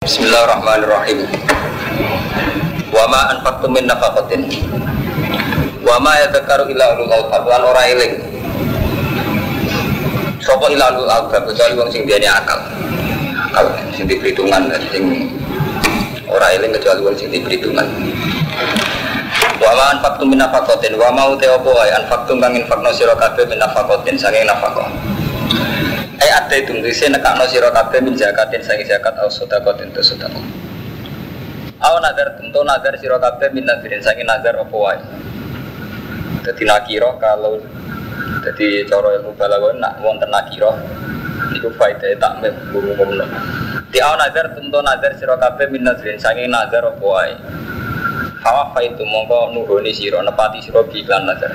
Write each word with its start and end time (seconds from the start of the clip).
Bismillahirrahmanirrahim. 0.00 1.28
Wa 2.88 3.04
ma 3.04 3.36
anfaqtum 3.36 3.68
min 3.68 3.84
nafaqatin. 3.84 4.48
Wa 5.84 6.00
ma 6.00 6.16
yadhakkaru 6.24 6.72
illa 6.72 6.96
ulul 6.96 7.12
albab 7.12 7.44
lan 7.44 7.60
ora 7.68 7.84
eling. 7.84 8.16
Sapa 10.40 10.72
illa 10.72 10.88
ulul 10.96 11.04
albab 11.04 11.52
kecuali 11.52 11.76
wong 11.76 11.92
sing 11.92 12.08
duweni 12.08 12.24
akal. 12.24 12.56
Akal 13.52 13.76
sing 13.92 14.08
diperhitungan 14.08 14.72
sing 14.88 15.36
ora 16.32 16.48
eling 16.56 16.72
kecuali 16.80 17.04
wong 17.04 17.16
sing 17.20 17.28
diperhitungan. 17.28 17.84
Wa 19.60 19.70
ma 19.76 20.00
anfaqtum 20.00 20.32
min 20.32 20.40
nafaqatin 20.40 20.96
wa 20.96 21.12
ma 21.12 21.28
uta 21.28 21.60
apa 21.60 21.68
wae 21.76 21.92
anfaqtum 21.92 22.40
kang 22.40 22.56
sira 22.96 23.12
kabeh 23.20 23.44
min 23.52 23.60
nafaqatin 23.60 24.16
saking 24.16 24.48
nafaqah. 24.48 25.09
Eh 26.20 26.28
ada 26.28 26.52
itu 26.52 26.76
ngisi 26.76 27.08
nekakno 27.08 27.48
sira 27.48 27.72
kabeh 27.72 28.04
min 28.04 28.12
zakatin 28.12 28.60
saking 28.60 28.84
zakat 28.84 29.16
au 29.24 29.32
sedekah 29.32 29.72
tentu 29.72 30.04
sedekah. 30.04 30.44
Aw 31.80 31.96
nazar 31.96 32.36
tentu 32.36 32.60
nazar 32.60 32.92
sira 33.00 33.16
kabeh 33.16 33.48
min 33.56 33.64
nazarin 33.64 34.04
saking 34.04 34.28
nazar 34.28 34.52
apa 34.60 34.76
wae. 34.76 35.00
Dadi 36.44 36.68
nakira 36.68 37.16
kalau 37.16 37.56
dadi 38.44 38.84
cara 38.84 39.16
ilmu 39.16 39.32
balaghah 39.32 39.72
nak 39.80 39.96
wonten 40.04 40.28
nakira 40.28 40.76
niku 41.56 41.72
faedah 41.80 42.12
takmil 42.20 42.52
umum-umum. 42.76 43.24
Di 43.88 44.04
aw 44.04 44.12
nazar 44.20 44.52
tentu 44.52 44.76
nazar 44.84 45.16
sira 45.16 45.40
kabeh 45.40 45.72
min 45.72 45.88
nazarin 45.88 46.20
saking 46.20 46.52
nazar 46.52 46.84
apa 46.84 47.00
wae. 47.00 47.32
Hawa 48.44 48.76
itu 48.84 49.04
mongko 49.08 49.56
nuhuni 49.56 49.88
sira 49.96 50.20
nepati 50.20 50.60
sira 50.60 50.84
bi 50.84 51.00
iklan 51.00 51.24
nazar. 51.24 51.48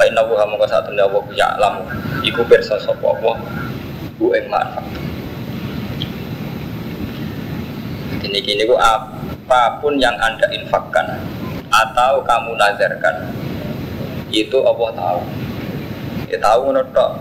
Fa 0.00 0.08
inna 0.08 0.24
wa 0.24 0.48
mongko 0.48 0.64
satune 0.64 1.04
Allah 1.04 1.24
ya 1.36 1.60
lamu 1.60 1.84
iku 2.30 2.46
pirsa 2.46 2.78
sapa 2.78 3.02
Allah 3.02 3.36
ku 4.16 4.30
ing 4.32 4.46
manfaat. 4.46 4.86
Ini 8.22 8.38
gini 8.38 8.62
ku 8.64 8.78
apa 8.78 9.82
pun 9.82 9.98
yang 9.98 10.14
anda 10.22 10.46
infakkan 10.54 11.18
atau 11.70 12.22
kamu 12.22 12.54
nazarkan 12.54 13.34
itu 14.30 14.58
Allah 14.62 14.90
tahu. 14.94 15.20
Ya 16.30 16.38
tahu 16.38 16.70
tok. 16.94 17.12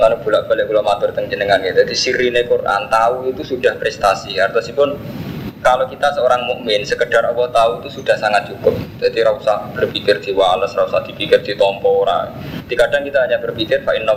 Lalu 0.00 0.16
bolak 0.24 0.48
balik 0.48 0.64
kula 0.70 0.80
matur 0.80 1.12
teng 1.12 1.28
jenengan 1.28 1.60
ya. 1.60 1.76
Jadi 1.76 1.92
sirine 1.92 2.46
Quran 2.48 2.88
tahu 2.88 3.28
itu 3.28 3.42
sudah 3.44 3.76
prestasi. 3.76 4.38
Artinya 4.40 4.96
kalau 5.60 5.84
kita 5.84 6.08
seorang 6.16 6.48
mukmin 6.48 6.80
sekedar 6.88 7.20
Allah 7.20 7.48
tahu 7.52 7.84
itu 7.84 8.00
sudah 8.00 8.16
sangat 8.16 8.48
cukup. 8.48 8.72
Jadi 8.96 9.20
rasa 9.20 9.68
berpikir 9.76 10.16
di 10.24 10.32
walas, 10.32 10.72
rasa 10.72 11.04
dipikir 11.04 11.44
di 11.44 11.52
tompo 11.52 12.00
ora. 12.00 12.32
Di 12.64 12.72
kadang 12.72 13.04
kita 13.04 13.28
hanya 13.28 13.36
berpikir 13.44 13.84
fa 13.84 13.92
inna 13.92 14.16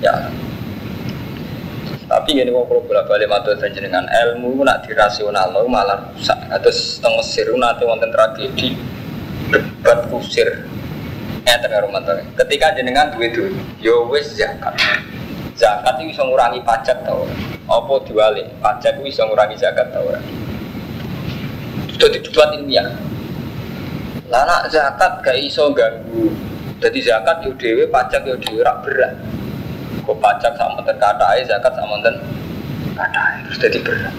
ya. 0.00 0.32
Tapi 2.10 2.34
gini 2.34 2.50
kok 2.50 2.66
kalau 2.66 2.82
bolak 2.82 3.06
balik 3.06 3.30
matur 3.30 3.54
dan 3.54 3.70
jenengan 3.70 4.02
ilmu 4.02 4.66
nak 4.66 4.82
dirasional 4.82 5.54
malah 5.68 6.10
rusak. 6.10 6.40
Atau 6.50 6.72
setengah 6.74 7.22
Mesir 7.22 7.46
nanti 7.54 7.86
wonten 7.86 8.10
tragedi 8.10 8.74
debat 9.52 10.08
kusir. 10.10 10.66
Eh 11.46 11.56
tengah 11.62 11.86
rumah 11.86 12.02
Ketika 12.34 12.74
jenengan 12.74 13.14
duit 13.14 13.30
duit, 13.36 13.54
yo 13.78 14.10
wes 14.10 14.34
zakat. 14.34 14.74
Zakat 15.58 15.98
itu 16.00 16.14
bisa 16.14 16.22
ngurangi 16.26 16.60
pajak 16.62 17.02
tau 17.02 17.26
Apa 17.66 17.94
diwali? 18.06 18.44
Pajak 18.62 18.98
itu 18.98 19.10
bisa 19.10 19.26
ngurangi 19.26 19.56
zakat 19.58 19.90
tau 19.94 20.06
Sudah 21.90 22.08
didebat 22.16 22.56
ilmiah. 22.56 22.88
Lah 24.30 24.46
nak 24.46 24.70
zakat 24.72 25.20
gak 25.20 25.36
iso 25.36 25.68
ganggu. 25.74 26.32
Jadi 26.80 26.98
zakat 27.04 27.44
yo 27.44 27.52
dhewe, 27.60 27.84
pajak 27.92 28.24
yo 28.24 28.40
dhewe 28.40 28.64
rak 28.64 28.80
berat. 28.86 29.12
Kok 30.06 30.16
pajak 30.16 30.56
sama 30.56 30.80
ten 30.80 30.96
zakat 31.44 31.72
sama 31.76 32.00
ten 32.00 32.16
katai 32.96 33.44
terus 33.44 33.58
jadi 33.60 33.78
berat. 33.84 34.14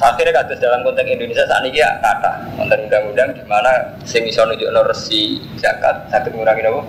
Akhirnya 0.00 0.32
kata 0.32 0.56
dalam 0.56 0.80
konteks 0.80 1.12
Indonesia 1.12 1.44
saat 1.44 1.60
ini 1.68 1.76
ya 1.76 1.92
kata 2.00 2.56
konten 2.56 2.88
undang-undang 2.88 3.36
di 3.36 3.44
mana 3.44 3.84
sing 4.08 4.24
iso 4.24 4.48
nunjuk 4.48 4.72
resi 4.88 5.44
zakat 5.60 6.08
sakit 6.08 6.32
ngurangi 6.32 6.64
apa 6.64 6.80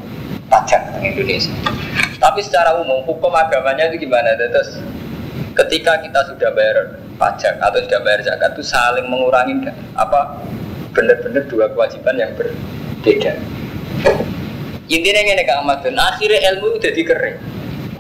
pajak 0.52 1.00
di 1.00 1.16
Indonesia. 1.16 1.56
Tapi 2.20 2.44
secara 2.44 2.76
umum 2.78 3.08
hukum 3.08 3.32
agamanya 3.32 3.88
itu 3.88 4.04
gimana? 4.06 4.36
Terus 4.36 4.78
ketika 5.56 6.04
kita 6.04 6.20
sudah 6.28 6.52
bayar 6.52 7.00
pajak 7.16 7.56
atau 7.64 7.80
sudah 7.80 8.00
bayar 8.04 8.20
zakat 8.22 8.52
itu 8.60 8.64
saling 8.68 9.08
mengurangi 9.08 9.72
apa 9.96 10.44
benar-benar 10.92 11.48
dua 11.48 11.72
kewajiban 11.72 12.20
yang 12.20 12.32
berbeda. 12.36 13.34
Intinya 14.92 15.22
ini 15.24 15.44
Kak 15.48 15.64
Ahmad 15.64 15.80
akhirnya 15.88 16.40
ilmu 16.52 16.76
udah 16.76 16.92
dikering. 16.92 17.38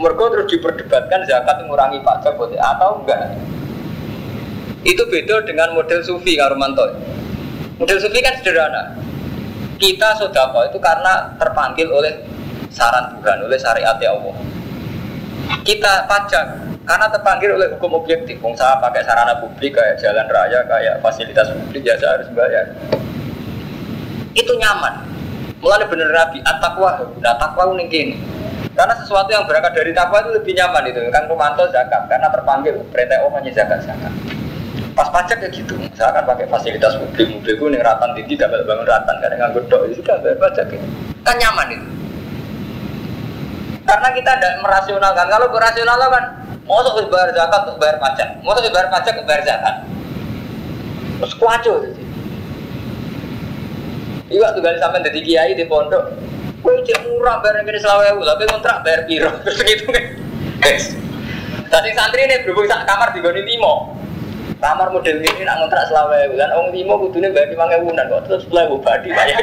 Mereka 0.02 0.24
terus 0.34 0.48
diperdebatkan 0.52 1.24
zakat 1.30 1.64
mengurangi 1.64 2.04
pajak 2.04 2.36
atau 2.36 3.00
enggak. 3.00 3.38
Itu 4.82 5.06
beda 5.08 5.46
dengan 5.48 5.78
model 5.78 6.02
sufi 6.04 6.36
Kak 6.36 6.52
Romanto. 6.52 6.84
Model 7.80 7.98
sufi 8.02 8.20
kan 8.20 8.36
sederhana. 8.42 8.98
Kita 9.78 10.14
sodako 10.20 10.68
itu 10.70 10.78
karena 10.78 11.34
terpanggil 11.42 11.90
oleh 11.90 12.14
saran 12.72 13.20
Tuhan, 13.20 13.38
oleh 13.46 13.59
syariat 13.59 14.00
Allah. 14.00 14.36
Kita 15.62 16.08
pajak 16.08 16.46
karena 16.88 17.08
terpanggil 17.12 17.54
oleh 17.54 17.68
hukum 17.78 18.02
objektif. 18.02 18.40
Wong 18.42 18.58
saya 18.58 18.80
pakai 18.82 19.06
sarana 19.06 19.38
publik 19.38 19.78
kayak 19.78 20.00
jalan 20.02 20.26
raya, 20.32 20.66
kayak 20.66 21.04
fasilitas 21.04 21.52
publik 21.52 21.86
ya 21.86 21.96
saya 22.00 22.18
harus 22.18 22.30
bayar. 22.34 22.66
Itu 24.34 24.56
nyaman. 24.58 25.12
Mulai 25.62 25.86
bener 25.86 26.09
Nabi, 26.09 26.42
at-taqwa, 26.42 27.06
nah 27.22 27.38
takwa 27.38 27.70
ini 27.78 27.86
gini. 27.86 28.16
Karena 28.74 28.98
sesuatu 28.98 29.30
yang 29.30 29.46
berangkat 29.46 29.78
dari 29.78 29.94
takwa 29.94 30.26
itu 30.26 30.34
lebih 30.34 30.58
nyaman 30.58 30.90
itu. 30.90 31.06
Kan 31.14 31.30
Romanto 31.30 31.70
zakat, 31.70 32.09
karena 32.09 32.34
terpanggil 32.34 32.82
perintah 32.90 33.22
Allah 33.22 33.38
hanya 33.38 33.52
zakat 33.53 33.86
zakat. 33.86 34.09
Pas 34.98 35.08
pajak 35.14 35.38
ya 35.38 35.50
gitu, 35.53 35.78
misalkan 35.78 36.26
pakai 36.26 36.50
fasilitas 36.50 36.98
publik, 36.98 37.30
mobilku 37.30 37.70
nih 37.70 37.80
ratan 37.80 38.12
tinggi, 38.18 38.34
gak 38.36 38.50
bangun 38.50 38.90
ratan, 38.90 39.16
karena 39.22 39.36
nganggur 39.38 39.64
dok, 39.70 39.86
itu 39.88 40.02
kan 40.02 40.18
bayar 40.26 40.36
pajak 40.42 40.66
ya. 40.74 40.82
Kan 41.22 41.36
nyaman 41.38 41.68
itu. 41.78 41.88
Karena 43.81 44.09
kita 44.14 44.31
tidak 44.38 44.53
merasionalkan. 44.62 45.25
Kalau 45.28 45.47
berasional 45.50 45.97
kan, 45.97 46.25
mau 46.69 46.80
untuk 46.86 47.09
bayar 47.09 47.34
zakat 47.34 47.62
untuk 47.68 47.78
bayar 47.81 47.97
pajak, 47.97 48.30
mau 48.46 48.53
untuk 48.53 48.69
bayar 48.69 48.88
pajak 48.94 49.14
untuk 49.18 49.28
bayar 49.28 49.44
zakat. 49.44 49.75
Terus 51.22 51.34
kuaco. 51.38 51.75
Iya 54.31 54.47
tuh 54.56 54.62
kali 54.64 54.80
sampai 54.80 55.03
dari 55.03 55.20
kiai 55.28 55.52
di 55.59 55.68
pondok, 55.68 56.08
gue 56.64 56.74
cek 56.88 57.03
murah 57.03 57.44
bayar 57.44 57.68
yang 57.68 57.84
selawe 57.84 58.16
tapi 58.16 58.44
kontrak 58.47 58.80
bayar 58.80 59.03
piro, 59.03 59.28
terus 59.44 59.59
gitu 59.59 59.91
kan. 59.91 60.06
Tadi 61.68 61.90
santri 61.91 62.28
ini 62.28 62.40
berhubung 62.47 62.68
kamar 62.68 63.12
di 63.12 63.20
Goni 63.20 63.44
Timo. 63.44 64.01
Kamar 64.62 64.94
model 64.94 65.18
ini 65.26 65.42
nak 65.42 65.58
kontrak 65.66 65.90
selawe 65.90 66.30
dan 66.38 66.54
orang 66.54 66.70
Timo 66.70 66.94
kudunya 67.02 67.34
bayar 67.34 67.50
lima 67.50 67.66
ribu 67.66 67.98
dan 67.98 68.06
kok 68.06 68.30
terus 68.30 68.46
mulai 68.46 68.70
badi 68.70 69.10
banyak. 69.10 69.42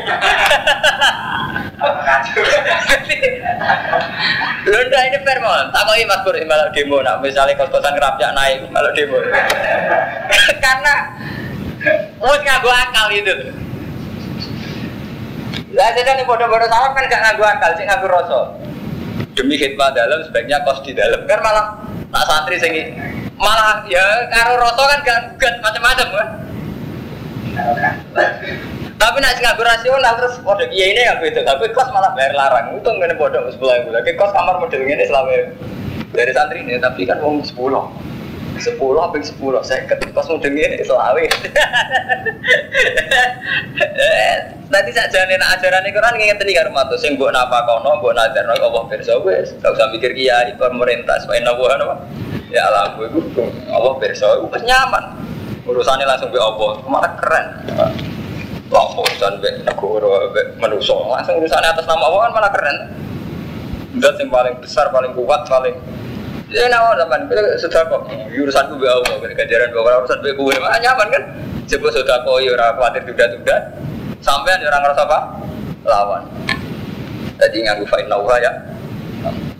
Londa 4.70 4.98
ini 5.10 5.18
fair 5.26 5.38
mau 5.42 5.58
mas 5.74 6.20
Pur 6.22 6.38
malah 6.46 6.70
demo, 6.70 7.02
nak 7.02 7.18
misalnya 7.18 7.58
kos-kosan 7.58 7.98
kerapnya 7.98 8.30
naik 8.30 8.62
malah 8.70 8.94
demo. 8.94 9.18
Karena 10.64 10.94
Wes 12.22 12.40
nganggo 12.46 12.70
akal 12.70 13.06
itu. 13.10 13.34
Lah 15.74 15.88
jadi 15.98 16.14
nih 16.14 16.24
bodoh-bodoh 16.26 16.70
salam 16.70 16.94
kan 16.94 17.10
gak 17.10 17.22
nganggo 17.26 17.42
akal, 17.42 17.70
sih 17.74 17.86
nganggo 17.86 18.06
rasa. 18.06 18.40
Demi 19.34 19.58
khidmat 19.58 19.98
dalam 19.98 20.22
sebaiknya 20.26 20.62
kos 20.62 20.82
di 20.86 20.94
dalam 20.94 21.26
kan 21.26 21.42
malah 21.42 21.74
tak 22.10 22.24
santri 22.26 22.58
sing 22.58 22.74
malah 23.38 23.86
ya 23.86 24.26
karo 24.34 24.58
rasa 24.58 24.82
kan 24.82 24.98
gak 25.06 25.18
gugat 25.34 25.54
macam-macam 25.62 26.06
kan. 26.10 26.28
Tapi 28.98 29.16
nak 29.22 29.38
nganggo 29.38 29.62
rasional 29.62 30.14
terus 30.18 30.42
kode 30.42 30.66
kiai 30.74 30.90
ini 30.90 31.06
yang 31.06 31.22
itu, 31.22 31.38
tapi 31.46 31.70
kos 31.70 31.86
malah 31.94 32.10
bayar 32.18 32.34
larang. 32.34 32.74
Untung 32.74 32.98
ngene 32.98 33.14
bodoh 33.14 33.46
sebelah 33.54 33.86
bulan. 33.86 34.02
Kos 34.02 34.34
kamar 34.34 34.58
model 34.58 34.82
ini 34.82 35.06
selama 35.06 35.54
dari 36.10 36.32
santri 36.34 36.66
ini, 36.66 36.82
tapi 36.82 37.06
kan 37.06 37.22
uang 37.22 37.46
sepuluh. 37.46 37.86
Sepuluh 38.58 38.98
apa 38.98 39.22
sepuluh 39.22 39.62
saya 39.62 39.86
ketik 39.86 40.10
kos 40.10 40.26
model 40.26 40.50
ini 40.50 40.82
selawe. 40.82 41.22
Nanti 44.68 44.90
saja 44.92 45.24
nih 45.30 45.38
nak 45.38 45.62
ajaran 45.62 45.86
ini 45.86 45.94
kan 45.94 46.14
nginget 46.18 46.42
nih 46.42 46.58
karo 46.58 46.74
matu. 46.74 46.98
Sing 46.98 47.14
buat 47.14 47.30
napa 47.30 47.70
kono, 47.70 48.02
nazar 48.10 48.50
no 48.50 48.58
Allah 48.58 48.82
perso 48.90 49.22
wes. 49.22 49.54
Gak 49.62 49.78
usah 49.78 49.94
mikir 49.94 50.10
kiai 50.10 50.58
pemerintah 50.58 51.22
supaya 51.22 51.38
nabu 51.46 51.70
apa. 51.70 52.02
Ya 52.48 52.64
alam 52.72 52.96
gue 52.96 53.06
gue 53.12 53.44
Allah 53.68 53.92
perso, 54.00 54.28
gue 54.48 54.60
nyaman. 54.64 55.04
Urusannya 55.68 56.08
langsung 56.08 56.32
be 56.32 56.40
Allah, 56.40 56.80
malah 56.88 57.12
keren. 57.20 57.46
Wah, 58.72 58.88
urusan 58.96 59.40
be 59.44 59.52
negara, 59.64 60.32
be 60.32 60.42
manusia, 60.56 60.96
langsung 60.96 61.36
urusannya 61.44 61.68
atas 61.76 61.84
nama 61.84 62.08
Allah 62.08 62.20
kan 62.24 62.32
malah 62.40 62.52
keren. 62.52 62.76
Dat 64.00 64.16
yang 64.16 64.32
paling 64.32 64.56
besar, 64.64 64.88
paling 64.88 65.12
kuat, 65.12 65.44
paling 65.44 65.76
Ya 66.48 66.64
nawa 66.72 66.96
zaman 66.96 67.28
sudah 67.60 67.84
kok 67.92 68.08
urusan 68.32 68.64
gue 68.72 68.88
Allah, 68.88 69.20
ganjaran 69.20 69.68
bawa 69.68 70.00
urusan 70.00 70.24
gue 70.24 70.32
gue 70.32 70.56
mah 70.56 70.80
nyaman 70.80 71.06
kan. 71.12 71.22
Coba 71.68 71.92
sudah 71.92 72.24
kok 72.24 72.40
ya 72.40 72.56
orang 72.56 72.72
khawatir 72.80 73.04
tunda-tunda. 73.04 73.56
Sampai 74.24 74.56
ada 74.56 74.72
orang 74.72 74.82
ngerasa 74.88 75.02
apa? 75.04 75.18
Lawan. 75.84 76.22
Jadi 77.36 77.68
fa'in 77.84 78.08
nawa 78.08 78.40
ya. 78.40 78.52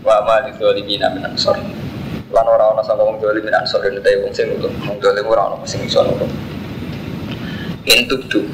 Wa 0.01 0.25
ma 0.25 0.41
li 0.49 0.51
dzalimina 0.57 1.13
min 1.13 1.29
ansor. 1.29 1.61
Lan 2.29 2.45
ora 2.45 2.77
ana 2.77 2.83
sangka 2.85 3.05
wong 3.05 3.17
dolim 3.21 3.41
min 3.41 3.55
ansor 3.57 3.81
ente 3.89 4.13
wong 4.21 4.33
sing 4.37 4.53
nulung 4.53 4.75
wong 4.85 4.99
dolim 5.01 5.25
ora 5.25 5.49
ana 5.49 5.57
sing 5.65 5.81
iso 5.85 6.05
nulung 6.05 6.29
intuk 7.89 8.21
tu 8.29 8.45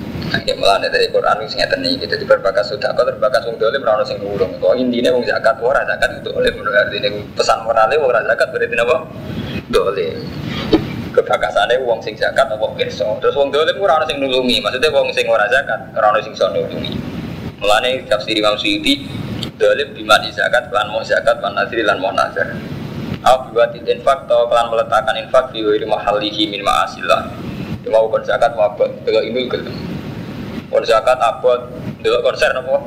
ya 0.46 0.54
malah 0.54 0.78
dari 0.86 1.10
Quran 1.10 1.42
sing 1.50 1.58
ngeten 1.58 1.82
iki 1.82 2.06
dadi 2.06 2.22
berbakas 2.22 2.70
sedekah 2.70 3.02
berbakas 3.02 3.42
wong 3.50 3.58
dolim 3.58 3.82
ora 3.82 3.98
ana 3.98 4.04
sing 4.06 4.22
nulung 4.22 4.50
kok 4.62 4.78
intine 4.78 5.10
wong 5.10 5.26
zakat 5.26 5.58
ora 5.58 5.82
zakat 5.82 6.22
itu 6.22 6.30
oleh 6.30 6.50
artine 6.54 7.08
pesan 7.34 7.66
morale 7.66 7.98
ora 7.98 8.22
zakat 8.22 8.50
berarti 8.54 8.74
napa? 8.78 8.96
Dolim. 9.70 10.22
Kebakasannya 11.14 11.82
wong 11.86 12.02
sing 12.02 12.14
zakat 12.18 12.46
apa 12.50 12.66
pirsa? 12.78 13.06
Terus 13.22 13.34
wong 13.38 13.50
dolim 13.50 13.74
ora 13.78 14.02
ana 14.02 14.06
sing 14.06 14.18
nulungi. 14.22 14.58
Maksudnya 14.62 14.90
wong 14.90 15.10
sing 15.14 15.26
ora 15.26 15.46
zakat 15.50 15.80
ora 15.94 16.14
ana 16.14 16.18
sing 16.22 16.34
iso 16.34 16.46
nulungi. 16.50 16.94
Mulane 17.58 18.02
tafsir 18.06 18.38
Imam 18.38 18.54
Suyuti 18.54 19.06
dolim 19.58 19.94
bima 19.94 20.18
di 20.22 20.30
zakat 20.30 20.70
lan 20.70 20.90
mau 20.90 21.02
zakat 21.02 21.38
lan 21.42 21.54
nasri 21.54 21.82
lan 21.86 21.98
mau 22.02 22.10
nazar 22.10 22.54
Au 23.24 23.48
biwatil 23.48 23.88
infak 23.88 24.28
atau 24.28 24.44
kelan 24.52 24.68
meletakkan 24.68 25.16
infak 25.16 25.48
di 25.56 25.64
wiri 25.64 25.88
mahalihi 25.88 26.44
min 26.52 26.60
ma'asillah. 26.60 27.32
Ya 27.80 27.88
mau 27.88 28.12
zakat 28.20 28.52
mau 28.52 28.68
abot 28.68 28.88
Delok 29.08 29.24
ini 29.24 29.48
gelem. 29.48 29.72
Kon 30.68 30.84
zakat 30.84 31.16
abot 31.24 31.72
Delok 32.04 32.20
konser 32.20 32.52
apa? 32.52 32.84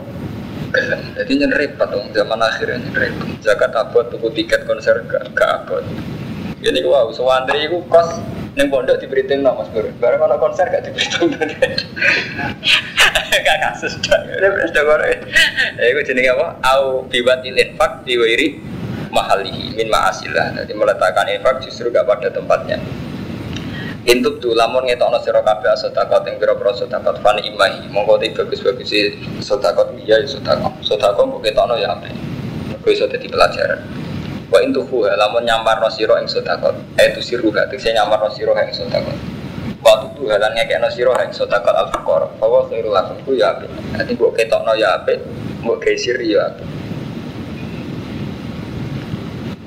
Jadi 1.17 1.31
nyen 1.41 1.53
repot 1.57 1.89
dong 1.89 2.13
zaman 2.13 2.37
akhirnya 2.37 2.85
nyen 2.85 2.93
repot. 2.93 3.27
Zakat 3.41 3.73
abot 3.73 4.05
tuku 4.13 4.29
tiket 4.37 4.69
konser 4.69 5.01
gak, 5.09 5.33
gak 5.33 5.65
Jadi 6.61 6.85
wow, 6.85 7.09
sewandri 7.09 7.65
itu 7.65 7.81
kos 7.89 8.21
Neng 8.57 8.73
pondok 8.73 8.97
diberitain 8.97 9.45
no 9.45 9.53
mas 9.53 9.69
Bro. 9.69 9.85
Barang 10.01 10.17
kalau 10.17 10.37
konser 10.41 10.65
gak 10.69 10.81
diberitain 10.85 11.29
Gak 13.45 13.57
kasus 13.61 13.93
Ini 14.01 14.65
sudah 14.73 14.83
goreng 14.85 15.21
Ya 15.77 15.85
itu 15.93 16.01
jenis 16.13 16.33
apa? 16.33 16.57
Au 16.65 17.05
biwatil 17.05 17.53
infak 17.53 18.01
di 18.05 18.17
wiri 18.17 18.76
mahalihi 19.11 19.75
min 19.75 19.87
ma'asillah. 19.91 20.57
Jadi 20.63 20.73
meletakkan 20.75 21.27
infak 21.31 21.63
justru 21.63 21.89
gak 21.89 22.07
pada 22.07 22.31
tempatnya. 22.31 22.79
Intuk 24.07 24.39
tu 24.39 24.55
lamun 24.55 24.87
ngetokno 24.87 25.19
sira 25.19 25.43
kabeh 25.43 25.75
sedekah 25.75 26.23
ing 26.31 26.39
pira-pira 26.39 26.71
sedekah 26.71 27.19
fan 27.19 27.43
imahi. 27.43 27.91
Monggo 27.91 28.15
te 28.15 28.31
bagus-bagus 28.31 28.87
sedekah 29.43 29.91
iya 29.99 30.23
sedekah. 30.23 30.71
Sedekah 30.79 31.11
kok 31.11 31.43
ketokno 31.43 31.75
ya 31.75 31.91
apik. 31.91 32.15
Kok 32.79 32.87
iso 32.87 33.03
dadi 33.11 33.27
pelajaran. 33.27 33.83
Wa 34.47 34.63
intuhu 34.63 35.03
lamun 35.11 35.43
nyamarno 35.43 35.91
sira 35.91 36.23
ing 36.23 36.27
sedekah. 36.31 36.71
Eh 36.95 37.11
tu 37.11 37.19
siru 37.19 37.51
gak 37.51 37.67
tekse 37.67 37.91
nyamarno 37.91 38.31
sira 38.31 38.55
ing 38.63 38.71
sedekah. 38.71 39.15
Waktu 39.83 40.07
tu 40.15 40.23
halan 40.31 40.55
ngekekno 40.55 40.87
sira 40.87 41.11
ing 41.27 41.35
sedekah 41.35 41.75
al 41.75 41.91
fuqara 41.91 42.31
bahwa 42.39 42.63
khairul 42.71 42.95
lakum 42.95 43.19
ku 43.27 43.35
ya 43.35 43.59
apik. 43.59 43.67
Nanti 43.91 44.15
kok 44.15 44.31
ketokno 44.39 44.71
ya 44.79 45.03
apik 45.03 45.19
mbok 45.67 45.83
gesir 45.83 46.15
ya 46.23 46.47
apik 46.47 46.86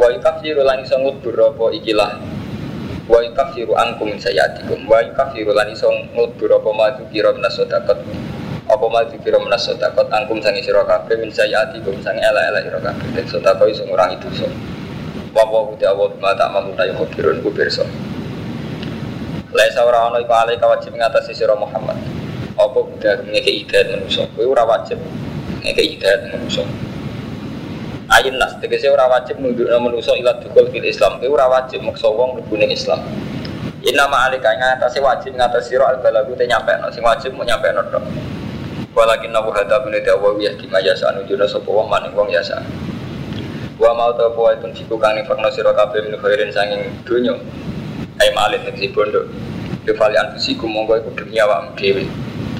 wa 0.00 0.08
yukaffiru 0.08 0.64
lan 0.64 0.80
iso 0.80 0.96
ngubur 0.96 1.36
apa 1.36 1.76
ikilah 1.76 2.16
wa 3.04 3.20
yukaffiru 3.20 3.76
angkum 3.76 4.16
sayatikum 4.16 4.88
wa 4.88 5.04
yukaffiru 5.04 5.52
lan 5.52 5.68
iso 5.68 5.92
ngubur 6.16 6.56
apa 6.56 6.70
maju 6.72 7.02
kira 7.12 7.28
minas 7.36 7.60
sedekah. 7.60 8.00
Apa 8.70 8.86
maju 8.88 9.12
kira 9.20 9.36
minas 9.36 9.68
sedekah? 9.68 10.08
Angkum 10.08 10.40
sang 10.40 10.56
sira 10.56 10.80
min 11.20 11.28
sayatikum 11.28 12.00
sang 12.00 12.16
ela-ela 12.16 12.64
sira 12.64 12.80
kabeh. 12.80 13.08
Dan 13.12 13.24
sedekah 13.28 13.66
iso 13.68 13.84
ngurangi 13.84 14.16
dosa. 14.24 14.48
Wa 15.36 15.44
wa 15.44 15.68
uti 15.68 15.84
awal 15.84 16.16
ma 16.16 16.32
tak 16.32 16.48
mampu 16.48 16.72
tayo 16.80 16.96
kubirun 16.96 17.44
ku 17.44 17.52
pirsa. 17.52 17.84
Laisa 19.52 19.84
ora 19.84 20.08
ana 20.08 20.16
iku 20.22 20.32
alai 20.32 20.56
wajib 20.56 20.96
ngatasi 20.96 21.36
sira 21.36 21.52
Muhammad. 21.52 22.00
Apa 22.56 22.78
udah 22.88 23.20
ngeke 23.28 23.52
hidayat 23.62 24.00
manusia 24.00 24.24
kowe 24.32 24.48
ora 24.48 24.64
wajib 24.64 24.96
ngeke 25.60 25.82
hidayat 25.96 26.28
manusia 26.32 26.64
ayin 28.10 28.34
nas 28.38 28.58
tegese 28.58 28.90
ora 28.90 29.06
wajib 29.06 29.38
nundukna 29.38 29.78
manusa 29.78 30.12
ila 30.18 30.34
dukul 30.42 30.66
fil 30.74 30.84
Islam. 30.84 31.22
Kowe 31.22 31.30
ora 31.30 31.46
wajib 31.46 31.80
maksa 31.86 32.10
wong 32.10 32.42
mlebu 32.42 32.58
Islam. 32.66 33.00
Inna 33.86 34.04
ma'alika 34.10 34.50
ngatasi 34.58 35.00
wajib 35.00 35.38
ngatasi 35.38 35.78
sira 35.78 35.88
al 35.88 36.02
balagu 36.02 36.34
te 36.36 36.44
nyampe 36.44 36.74
no 36.82 36.90
sing 36.90 37.06
wajib 37.06 37.32
mau 37.38 37.46
nyampe 37.46 37.70
no 37.72 37.86
tok. 37.88 38.04
Walakin 38.92 39.30
nabu 39.30 39.54
hada 39.54 39.80
bin 39.86 39.94
dawa 40.02 40.34
ya 40.42 40.50
di 40.58 40.66
majasa 40.66 41.14
anu 41.14 41.22
juna 41.24 41.46
sapa 41.46 41.70
wong 41.70 41.86
maning 41.86 42.10
wong 42.12 42.28
yasa 42.28 42.58
wa 43.80 43.94
mau 43.96 44.12
ta 44.12 44.28
apa 44.28 44.60
itu 44.60 44.84
fiku 44.84 45.00
kang 45.00 45.16
fakna 45.24 45.48
sira 45.48 45.72
kabeh 45.72 46.04
min 46.04 46.18
khairin 46.18 46.50
sanging 46.52 46.90
donya. 47.06 47.38
Ai 48.20 48.34
malih 48.36 48.60
tegese 48.66 48.92
bondo. 48.92 49.24
Kefali 49.86 50.18
anfusiku 50.18 50.68
monggo 50.68 51.00
iku 51.00 51.08
demi 51.16 51.40
awakmu 51.40 51.72
dhewe. 51.78 52.04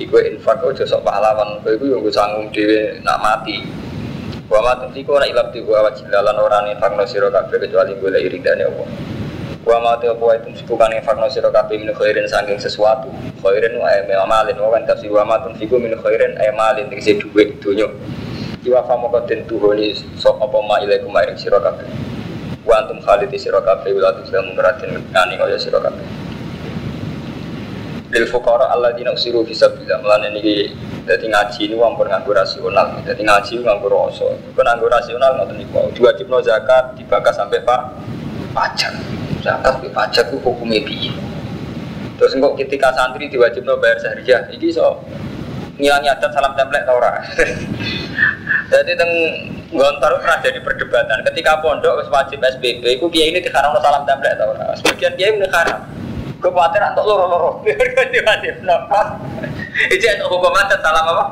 Iku 0.01 0.17
infak 0.25 0.65
aja 0.65 0.89
sok 0.89 1.05
pahlawan. 1.05 1.61
Iku 1.69 1.85
yo 1.85 2.01
sanggung 2.09 2.49
dhewe 2.49 2.97
nak 3.05 3.21
mati 3.21 3.61
Wa 4.51 4.59
ma 4.67 4.75
tunfiku 4.75 5.15
ora 5.15 5.31
ilab 5.31 5.55
tibu 5.55 5.71
wa 5.71 5.87
jilalan 5.95 6.35
ora 6.35 6.59
nifakno 6.67 7.07
sira 7.07 7.31
kabeh 7.31 7.63
kecuali 7.63 7.95
golek 8.03 8.27
iridane 8.27 8.67
Allah. 8.67 8.89
Wa 9.63 9.79
ma 9.79 9.95
apa 9.95 10.11
itu 10.11 10.43
tunfiku 10.43 10.75
kan 10.75 10.91
nifakno 10.91 11.31
sira 11.31 11.55
kabeh 11.55 11.79
min 11.79 11.95
khairin 11.95 12.27
saking 12.27 12.59
sesuatu. 12.59 13.15
Khairin 13.39 13.79
wa 13.79 13.87
ay 13.87 14.11
amalin 14.11 14.59
wa 14.59 14.75
kan 14.75 14.83
tafsir 14.91 15.07
wa 15.15 15.23
ma 15.23 15.39
tunfiku 15.39 15.79
min 15.79 15.95
khairin 15.95 16.35
ay 16.35 16.51
malin 16.51 16.91
tegese 16.91 17.23
dhuwit 17.23 17.63
donya. 17.63 17.87
Iwa 18.67 18.83
fa 18.91 18.99
moko 18.99 19.23
den 19.23 19.47
tuhoni 19.47 19.95
sok 20.19 20.43
apa 20.43 20.59
ma 20.67 20.83
ilaikum 20.83 21.15
maring 21.15 21.39
sira 21.39 21.63
kabeh. 21.63 21.87
Wa 22.67 22.83
antum 22.83 22.99
khalidi 23.07 23.39
sira 23.39 23.63
kabeh 23.63 23.95
wa 23.95 24.11
tu 24.19 24.27
sedang 24.27 24.51
meratin 24.59 24.99
ngani 25.15 25.39
kaya 25.39 25.63
sira 25.63 25.79
kabeh. 25.79 26.20
Lil 28.11 28.27
fuqara 28.27 28.75
alladzina 28.75 29.15
usiru 29.15 29.47
fi 29.47 29.55
sabilillah. 29.55 30.03
Mulane 30.03 30.35
niki 30.35 30.75
jadi 31.07 31.27
ngaji 31.31 31.71
ini 31.71 31.75
wong 31.79 31.95
nganggo 31.95 32.35
rasional. 32.35 32.99
Jadi 33.07 33.23
ngaji 33.23 33.53
nganggo 33.63 33.87
rasa. 33.87 34.27
Bukan 34.51 34.65
nganggo 34.67 34.87
rasional 34.91 35.31
ngoten 35.39 35.57
niku. 35.63 35.79
Diwajibno 35.95 36.43
zakat 36.43 36.99
dibakas 36.99 37.39
sampai 37.39 37.63
pak 37.63 37.81
pajak. 38.51 38.95
Zakat 39.47 39.79
ke 39.79 39.89
pajak 39.95 40.25
ku 40.35 40.43
hukumnya 40.43 40.83
piye? 40.83 41.15
Terus 42.19 42.37
engkau 42.37 42.53
ketika 42.59 42.93
santri 42.93 43.31
diwajibno 43.33 43.81
bayar 43.81 43.97
sahriyah, 43.97 44.53
iki 44.53 44.69
so 44.69 45.01
ngilangi 45.81 46.13
adat 46.13 46.35
salam 46.35 46.53
template 46.53 46.85
ta 46.85 46.93
ora? 46.93 47.13
Jadi 48.75 48.93
teng 48.99 49.13
Gontor 49.71 50.19
pernah 50.19 50.43
jadi 50.43 50.59
perdebatan 50.67 51.23
ketika 51.31 51.63
pondok 51.63 52.03
wajib 52.11 52.43
SBB, 52.43 52.83
itu 52.99 53.07
kiai 53.07 53.31
ini 53.31 53.39
diharam 53.39 53.71
salam 53.79 54.03
template 54.03 54.35
ta 54.35 54.51
ora? 54.51 54.75
Sebagian 54.75 55.15
kiai 55.15 55.31
ini 55.31 55.47
haram. 55.47 55.87
Gue 56.41 56.49
khawatir 56.49 56.81
antuk 56.81 57.05
loro-loro. 57.05 57.61
Diwajib 58.13 58.65
napa? 58.65 59.21
Itu 59.93 60.01
yang 60.01 60.25
hukum 60.25 60.57
adat 60.57 60.81
salam 60.81 61.05
apa? 61.05 61.25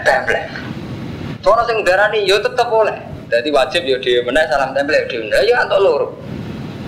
Template. 0.00 0.48
Soalnya 1.44 1.64
sing 1.68 1.78
darani 1.84 2.24
yo 2.24 2.40
tetep 2.40 2.68
boleh. 2.72 2.96
Jadi 3.28 3.48
wajib 3.52 3.84
yo 3.84 4.00
dia 4.00 4.24
meneh 4.24 4.48
salam 4.48 4.72
template 4.72 5.12
dia 5.12 5.20
meneh 5.20 5.44
yo 5.44 5.54
antuk 5.60 5.80
loro. 5.84 6.06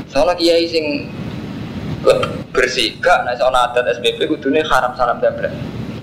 Soalnya 0.08 0.32
kiai 0.40 0.64
sing 0.64 1.12
bersih 2.56 2.96
gak 2.98 3.28
nek 3.28 3.36
soal 3.38 3.54
adat 3.54 3.84
SBB 4.00 4.32
kudune 4.32 4.64
haram 4.64 4.96
salam 4.96 5.20
template. 5.20 5.52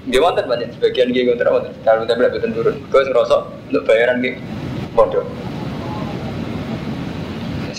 Dia 0.06 0.22
wonten 0.22 0.46
banyak 0.46 0.70
sebagian 0.77 1.10
kiai 1.10 1.34
kontra 1.34 1.50
wonten 1.50 1.74
kalau 1.82 2.06
template 2.06 2.38
boten 2.38 2.53
turun. 2.53 2.77
Gue 2.94 3.01
ngerasa 3.10 3.38
untuk 3.74 3.84
bayaran 3.89 4.22
ki 4.22 4.38
pondok. 4.94 5.25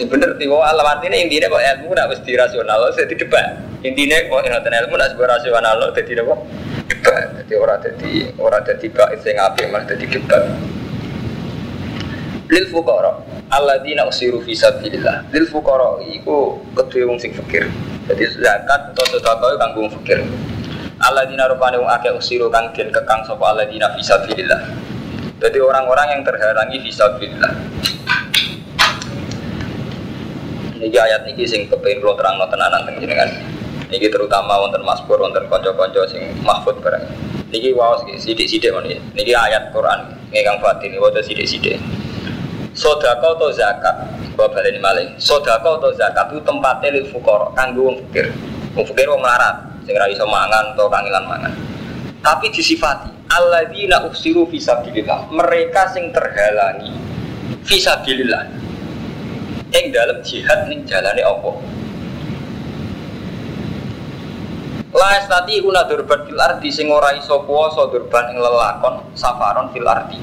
Bener 0.01 0.33
tiwo 0.41 0.65
alam 0.65 0.87
artinya 0.89 1.13
intinya 1.13 1.53
kok 1.53 1.61
ilmu 1.61 1.93
nak 1.93 2.09
wis 2.09 2.21
dirasional 2.25 2.89
saya 2.97 3.05
debat. 3.05 3.61
Intinya 3.85 4.17
kok 4.33 4.41
ngoten 4.49 4.73
ilmu 4.87 4.95
nak 4.97 5.09
sebuah 5.13 5.29
rasional 5.37 5.77
lo 5.77 5.93
dadi 5.93 6.13
napa? 6.17 6.35
Debat. 6.89 7.25
Dadi 7.37 7.55
ora 7.61 7.77
dadi 7.77 8.13
ora 8.41 8.59
dadi 8.65 8.87
bait 8.89 9.21
sing 9.21 9.37
apik 9.37 9.69
malah 9.69 9.85
dadi 9.85 10.09
debat. 10.09 10.45
Lil 12.49 12.67
fuqara 12.73 13.13
alladzina 13.53 14.09
usiru 14.09 14.41
fi 14.41 14.57
sabilillah. 14.57 15.29
Lil 15.37 15.45
fuqara 15.47 16.01
iku 16.09 16.59
kedue 16.73 17.05
wong 17.05 17.21
sing 17.21 17.37
fakir. 17.37 17.69
Jadi 18.09 18.25
zakat 18.41 18.97
atau 18.97 19.05
sedekah 19.07 19.55
kanggo 19.61 19.85
wong 19.85 19.93
fakir. 20.01 20.25
Alladzina 21.01 21.45
rupane 21.47 21.77
wong 21.77 21.93
akeh 21.93 22.11
usiru 22.17 22.49
kang 22.49 22.73
den 22.73 22.89
kekang 22.89 23.21
sapa 23.29 23.53
alladzina 23.53 23.93
fi 23.95 24.01
sabilillah. 24.01 24.61
Jadi 25.41 25.59
orang-orang 25.61 26.19
yang 26.19 26.23
terhalangi 26.25 26.81
fi 26.85 26.91
sabilillah. 26.93 27.53
Niki 30.81 30.97
ayat 30.97 31.29
niki 31.29 31.45
sing 31.45 31.69
kepengin 31.69 32.01
kula 32.01 32.17
terangno 32.17 32.49
tenanan 32.49 32.89
teng 32.89 32.97
jenengan. 33.05 33.29
Niki 33.93 34.09
terutama 34.09 34.57
wonten 34.65 34.81
Mazmur 34.81 35.21
wonten 35.21 35.45
kanca-kanca 35.45 36.09
sing 36.09 36.33
mahfud 36.41 36.81
barang. 36.81 37.05
Niki 37.53 37.77
waos 37.77 38.01
sithik-sithik 38.17 38.73
men 38.73 38.89
Niki 39.13 39.37
ayat 39.37 39.77
Quran 39.77 40.09
ingkang 40.33 40.57
batin 40.65 40.97
waca 40.97 41.21
sithik-sithik. 41.21 41.77
Sedekah 42.73 43.37
atau 43.37 43.53
zakat, 43.53 43.93
kula 44.33 44.49
baleni 44.49 44.81
malih. 44.81 45.05
Sedekah 45.21 45.61
atau 45.61 45.93
zakat 45.93 46.33
itu 46.33 46.41
tempatnya 46.49 46.97
lil 46.97 47.13
fuqara, 47.13 47.53
kanggo 47.53 47.93
wong 47.93 47.97
fakir. 48.09 48.33
Wong 48.73 48.87
fakir 48.89 49.05
wong 49.13 49.21
melarat, 49.21 49.61
sing 49.85 49.93
ora 49.93 50.09
iso 50.09 50.25
mangan 50.25 50.73
atau 50.73 50.89
kangilan 50.89 51.25
mangan. 51.29 51.53
Tapi 52.25 52.49
disifati 52.49 53.13
alladzina 53.29 54.09
usiru 54.09 54.49
fi 54.49 54.57
sabilillah. 54.57 55.29
Mereka 55.29 55.93
sing 55.93 56.09
terhalangi 56.09 56.95
fi 57.69 57.77
sabilillah 57.77 58.70
ing 59.71 59.95
dalam 59.95 60.19
jihad 60.27 60.67
ning 60.67 60.83
jalane 60.87 61.23
apa 61.23 61.53
La 64.91 65.23
estati 65.23 65.63
una 65.63 65.87
durban 65.87 66.27
fil 66.27 66.35
ardi 66.35 66.69
sing 66.75 66.91
ora 66.91 67.15
iso 67.15 67.47
kuwasa 67.47 67.87
durban 67.95 68.35
ing 68.35 68.43
lelakon 68.43 69.15
safaron 69.15 69.71
fil 69.71 69.87
ardi. 69.87 70.19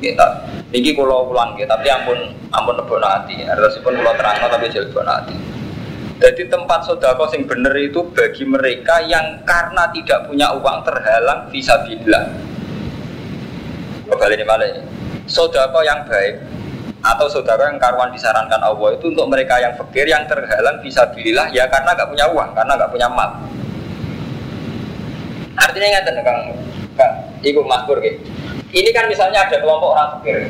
Kita 0.00 0.26
Niki 0.70 0.94
kulo 0.94 1.26
ulang 1.26 1.58
ya, 1.58 1.66
tapi 1.66 1.90
ampun 1.90 2.30
ampun 2.54 2.78
lebok 2.78 3.02
hati. 3.02 3.42
Artosipun 3.42 4.00
kulo 4.00 4.14
terang 4.14 4.38
tapi 4.38 4.70
jadi 4.70 4.86
lebok 4.86 5.02
hati. 5.02 5.34
Jadi 6.20 6.46
tempat 6.46 6.86
sodako 6.86 7.26
sing 7.26 7.44
bener 7.44 7.74
itu 7.74 8.06
bagi 8.16 8.46
mereka 8.46 9.02
yang 9.04 9.42
karena 9.42 9.90
tidak 9.90 10.30
punya 10.30 10.52
uang 10.56 10.80
terhalang 10.86 11.50
bisa 11.52 11.74
bilang. 11.84 12.28
Kembali 14.08 14.34
ini 14.38 14.44
malah. 14.46 14.99
Sodako 15.30 15.86
yang 15.86 16.02
baik 16.10 16.42
atau 17.00 17.30
sodako 17.30 17.62
yang 17.64 17.78
karuan 17.78 18.10
disarankan 18.10 18.60
Allah 18.60 18.98
itu 18.98 19.14
untuk 19.14 19.30
mereka 19.30 19.56
yang 19.62 19.72
fakir 19.78 20.04
yang 20.10 20.26
terhalang 20.26 20.82
bisa 20.82 21.06
bilang 21.14 21.48
ya 21.54 21.70
karena 21.70 21.94
nggak 21.94 22.10
punya 22.10 22.26
uang, 22.34 22.50
karena 22.52 22.72
nggak 22.74 22.90
punya 22.90 23.08
mal. 23.08 23.30
Artinya 25.54 25.86
ingat 25.86 26.04
kang, 26.26 26.40
kang, 26.98 27.14
ibu 27.46 27.62
makmur 27.62 28.02
gitu 28.02 28.40
ini 28.70 28.90
kan 28.94 29.10
misalnya 29.10 29.50
ada 29.50 29.58
kelompok 29.58 29.98
orang 29.98 30.08
fakir. 30.18 30.46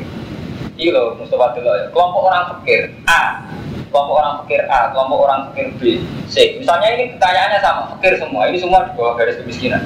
Ini 0.77 0.93
loh 0.93 1.17
Mustafa 1.17 1.57
dulu 1.57 1.73
ya. 1.73 1.85
Kelompok 1.89 2.21
orang 2.29 2.43
fakir 2.53 2.93
A, 3.09 3.41
kelompok 3.89 4.15
orang 4.21 4.33
fakir 4.45 4.61
A, 4.69 4.93
kelompok 4.93 5.19
orang 5.25 5.39
fakir 5.49 5.67
B, 5.77 5.81
C. 6.29 6.61
Misalnya 6.61 6.87
ini 6.97 7.17
kekayaannya 7.17 7.59
sama, 7.61 7.81
fakir 7.97 8.21
semua. 8.21 8.45
Ini 8.49 8.57
semua 8.61 8.85
di 8.85 8.93
bawah 8.93 9.17
garis 9.17 9.41
kemiskinan. 9.41 9.81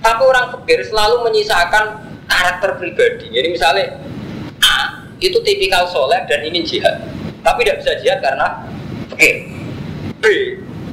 Tapi 0.00 0.22
orang 0.24 0.56
fakir 0.56 0.80
selalu 0.88 1.28
menyisakan 1.28 2.09
karakter 2.30 2.78
pribadi. 2.78 3.26
Jadi 3.34 3.48
misalnya 3.50 3.98
A 4.62 5.02
itu 5.18 5.42
tipikal 5.42 5.90
soleh 5.90 6.22
dan 6.30 6.46
ingin 6.46 6.62
jihad, 6.62 7.02
tapi 7.42 7.66
tidak 7.66 7.82
bisa 7.82 7.92
jihad 7.98 8.22
karena 8.22 8.64
fakir. 9.10 9.50
B 10.22 10.24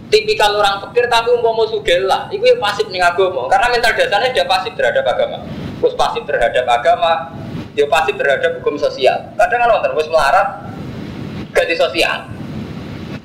tipikal 0.08 0.56
orang 0.56 0.82
fakir 0.88 1.06
tapi 1.12 1.36
umpama 1.36 1.68
sugih 1.68 2.08
lah, 2.08 2.32
itu 2.32 2.42
yang 2.42 2.64
pasif 2.64 2.88
nih 2.88 3.04
agama 3.04 3.44
karena 3.52 3.68
mental 3.76 3.92
dasarnya 3.92 4.32
dia 4.32 4.48
pasif 4.48 4.72
terhadap 4.80 5.04
agama 5.04 5.44
terus 5.78 5.94
pasif 5.94 6.24
terhadap 6.26 6.66
agama, 6.66 7.38
dia 7.78 7.86
pasif 7.86 8.18
terhadap 8.18 8.58
hukum 8.62 8.76
sosial. 8.82 9.30
Kadang 9.38 9.60
kan 9.62 9.70
wonten 9.78 9.94
wis 9.94 10.10
melarat 10.10 10.74
ganti 11.54 11.76
sosial. 11.78 12.26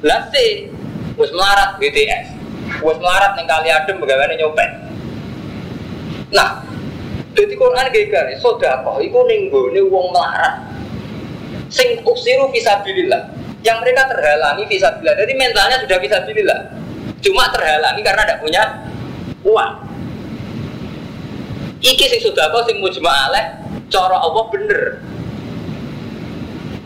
Lah 0.04 0.21
sih 0.28 0.69
wis 1.16 1.33
melarat 1.33 1.81
BTS. 1.81 2.26
Wis 2.85 2.99
melarat 3.00 3.33
ning 3.40 3.49
kali 3.49 3.69
adem 3.73 3.97
bagaimana 3.97 4.37
nyopet. 4.37 4.71
Nah, 6.33 6.64
jadi 7.33 7.55
Quran 7.57 7.89
gak 7.89 8.75
kok 8.85 8.99
iku 9.01 9.19
ning 9.25 9.49
gone 9.49 9.81
wong 9.89 10.07
melarat. 10.12 10.69
Sing 11.73 12.05
usiru 12.05 12.53
fisabilillah. 12.53 13.33
Yang 13.65 13.77
mereka 13.81 14.03
terhalangi 14.12 14.69
fisabilillah. 14.69 15.17
Jadi 15.17 15.33
mentalnya 15.39 15.77
sudah 15.81 15.99
fisabilillah. 16.03 16.61
Cuma 17.25 17.49
terhalangi 17.49 18.01
karena 18.05 18.23
tidak 18.29 18.41
punya 18.45 18.62
uang. 19.49 19.73
Iki 21.83 22.05
sing 22.07 22.21
sudah 22.21 22.53
kau 22.53 22.62
sing 22.69 22.79
mujma 22.79 23.11
aleh 23.31 23.45
cara 23.89 24.17
Allah 24.21 24.45
bener. 24.53 25.01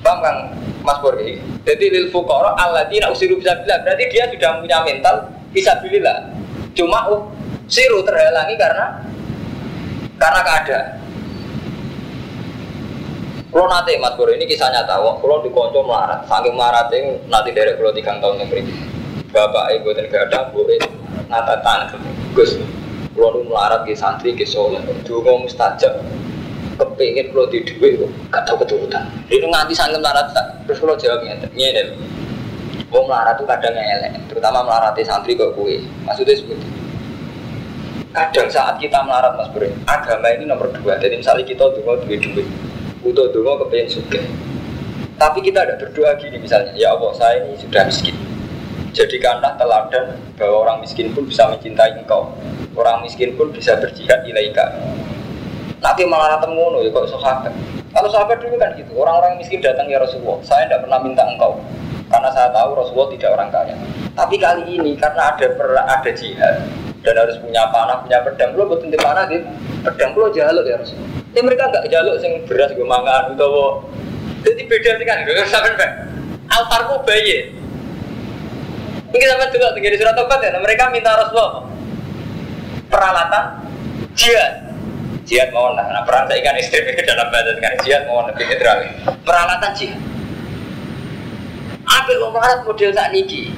Paham 0.00 0.18
Kang 0.22 0.38
Mas 0.86 1.02
Pur 1.02 1.18
Jadi 1.66 1.84
lil 1.90 2.06
fuqara 2.14 2.54
alladzina 2.54 3.10
usiru 3.10 3.42
bisa 3.42 3.58
bilang 3.58 3.82
berarti 3.82 4.06
dia 4.06 4.30
sudah 4.30 4.62
punya 4.62 4.78
mental 4.86 5.26
bisa 5.50 5.74
bilillah. 5.82 6.30
Cuma 6.78 7.10
uh, 7.10 7.26
siru 7.66 8.06
terhalangi 8.06 8.54
karena 8.54 9.02
karena 10.16 10.40
keadaan. 10.44 10.86
Kalau 13.52 13.72
nanti 13.72 13.96
Mas 13.96 14.12
Pur 14.20 14.28
ini 14.28 14.44
kisah 14.44 14.68
nyata, 14.68 15.00
kalau 15.00 15.40
di 15.40 15.48
konco 15.48 15.80
melarat, 15.80 16.28
saking 16.28 16.52
melarat 16.52 16.92
itu 16.92 17.16
nanti 17.32 17.56
dari 17.56 17.72
kalau 17.72 17.88
tiga 17.88 18.20
tahun 18.20 18.44
yang 18.44 18.52
beri, 18.52 18.68
bapak 19.32 19.80
ibu 19.80 19.96
dan 19.96 20.12
gak 20.12 20.28
ada, 20.28 20.52
bu, 20.52 20.68
nata 21.32 21.64
tangan, 21.64 21.96
gus, 22.36 22.60
kalau 23.16 23.32
nu 23.32 23.48
melarat 23.48 23.88
ke 23.88 23.96
santri 23.96 24.36
ke 24.36 24.44
soleh, 24.44 24.84
dulu 25.08 25.48
mustajab, 25.48 26.04
kepingin 26.76 27.32
kalau 27.32 27.48
di 27.48 27.64
duit 27.64 28.04
gak 28.28 28.44
tau 28.44 28.60
keturutan. 28.60 29.08
Itu 29.32 29.48
nganti 29.48 29.72
sangkem 29.72 30.04
melarat 30.04 30.36
terus 30.68 30.76
kalau 30.76 30.92
jawab 31.00 31.24
ngeten, 31.24 31.48
ngene. 31.56 31.96
Mau 32.92 33.08
melarat 33.08 33.40
tuh 33.40 33.48
kadang 33.48 33.72
elek, 33.72 34.20
terutama 34.28 34.68
melarati 34.68 35.00
santri 35.00 35.32
kok 35.32 35.56
kue. 35.56 35.80
Maksudnya 36.04 36.36
seperti 36.36 36.60
itu. 36.60 36.85
Kadang 38.16 38.48
saat 38.48 38.80
kita 38.80 39.04
melarat 39.04 39.36
mas 39.36 39.52
Bro, 39.52 39.68
agama 39.84 40.32
ini 40.32 40.48
nomor 40.48 40.72
dua. 40.72 40.96
Jadi 40.96 41.20
misalnya 41.20 41.44
kita 41.44 41.68
dulu 41.68 42.00
duit 42.00 42.24
duit, 42.24 42.48
butuh 43.04 43.28
dulu 43.28 43.60
kepingin 43.68 43.92
suka. 43.92 44.24
Tapi 45.20 45.44
kita 45.44 45.68
ada 45.68 45.76
berdoa 45.76 46.16
gini 46.16 46.40
misalnya, 46.40 46.72
ya 46.72 46.96
Allah 46.96 47.12
saya 47.12 47.44
ini 47.44 47.60
sudah 47.60 47.84
miskin. 47.84 48.16
Jadikanlah 48.96 49.60
teladan 49.60 50.16
bahwa 50.40 50.56
orang 50.64 50.76
miskin 50.80 51.12
pun 51.12 51.28
bisa 51.28 51.44
mencintai 51.52 52.00
engkau 52.00 52.32
Orang 52.72 53.04
miskin 53.04 53.36
pun 53.36 53.52
bisa 53.52 53.76
berjihad 53.76 54.24
ilaika. 54.24 54.64
Nanti 55.84 56.08
malah 56.08 56.40
ketemu 56.40 56.88
ya 56.88 56.88
kok 56.96 57.08
sahabat. 57.12 57.52
Kalau 57.96 58.12
sahabat 58.12 58.44
dulu 58.44 58.60
kan 58.60 58.76
gitu, 58.76 58.92
orang-orang 58.92 59.40
miskin 59.40 59.64
datang 59.64 59.88
ya 59.88 59.96
Rasulullah. 59.96 60.36
Saya 60.44 60.68
tidak 60.68 60.84
pernah 60.84 61.00
minta 61.00 61.24
engkau, 61.24 61.56
karena 62.12 62.28
saya 62.28 62.52
tahu 62.52 62.76
Rasulullah 62.76 63.08
tidak 63.16 63.30
orang 63.32 63.48
kaya. 63.48 63.72
Tapi 64.12 64.36
kali 64.36 64.62
ini 64.76 64.92
karena 65.00 65.32
ada 65.32 65.46
per, 65.56 65.72
ada 65.72 66.10
jihad 66.12 66.60
dan 67.00 67.14
harus 67.16 67.40
punya 67.40 67.64
panah, 67.72 68.04
punya 68.04 68.20
pedang, 68.20 68.52
lo 68.52 68.68
buat 68.68 68.84
tentu 68.84 69.00
panah 69.00 69.24
gitu, 69.32 69.48
pedang 69.80 70.12
lo 70.12 70.28
jaluk 70.28 70.68
ya 70.68 70.76
Rasulullah. 70.76 71.08
Ini 71.32 71.40
mereka 71.40 71.62
nggak 71.72 71.84
jaluk 71.88 72.16
sing 72.20 72.32
beras 72.44 72.70
gue 72.76 72.84
mangan 72.84 73.32
atau 73.32 73.80
jadi 74.44 74.62
beda 74.68 74.90
sih 75.00 75.06
kan, 75.08 75.16
gue 75.24 75.44
sampai. 75.48 75.88
Altarku 76.52 77.00
bayi. 77.08 77.48
Ini 79.08 79.24
sampai 79.24 79.48
juga 79.56 79.72
tinggal 79.72 79.92
di 79.96 79.98
surat 80.04 80.12
tobat 80.12 80.44
ya, 80.44 80.52
mereka 80.60 80.92
minta 80.92 81.16
Rasulullah 81.16 81.64
peralatan 82.92 83.44
jihad 84.12 84.65
jihad 85.26 85.50
mau 85.50 85.74
nah, 85.74 85.90
nah 85.90 86.02
perang 86.06 86.30
saya 86.30 86.38
ikan 86.40 86.56
istri 86.56 86.80
dalam 87.02 87.28
bahasa 87.34 87.50
sekarang 87.58 87.78
jihad 87.82 88.02
mau 88.06 88.22
lebih 88.24 88.46
netral 88.46 88.78
peralatan 89.26 89.72
jihad 89.74 89.98
apa 91.86 92.08
yang 92.14 92.30
melarat 92.30 92.60
model 92.62 92.90
tak 92.94 93.10
niki 93.10 93.50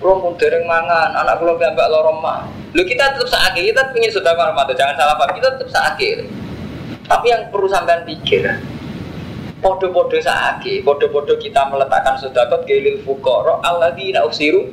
Kalau 0.00 0.16
mau 0.16 0.32
dereng 0.32 0.64
mangan, 0.64 1.12
anak 1.12 1.44
kalau 1.44 1.60
mbak 1.60 1.88
lorong 1.92 2.24
mah. 2.24 2.48
Lu 2.72 2.80
kita 2.88 3.12
tetap 3.12 3.28
sakit, 3.28 3.68
kita 3.68 3.92
ingin 3.92 4.08
sudah 4.08 4.32
marmata, 4.32 4.72
jangan 4.72 4.96
salah 4.96 5.20
paham, 5.20 5.36
kita 5.36 5.60
tetap 5.60 5.68
sakit. 5.68 6.24
Tapi 7.04 7.26
yang 7.28 7.52
perlu 7.52 7.68
sampean 7.68 8.08
pikir, 8.08 8.48
podo-podo 9.60 10.16
sakit, 10.16 10.88
podo-podo 10.88 11.36
kita 11.36 11.68
meletakkan 11.68 12.16
sodakot 12.16 12.64
gelil 12.64 12.96
fukoro, 13.04 13.60
Allah 13.60 13.92
tidak 13.92 14.24
usiru, 14.24 14.72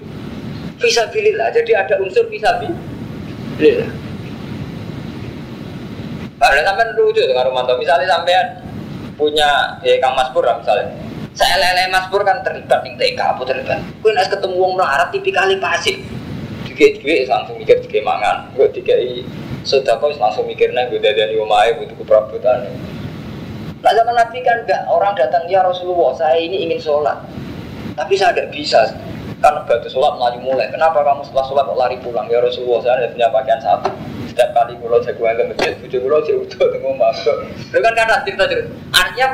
visabilillah. 0.79 1.51
Jadi 1.51 1.75
ada 1.75 1.99
unsur 1.99 2.23
visabilillah 2.31 4.06
Ada 6.47 6.61
sampai 6.63 6.95
lucu 6.95 7.21
dengan 7.23 7.45
Romanto. 7.51 7.75
Misalnya 7.75 8.07
sampean 8.07 8.45
punya 9.19 9.77
ya 9.83 9.99
Kang 9.99 10.15
Mas 10.15 10.31
Pur 10.31 10.47
misalnya. 10.47 10.87
Saya 11.37 11.55
lele 11.59 11.91
Mas 11.93 12.07
Pur 12.09 12.23
kan 12.23 12.41
terlibat 12.41 12.81
nih 12.81 12.95
TK 12.95 13.19
apa 13.19 13.41
terlibat. 13.45 13.79
Kue 14.01 14.15
nasi 14.15 14.31
ketemu 14.31 14.55
wong 14.57 14.73
melarat 14.79 15.11
tipikali 15.13 15.59
pasif. 15.59 15.99
Dikit 16.65 17.03
dikit 17.03 17.29
langsung 17.29 17.59
mikir 17.59 17.77
tiga 17.85 18.01
mangan. 18.01 18.49
Gue 18.55 18.71
i 18.73 19.21
sudah 19.67 19.99
kau 19.99 20.09
langsung 20.09 20.47
mikirnya 20.47 20.87
gue 20.87 21.03
dari 21.03 21.35
umai 21.35 21.75
butuh 21.75 21.95
keperabutan. 21.99 22.71
Nah 23.83 23.91
zaman 23.93 24.15
Nabi 24.15 24.39
kan 24.41 24.65
enggak 24.65 24.81
orang 24.89 25.13
datang 25.13 25.45
ya 25.45 25.61
Rasulullah 25.61 26.15
saya 26.17 26.41
ini 26.41 26.65
ingin 26.65 26.81
sholat 26.81 27.21
tapi 27.97 28.13
saya 28.13 28.31
tidak 28.37 28.53
bisa 28.53 28.93
karena 29.37 29.59
batu 29.69 29.87
sholat 29.89 30.17
melaju 30.17 30.39
mulai. 30.41 30.67
Kenapa 30.73 31.05
kamu 31.05 31.21
setelah 31.29 31.45
sholat 31.45 31.63
kok 31.69 31.77
lari 31.77 31.97
pulang? 32.01 32.25
Ya 32.29 32.41
Rasulullah, 32.41 32.81
saya 32.81 32.93
ada 33.05 33.07
punya 33.13 33.27
pakaian 33.29 33.61
satu. 33.61 33.89
Setiap 34.33 34.49
kali 34.53 34.73
kalau 34.81 34.99
jagoan 35.01 35.33
ke 35.37 35.43
masjid, 35.53 35.73
bujuk 35.81 35.99
kalau 36.05 36.19
jauh 36.25 36.43
itu 36.45 36.57
tunggu 36.57 36.91
masuk. 36.97 37.37
Itu 37.53 37.77
kan 37.77 37.93
kata 37.93 38.15
cerita 38.25 38.43
cerita. 38.49 38.69
Artinya 38.93 39.27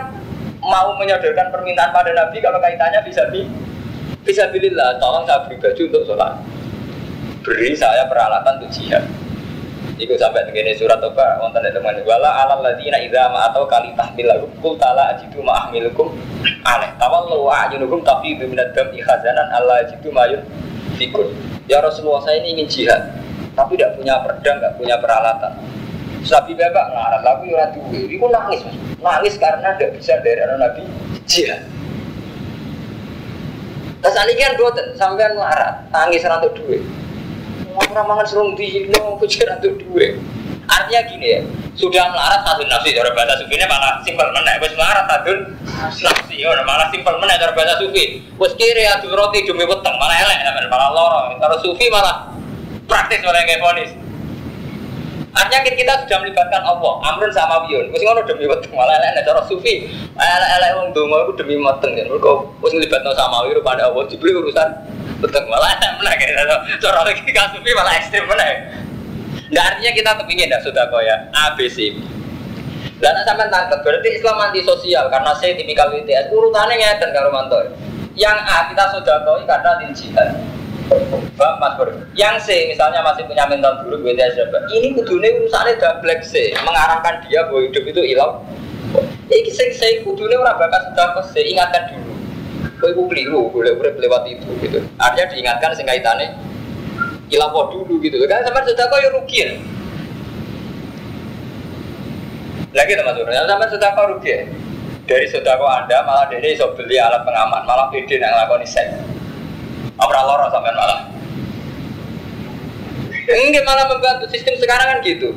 mau 0.63 0.95
menyodorkan 0.95 1.48
permintaan 1.51 1.91
pada 1.91 2.12
Nabi 2.15 2.38
kalau 2.39 2.60
kaitannya 2.60 3.00
bisa 3.03 3.27
bi 3.31 3.48
bisa 4.24 4.48
bilillah. 4.51 5.00
Tolong 5.00 5.27
saya 5.27 5.43
beri 5.48 5.60
baju 5.60 5.81
untuk 5.88 6.03
sholat. 6.07 6.33
Beri 7.43 7.75
saya 7.75 8.07
peralatan 8.07 8.63
untuk 8.63 8.72
jihad. 8.72 9.03
Iku 10.03 10.19
sampai 10.19 10.43
begini 10.51 10.75
surat 10.75 11.00
Toba 11.00 11.39
wonten 11.39 11.63
teman 11.72 11.95
wala 12.03 12.43
alal 12.43 12.60
ladina 12.60 13.00
idza 13.00 13.31
ma 13.31 13.48
atau 13.48 13.63
kali 13.63 13.95
tahmil 13.95 14.27
kul 14.60 14.75
tala 14.75 15.15
ajidu 15.15 15.39
ma 15.39 15.63
ahmilukum. 15.63 16.12
Aneh 16.67 16.91
tawallu 17.00 17.48
wa 17.48 17.63
ajunukum 17.63 18.03
tapi 18.03 18.36
minad 18.36 18.75
dam 18.75 18.91
ikhazanan 18.91 19.48
Allah 19.55 19.88
ajidu 19.88 20.12
mayun 20.12 20.43
fikun 21.00 21.31
ya 21.72 21.79
Rasulullah 21.79 22.19
saya 22.19 22.43
ini 22.43 22.60
ingin 22.60 22.67
jihad 22.67 23.00
tapi 23.55 23.79
tidak 23.79 23.95
punya 23.95 24.19
pedang 24.27 24.60
tidak 24.60 24.75
punya 24.75 24.95
peralatan. 25.00 25.53
Sabi 26.27 26.51
bapak 26.51 26.86
ngarang 26.91 27.24
tapi 27.24 27.45
ora 27.55 27.67
duwe. 27.72 28.01
Iku 28.12 28.27
nangis 28.27 28.60
nangis 29.00 29.39
karena 29.39 29.72
tidak 29.79 29.95
bisa 30.03 30.19
dari 30.19 30.43
anak 30.43 30.57
Nabi 30.67 30.83
jihad. 31.24 31.63
Terus 34.03 34.19
kan 34.19 34.51
boten 34.60 34.86
sampean 35.00 35.31
melarat, 35.39 35.79
tangis 35.95 36.27
rantuk 36.27 36.51
duit. 36.60 36.83
Orang 37.74 38.06
mangan 38.06 38.25
serung 38.30 38.53
di 38.53 38.86
no 38.94 39.18
kucing 39.18 39.50
atau 39.50 39.74
dua. 39.74 40.13
Artinya 40.63 41.01
gini 41.12 41.27
ya, 41.27 41.39
sudah 41.75 42.08
melarat 42.13 42.46
satu 42.48 42.63
nafsi 42.70 42.96
cara 42.96 43.12
bahasa 43.12 43.44
ini 43.50 43.65
malah 43.68 44.00
simpel 44.06 44.30
menek. 44.32 44.63
Wes 44.63 44.74
melarat 44.77 45.06
satu 45.10 45.34
nafsi, 46.06 46.39
ya 46.39 46.53
malah 46.63 46.88
simpel 46.94 47.18
menek 47.20 47.36
cara 47.42 47.51
bahasa 47.51 47.82
sufi. 47.82 48.24
Wes 48.39 48.53
kiri 48.56 48.86
adu 48.88 49.12
roti 49.12 49.44
demi 49.44 49.65
weteng 49.65 49.96
malah 50.00 50.15
elek, 50.24 50.39
malah 50.72 50.89
loro. 50.94 51.22
Cara 51.42 51.56
sufi 51.60 51.89
malah 51.92 52.32
praktis 52.88 53.20
malah 53.25 53.44
kayak 53.44 53.60
ponis. 53.60 53.92
Artinya 55.34 55.66
kita 55.66 55.94
sudah 56.06 56.18
melibatkan 56.22 56.62
Allah, 56.62 56.94
amrun 57.10 57.34
sama 57.34 57.66
wiyun. 57.66 57.90
Mesti 57.90 58.06
ngono 58.06 58.22
demi 58.22 58.46
weteng 58.46 58.70
malah 58.78 59.02
elek 59.02 59.25
cara 59.25 59.42
sufi. 59.50 59.90
Elek-elek 60.13 60.70
wong 60.78 60.88
donga 60.94 61.25
iku 61.25 61.34
demi 61.34 61.58
weteng 61.58 61.98
kan. 61.98 62.06
Mergo 62.06 62.54
wis 62.62 62.74
melibatno 62.78 63.18
sama 63.18 63.50
wiyun 63.50 63.66
pada 63.66 63.90
Allah 63.90 64.06
dibeli 64.06 64.38
urusan 64.38 64.70
weteng 65.25 65.46
malah 65.50 65.74
elek 65.74 65.92
meneh 65.98 66.13
kan. 66.22 66.60
Cara 66.78 67.02
lagi 67.02 67.22
sufi 67.25 67.70
malah 67.74 67.94
ekstrem 67.98 68.30
meneh. 68.30 68.52
Nggak 69.50 69.66
artinya 69.74 69.92
kita 69.98 70.10
kepingin 70.22 70.54
dah 70.54 70.62
sudah 70.62 70.84
kok 70.90 71.02
ya 71.02 71.18
ABC. 71.34 71.98
Dan 73.02 73.20
sampai 73.25 73.50
tangkap 73.50 73.84
berarti 73.84 74.16
Islam 74.16 74.38
anti 74.38 74.62
sosial 74.63 75.12
karena 75.12 75.34
saya 75.36 75.58
tipikal 75.58 75.92
WTS 75.92 76.30
urutannya 76.30 76.78
ngeten 76.78 77.10
karo 77.10 77.34
mantor. 77.34 77.74
Yang 78.13 78.38
A 78.46 78.70
kita 78.70 78.86
sudah 78.94 79.25
koi 79.25 79.42
karena 79.50 79.90
jihad 79.90 80.30
Mas. 80.90 81.74
Yang 82.13 82.36
C 82.46 82.48
misalnya 82.70 83.00
masih 83.02 83.24
punya 83.25 83.48
mental 83.48 83.84
buruk 83.84 84.04
BTS 84.04 84.38
Ini 84.70 84.94
kudune 84.94 85.28
urusannya 85.42 85.80
double 85.80 86.16
C, 86.22 86.54
mengarahkan 86.62 87.24
dia 87.28 87.48
bahwa 87.48 87.63
hidup 87.63 87.84
itu 87.88 88.02
hilang. 88.04 88.44
Iki 89.32 89.52
sing 89.52 89.70
C 89.74 89.82
kudune 90.04 90.36
ora 90.38 90.54
bakal 90.60 90.92
sudah 90.92 91.24
C, 91.32 91.42
ingatkan 91.48 91.90
dulu. 91.90 92.13
Kowe 92.84 92.92
iku 92.92 93.04
keliru, 93.08 93.42
boleh 93.48 93.72
urip 93.80 93.96
lewat 93.96 94.28
itu 94.28 94.50
gitu. 94.60 94.84
Artinya 95.00 95.32
diingatkan 95.32 95.72
sing 95.72 95.88
kaitane 95.88 96.36
ilawo 97.32 97.72
dulu 97.72 97.98
gitu. 98.04 98.20
Kan 98.28 98.44
sampai 98.44 98.68
sudah 98.68 98.86
kau 98.92 99.00
ya 99.00 99.10
rugi 99.10 99.38
ya. 99.40 99.48
Lagi 102.74 102.94
teman 102.98 103.13
teman, 103.13 103.48
sampai 103.48 103.68
sudah 103.72 103.90
kau 103.96 104.06
rugi 104.12 104.30
ya. 104.30 104.42
Dari 105.04 105.28
sudah 105.28 105.56
kau 105.56 105.68
anda 105.68 106.04
malah 106.04 106.28
dari 106.28 106.56
iso 106.56 106.75
beli 106.75 107.00
alat 107.00 107.24
pengaman, 107.24 107.63
malah 107.63 107.88
pede 107.92 108.20
nak 108.20 108.30
ngelakoni 108.36 108.68
seks. 108.68 109.23
Apa 110.03 110.19
loro 110.27 110.45
sampean 110.51 110.75
malah? 110.75 111.00
Enggak 113.24 113.63
malah 113.63 113.86
membantu 113.88 114.27
sistem 114.27 114.60
sekarang 114.60 114.88
kan 114.91 115.00
gitu. 115.00 115.31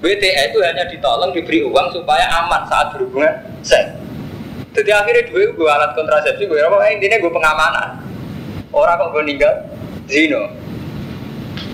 BTA 0.00 0.54
itu 0.54 0.58
hanya 0.62 0.88
ditolong 0.88 1.34
diberi 1.34 1.66
uang 1.66 1.92
supaya 1.92 2.24
aman 2.40 2.64
saat 2.70 2.94
berhubungan 2.94 3.34
seks. 3.60 3.98
Jadi 4.72 4.90
akhirnya 4.94 5.26
dua 5.26 5.44
gue 5.52 5.68
alat 5.68 5.90
kontrasepsi 5.92 6.46
gue 6.46 6.56
apa 6.62 6.88
intinya 6.94 7.18
gue 7.18 7.32
pengamanan. 7.34 7.88
Orang 8.70 8.94
kok 8.94 9.08
gue 9.12 9.22
ninggal 9.26 9.54
zino. 10.06 10.54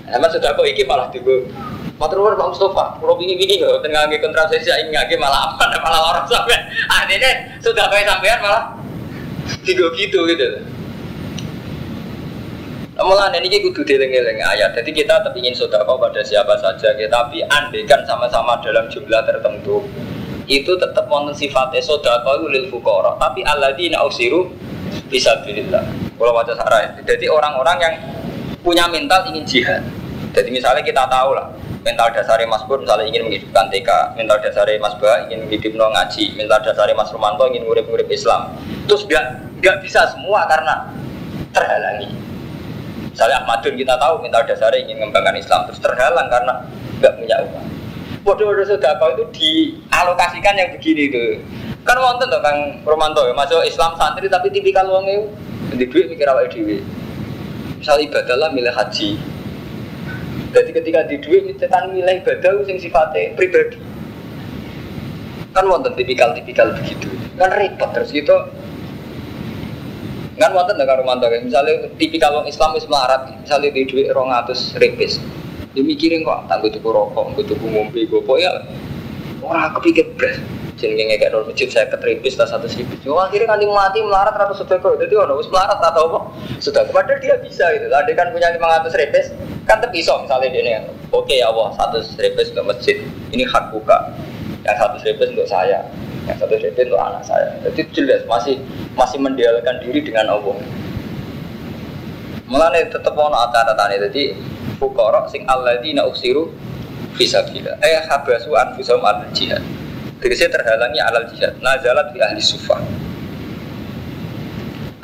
Emang 0.08 0.30
sudah 0.32 0.56
kok 0.56 0.66
iki 0.66 0.88
malah 0.88 1.12
gue 1.12 1.46
Matur 1.94 2.26
Pak 2.34 2.50
Mustafa, 2.50 2.98
kalau 2.98 3.14
bingung 3.14 3.38
bingung 3.38 3.62
nggak 3.62 3.86
tengah 3.86 4.02
nggak 4.10 4.18
kontrasepsi, 4.18 4.66
nggak 4.66 5.14
malah 5.14 5.54
apa, 5.54 5.78
malah 5.78 6.00
orang 6.10 6.26
sampai 6.26 6.58
akhirnya 6.90 7.54
sudah 7.62 7.86
kayak 7.86 8.10
sampean 8.10 8.38
malah 8.42 8.74
tiga 9.62 9.86
gitu 9.94 10.26
gitu. 10.26 10.58
Mulane 12.94 13.42
ini 13.42 13.58
kudu 13.58 13.82
dieling-eling 13.82 14.38
ayat. 14.38 14.78
Jadi 14.78 14.94
kita 14.94 15.18
tetap 15.18 15.34
ingin 15.34 15.50
sedekah 15.50 15.98
pada 15.98 16.22
siapa 16.22 16.54
saja, 16.62 16.94
tapi 17.10 17.42
andaikan 17.42 18.06
sama-sama 18.06 18.54
dalam 18.62 18.86
jumlah 18.86 19.18
tertentu 19.26 19.82
itu 20.46 20.78
tetap 20.78 21.10
wonten 21.10 21.34
sifatnya 21.34 21.82
sedekah 21.82 22.38
lil 22.46 22.70
fuqara, 22.70 23.18
tapi 23.18 23.42
alladzina 23.42 23.98
usiru 24.06 24.46
bisa 25.10 25.42
bilillah. 25.42 25.82
Kalau 26.14 26.38
baca 26.38 26.54
sarah 26.54 26.94
jadi 27.02 27.26
orang-orang 27.26 27.76
yang 27.82 27.94
punya 28.62 28.86
mental 28.86 29.26
ingin 29.26 29.42
jihad. 29.42 29.82
Jadi 30.30 30.54
misalnya 30.54 30.86
kita 30.86 31.10
tahu 31.10 31.34
lah, 31.34 31.50
mental 31.82 32.14
dasarnya 32.14 32.46
Mas 32.46 32.62
Pur 32.62 32.78
misalnya 32.78 33.10
ingin 33.10 33.26
menghidupkan 33.26 33.74
TK, 33.74 34.14
mental 34.14 34.38
dasarnya 34.38 34.78
Mas 34.78 34.94
Ba 35.02 35.26
ingin 35.26 35.50
menghidupkan 35.50 35.90
ngaji, 35.90 36.38
mental 36.38 36.62
dasarnya 36.62 36.94
Mas 36.94 37.10
Romanto 37.10 37.42
ingin 37.50 37.66
ngurip-ngurip 37.66 38.06
Islam. 38.06 38.54
Terus 38.86 39.02
nggak 39.10 39.58
nggak 39.58 39.76
bisa 39.82 40.14
semua 40.14 40.46
karena 40.46 40.94
terhalangi. 41.50 42.33
Misalnya 43.14 43.46
Ahmadun 43.46 43.78
kita 43.78 43.94
tahu 43.94 44.26
mental 44.26 44.42
dasarnya 44.42 44.90
ingin 44.90 44.98
mengembangkan 44.98 45.38
Islam 45.38 45.70
terus 45.70 45.78
terhalang 45.78 46.26
karena 46.26 46.66
nggak 46.98 47.14
punya 47.14 47.36
uang. 47.46 47.66
Waduh-waduh 48.26 48.74
kau 48.74 49.10
itu 49.14 49.24
dialokasikan 49.38 50.58
yang 50.58 50.74
begini 50.74 51.14
itu. 51.14 51.38
Kan 51.86 51.94
wonten 52.02 52.26
tuh 52.26 52.42
Kang 52.42 52.82
Romanto 52.82 53.22
ya 53.22 53.30
masuk 53.30 53.62
Islam 53.62 53.94
santri 53.94 54.26
tapi 54.26 54.50
tipikal 54.50 54.90
uang 54.90 55.06
itu 55.06 55.22
di 55.78 55.86
duit 55.86 56.10
mikir 56.10 56.26
apa 56.26 56.50
dewi. 56.50 56.82
Misal 57.78 58.02
ibadah 58.02 58.34
lah 58.34 58.50
milih 58.50 58.74
haji. 58.74 59.14
Jadi 60.50 60.70
ketika 60.74 61.06
di 61.06 61.16
duit 61.22 61.54
kan 61.70 61.94
milih 61.94 62.18
ibadah 62.18 62.66
yang 62.66 62.82
sifatnya 62.82 63.30
pribadi. 63.38 63.78
Kan 65.54 65.70
wonten 65.70 65.94
tipikal-tipikal 65.94 66.74
begitu. 66.82 67.14
Kan 67.38 67.54
repot 67.54 67.94
terus 67.94 68.10
gitu 68.10 68.34
Kan 70.34 70.50
wonten 70.50 70.74
karo 70.82 71.06
mantu 71.06 71.30
misalnya 71.30 71.86
tipikal 71.94 72.42
wong 72.42 72.46
Islam 72.50 72.74
wis 72.74 72.86
melarat, 72.90 73.30
misalnya 73.38 73.70
di 73.70 73.86
dhuwit 73.86 74.10
200 74.10 74.82
ripis. 74.82 75.22
Dia 75.74 75.82
mikirin 75.82 76.26
kok 76.26 76.50
tak 76.50 76.62
tuku 76.62 76.86
rokok, 76.86 77.34
gue 77.34 77.44
tuku 77.50 77.66
ngombe, 77.66 78.02
gue 78.06 78.36
ya 78.38 78.50
orang 79.42 79.74
kepikir 79.78 80.10
beras. 80.14 80.38
Jenenge 80.74 81.06
ngekek 81.06 81.30
nol 81.30 81.46
masjid 81.46 81.70
saya 81.70 81.86
ketripis 81.86 82.34
lah 82.34 82.50
satu 82.50 82.66
ripis. 82.66 82.98
Oh, 83.06 83.22
akhirnya 83.22 83.54
kan 83.54 83.62
mati 83.62 84.02
melarat 84.02 84.34
ratus 84.34 84.58
sedekah. 84.66 84.98
Jadi 84.98 85.14
orang 85.14 85.38
harus 85.38 85.46
melarat 85.46 85.78
atau 85.78 86.02
apa? 86.10 86.18
Sudah 86.58 86.82
padahal 86.90 87.22
dia 87.22 87.38
bisa 87.38 87.70
gitu. 87.78 87.86
Ada 87.94 88.10
kan 88.18 88.34
punya 88.34 88.50
500 88.58 88.90
ripis, 88.98 89.26
kan 89.70 89.78
terpisah 89.78 90.18
misalnya 90.26 90.50
dia 90.50 90.62
nih. 90.66 90.74
Oke 91.14 91.38
ya 91.38 91.54
Allah, 91.54 91.70
satu 91.78 92.02
ripis 92.18 92.50
untuk 92.50 92.74
masjid. 92.74 92.98
Ini 93.30 93.46
hak 93.46 93.70
buka. 93.70 94.18
Yang 94.66 94.76
satu 94.82 94.96
ripis 95.06 95.28
untuk 95.30 95.46
saya 95.46 95.86
yang 96.24 96.36
satu 96.40 96.56
itu 96.56 96.80
untuk 96.88 97.00
anak 97.00 97.22
saya. 97.24 97.52
Jadi 97.68 97.80
jelas 97.92 98.24
masih 98.24 98.56
masih 98.96 99.18
mendialkan 99.20 99.76
diri 99.84 100.00
dengan 100.00 100.32
Allah. 100.32 100.56
Mulane 102.48 102.88
tetap 102.88 103.12
mau 103.16 103.28
acara 103.32 103.72
tani 103.76 104.00
jadi 104.10 104.36
fukara 104.80 105.24
sing 105.28 105.44
alladzina 105.48 106.04
usiru 106.04 106.52
fisabilillah 107.16 107.80
eh 107.80 108.04
habasu 108.08 108.52
anfusahum 108.52 109.04
al 109.04 109.24
jihad. 109.36 109.60
Tegese 110.20 110.48
terhalangi 110.48 111.00
alal 111.00 111.28
jihad. 111.28 111.56
Nazalat 111.60 112.12
fi 112.16 112.18
ahli 112.24 112.40
sufah 112.40 112.80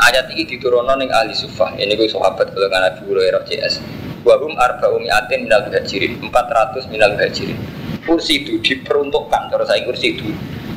ayat 0.00 0.32
ini 0.32 0.48
diturunkan 0.48 0.96
ning 0.96 1.12
ahli 1.12 1.36
sufah 1.36 1.76
ini 1.76 1.92
gue 1.92 2.08
sahabat 2.08 2.56
kalau 2.56 2.66
nggak 2.72 2.80
Nabi 2.80 3.00
Hurairah 3.04 3.44
CS 3.44 3.84
wahum 4.24 4.56
arba'u 4.56 4.96
mi'atin 4.96 5.44
minal 5.44 5.68
hajirin 5.68 6.16
400 6.24 6.88
minal 6.88 7.12
hajirin 7.20 7.60
kursi 8.04 8.42
itu 8.44 8.58
diperuntukkan. 8.60 9.52
Terus 9.52 9.66
saya 9.68 9.84
kursi 9.84 10.16
itu 10.16 10.28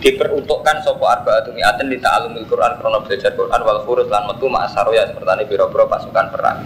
diperuntukkan 0.03 0.83
sopo 0.83 1.07
arbaatu 1.07 1.55
mi'atin 1.55 1.87
di 1.87 1.95
ta'alumil 1.95 2.43
Quran 2.51 2.75
krono 2.75 2.99
belajar 3.07 3.31
Quran 3.39 3.61
wal 3.63 3.87
furus 3.87 4.11
lan 4.11 4.27
metu 4.27 4.51
ma'asaro 4.51 4.91
ya 4.91 5.07
seperti 5.07 5.47
biro-biro 5.47 5.87
pasukan 5.87 6.27
perang. 6.27 6.59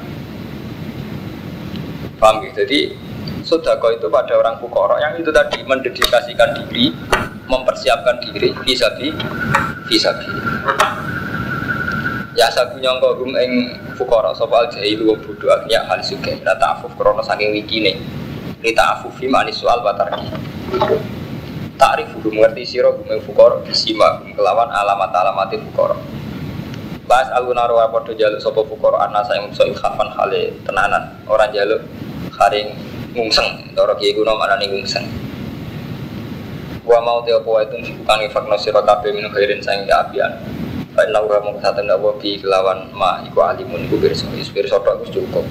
Paham 2.18 2.42
gitu 2.42 2.66
jadi 2.66 2.80
sodako 3.46 3.94
itu 3.94 4.10
pada 4.10 4.34
orang 4.42 4.58
fukoro 4.58 4.98
yang 4.98 5.14
itu 5.22 5.30
tadi 5.30 5.62
mendedikasikan 5.62 6.66
diri 6.66 6.90
mempersiapkan 7.46 8.18
diri 8.26 8.58
bisa 8.66 8.90
di 8.98 9.14
bisa 9.86 10.18
di 10.18 10.34
ya 12.34 12.50
sabu 12.50 12.82
nyongko 12.82 13.22
rum 13.22 13.38
ing 13.38 13.78
fukoro 13.94 14.34
sopo 14.34 14.58
al 14.58 14.74
jahilu 14.74 15.14
wa 15.14 15.18
budu 15.22 15.46
agnya 15.54 15.86
hal 15.86 16.02
suge 16.02 16.42
la 16.42 16.58
ta'afuf 16.58 16.90
krono 16.98 17.22
saking 17.22 17.54
wikine. 17.54 18.02
Li 18.66 18.74
ta'afufi 18.74 19.30
manis 19.30 19.62
soal 19.62 19.86
batar 19.86 20.10
Ta'rif 21.78 22.10
hukum 22.18 22.42
mengerti 22.42 22.66
siro 22.66 22.98
hukum 22.98 23.22
fukor 23.22 23.62
Bisima 23.62 24.18
kelawan 24.34 24.66
alamat 24.74 25.14
alamat 25.14 25.54
fukor 25.70 25.94
Bahas 27.06 27.30
alunaro 27.32 27.78
podo 27.94 28.12
jaluk 28.18 28.42
sopo 28.42 28.66
fukor 28.66 28.98
Anna 28.98 29.24
saya 29.24 29.40
musuh 29.40 29.64
ilhafan 29.64 30.12
hale 30.12 30.52
tenanan. 30.68 31.16
Orang 31.24 31.56
jaluk 31.56 31.80
haring 32.36 32.76
ngungseng 33.16 33.72
kiai 33.72 34.12
kuno 34.12 34.36
mana 34.36 34.60
nih 34.60 34.68
ngungseng. 34.68 35.08
Wa 36.84 37.00
mau 37.00 37.24
teo 37.24 37.40
kuwa 37.48 37.64
itu 37.64 37.80
bukan 38.04 38.28
ifakno 38.28 38.60
siro 38.60 38.84
kabe 38.84 39.16
minum 39.16 39.32
khairin 39.32 39.64
sayang 39.64 39.88
ya 39.88 40.04
apian 40.04 40.36
Baik 41.00 41.16
lau 41.16 41.32
kamu 41.32 41.56
kesatuan 41.62 41.88
gak 41.88 42.02
wabi 42.04 42.42
kelawan 42.44 42.92
ma 42.92 43.24
iku 43.24 43.40
alimun 43.40 43.88
iku 43.88 43.96
berso 44.02 44.28
Berso 44.28 44.76
aku 44.82 45.08
cukup. 45.08 45.46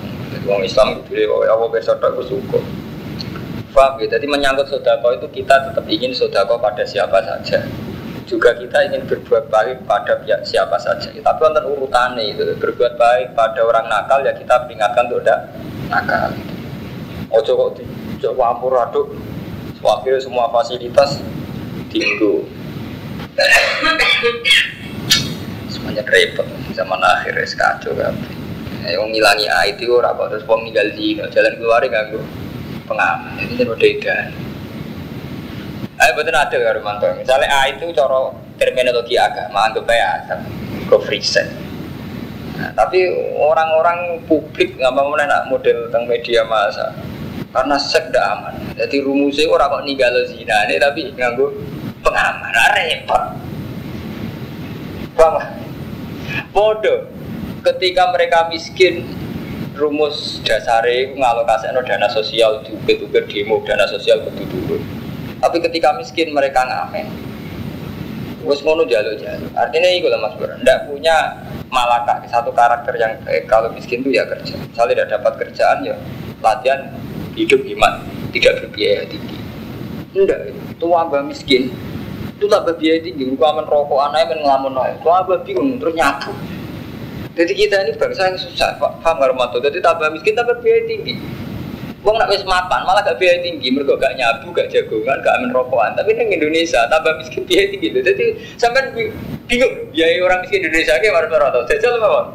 Wong 0.45 0.61
Islam 0.61 1.01
itu 1.01 1.25
dia, 1.25 1.31
apa 1.31 1.65
berso 1.73 1.97
aku 1.97 2.21
cukup 2.21 2.61
Paham 3.77 4.01
ya? 4.01 4.17
Jadi 4.17 4.25
menyangkut 4.25 4.73
sodako 4.73 5.13
itu 5.13 5.29
kita 5.29 5.69
tetap 5.69 5.85
ingin 5.85 6.17
sodako 6.17 6.57
pada 6.57 6.81
siapa 6.89 7.21
saja. 7.21 7.61
Juga 8.25 8.57
kita 8.57 8.89
ingin 8.89 9.05
berbuat 9.05 9.53
baik 9.53 9.85
pada 9.85 10.17
pihak 10.25 10.49
siapa 10.49 10.81
saja. 10.81 11.13
Ya, 11.13 11.21
tapi 11.21 11.45
untuk 11.45 11.77
urutannya 11.77 12.25
itu 12.25 12.57
berbuat 12.57 12.97
baik 12.97 13.37
pada 13.37 13.61
orang 13.61 13.85
nakal 13.93 14.25
ya 14.25 14.33
kita 14.33 14.65
peringatkan 14.65 15.13
untuk 15.13 15.29
tidak 15.29 15.41
nakal. 15.93 16.33
Ojo 17.37 17.53
kok 17.53 17.71
di 17.77 17.85
campur 18.25 18.81
aduk. 18.81 19.13
Akhirnya 19.85 20.25
semua 20.25 20.49
fasilitas 20.49 21.21
tinggu. 21.93 22.49
Semuanya 25.69 26.03
repot 26.09 26.49
zaman 26.73 26.99
akhir 26.99 27.45
kacau 27.55 27.93
kan. 27.93 28.17
Yang 28.89 29.05
ngilangi 29.13 29.47
IT 29.69 29.85
orang 29.93 30.17
kok 30.17 30.27
terus 30.33 30.49
wong 30.49 30.65
jalan 30.73 31.53
keluar 31.61 31.85
ganggu 31.85 32.25
pengaman 32.87 33.35
jadi 33.37 33.53
ini 33.53 33.65
berbeda 33.67 34.17
Ayo 35.97 36.13
betul 36.13 36.37
ada 36.37 36.53
ya 36.61 36.77
Romanto. 36.77 37.09
Misalnya 37.17 37.49
A 37.49 37.73
itu 37.73 37.89
cara 37.97 38.29
terminologi 38.61 39.17
agama 39.17 39.65
anggap 39.65 39.89
aja 39.89 40.45
ke 40.93 40.97
free 41.09 41.25
Nah, 42.57 42.73
tapi 42.73 43.05
orang-orang 43.37 44.25
publik 44.25 44.81
nggak 44.81 44.93
mau 44.97 45.13
nak 45.13 45.53
model 45.53 45.89
tentang 45.89 46.09
media 46.09 46.41
masa 46.45 46.89
karena 47.53 47.77
seks 47.77 48.09
tidak 48.09 48.25
aman. 48.33 48.55
Jadi 48.81 48.97
rumusnya 49.05 49.45
orang 49.49 49.69
kok 49.77 49.85
ninggalo 49.85 50.21
zina 50.25 50.65
ini 50.65 50.81
tapi 50.81 51.01
nganggu 51.13 51.53
pengaman, 52.01 52.53
nah, 52.53 52.69
repot. 52.73 53.25
Paham? 55.17 55.45
Bodoh. 56.53 57.09
Ketika 57.61 58.09
mereka 58.13 58.49
miskin, 58.49 59.05
rumus 59.77 60.41
dasare 60.43 61.13
ngalokasi 61.15 61.71
dana 61.85 62.09
sosial 62.09 62.65
juga 62.65 63.21
demo 63.29 63.61
dana 63.63 63.85
sosial 63.87 64.25
kudu 64.25 64.45
dulu. 64.49 64.77
Tapi 65.41 65.57
ketika 65.61 65.95
miskin 66.01 66.33
mereka 66.33 66.65
ngamen. 66.65 67.07
Wes 68.47 68.63
ngono 68.63 68.87
jalo-jalo. 68.87 69.51
Artinya 69.59 69.91
itu 69.91 70.07
lah 70.07 70.23
Mas 70.23 70.39
Bro. 70.39 70.55
Ndak 70.63 70.87
punya 70.87 71.35
malaka 71.67 72.23
satu 72.31 72.55
karakter 72.55 72.95
yang 72.95 73.19
eh, 73.27 73.43
kalau 73.51 73.75
miskin 73.75 74.07
itu 74.07 74.15
ya 74.15 74.23
kerja. 74.23 74.55
Misalnya 74.55 75.03
tidak 75.03 75.09
dapat 75.19 75.33
kerjaan 75.43 75.83
ya 75.83 75.99
latihan 76.45 76.81
hidup 77.37 77.61
iman 77.77 78.01
tidak 78.33 78.65
berbiaya 78.65 79.05
tinggi 79.09 79.37
enggak 80.17 80.53
itu 80.53 80.87
wabah 80.87 81.23
miskin 81.25 81.73
itu 82.37 82.45
tambah 82.49 82.77
biaya 82.77 83.01
tinggi 83.01 83.29
lu 83.29 83.37
aman 83.41 83.65
rokok 83.65 84.01
anaknya 84.09 84.37
men 84.37 84.39
ngelamun 84.45 84.73
itu 84.97 85.07
wabah 85.09 85.39
bingung 85.45 85.77
terus 85.81 85.95
nyabu 85.97 86.33
jadi 87.37 87.53
kita 87.53 87.77
ini 87.85 87.93
bangsa 88.01 88.33
yang 88.33 88.39
susah 88.41 88.81
paham 88.81 89.17
nggak 89.21 89.61
jadi 89.69 89.79
tambah 89.85 90.09
miskin 90.17 90.33
tambah 90.33 90.57
biaya 90.65 90.83
tinggi 90.89 91.21
Wong 92.07 92.23
nak 92.23 92.31
wis 92.31 92.47
malah 92.47 93.03
gak 93.03 93.19
biaya 93.19 93.43
tinggi, 93.43 93.67
mereka 93.75 93.99
gak 93.99 94.15
nyabu, 94.15 94.55
gak 94.55 94.71
jagongan, 94.71 95.19
gak 95.27 95.43
amin 95.43 95.51
rokokan. 95.51 95.91
Tapi 95.99 96.15
neng 96.15 96.31
Indonesia 96.31 96.87
tambah 96.87 97.19
miskin 97.19 97.43
biaya 97.43 97.67
tinggi. 97.67 97.91
Jadi 97.91 98.25
sampai 98.55 98.95
bingung 99.51 99.91
biaya 99.91 100.23
orang 100.23 100.39
miskin 100.47 100.63
Indonesia 100.63 100.95
kayak 101.03 101.11
mana 101.11 101.51
rata 101.51 101.67
Jajal 101.67 101.99
apa? 101.99 102.31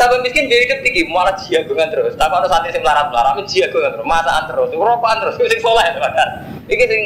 Tambah 0.00 0.24
miskin 0.24 0.48
biaya 0.48 0.64
hidup 0.64 0.80
tinggi, 0.80 1.02
malah 1.12 1.36
jagungan 1.36 1.92
terus. 1.92 2.16
Tambah 2.16 2.40
ada 2.40 2.48
santri 2.48 2.72
sing 2.72 2.80
melarat 2.80 3.12
melarat, 3.12 3.36
jagungan 3.44 3.90
terus, 3.92 4.06
masakan 4.08 4.44
terus, 4.48 4.68
rokokan 4.72 5.16
terus, 5.20 5.34
sing 5.36 5.60
soleh 5.60 5.86
bahkan. 6.00 6.28
Iki 6.72 6.84
sing 6.88 7.02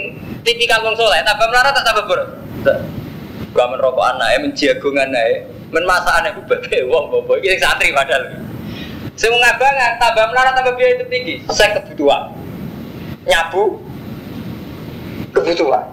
tipikal 0.47 0.79
wong 0.87 0.95
soleh, 0.95 1.19
tambah 1.27 1.51
melarat 1.51 1.75
tak 1.75 1.91
tambah 1.91 2.07
berat. 2.07 2.29
Gak 3.51 3.67
anak 3.75 4.29
ya, 4.31 4.39
menjagungan 4.47 5.11
ya, 5.11 5.43
men 5.75 5.83
masakan 5.83 6.31
ibu 6.31 6.43
wong 6.95 7.05
bobo. 7.11 7.35
Sing 7.43 7.59
santri 7.59 7.91
padahal. 7.91 8.39
Sing 9.19 9.31
ngabangan, 9.31 9.99
tambah 9.99 10.25
melarat 10.31 10.55
tambah 10.55 10.75
biaya 10.79 10.99
hidup 10.99 11.07
tinggi. 11.11 11.35
Saya 11.51 11.79
kebutuhan, 11.79 12.35
nyabu, 13.27 13.79
kebutuhan. 15.35 15.87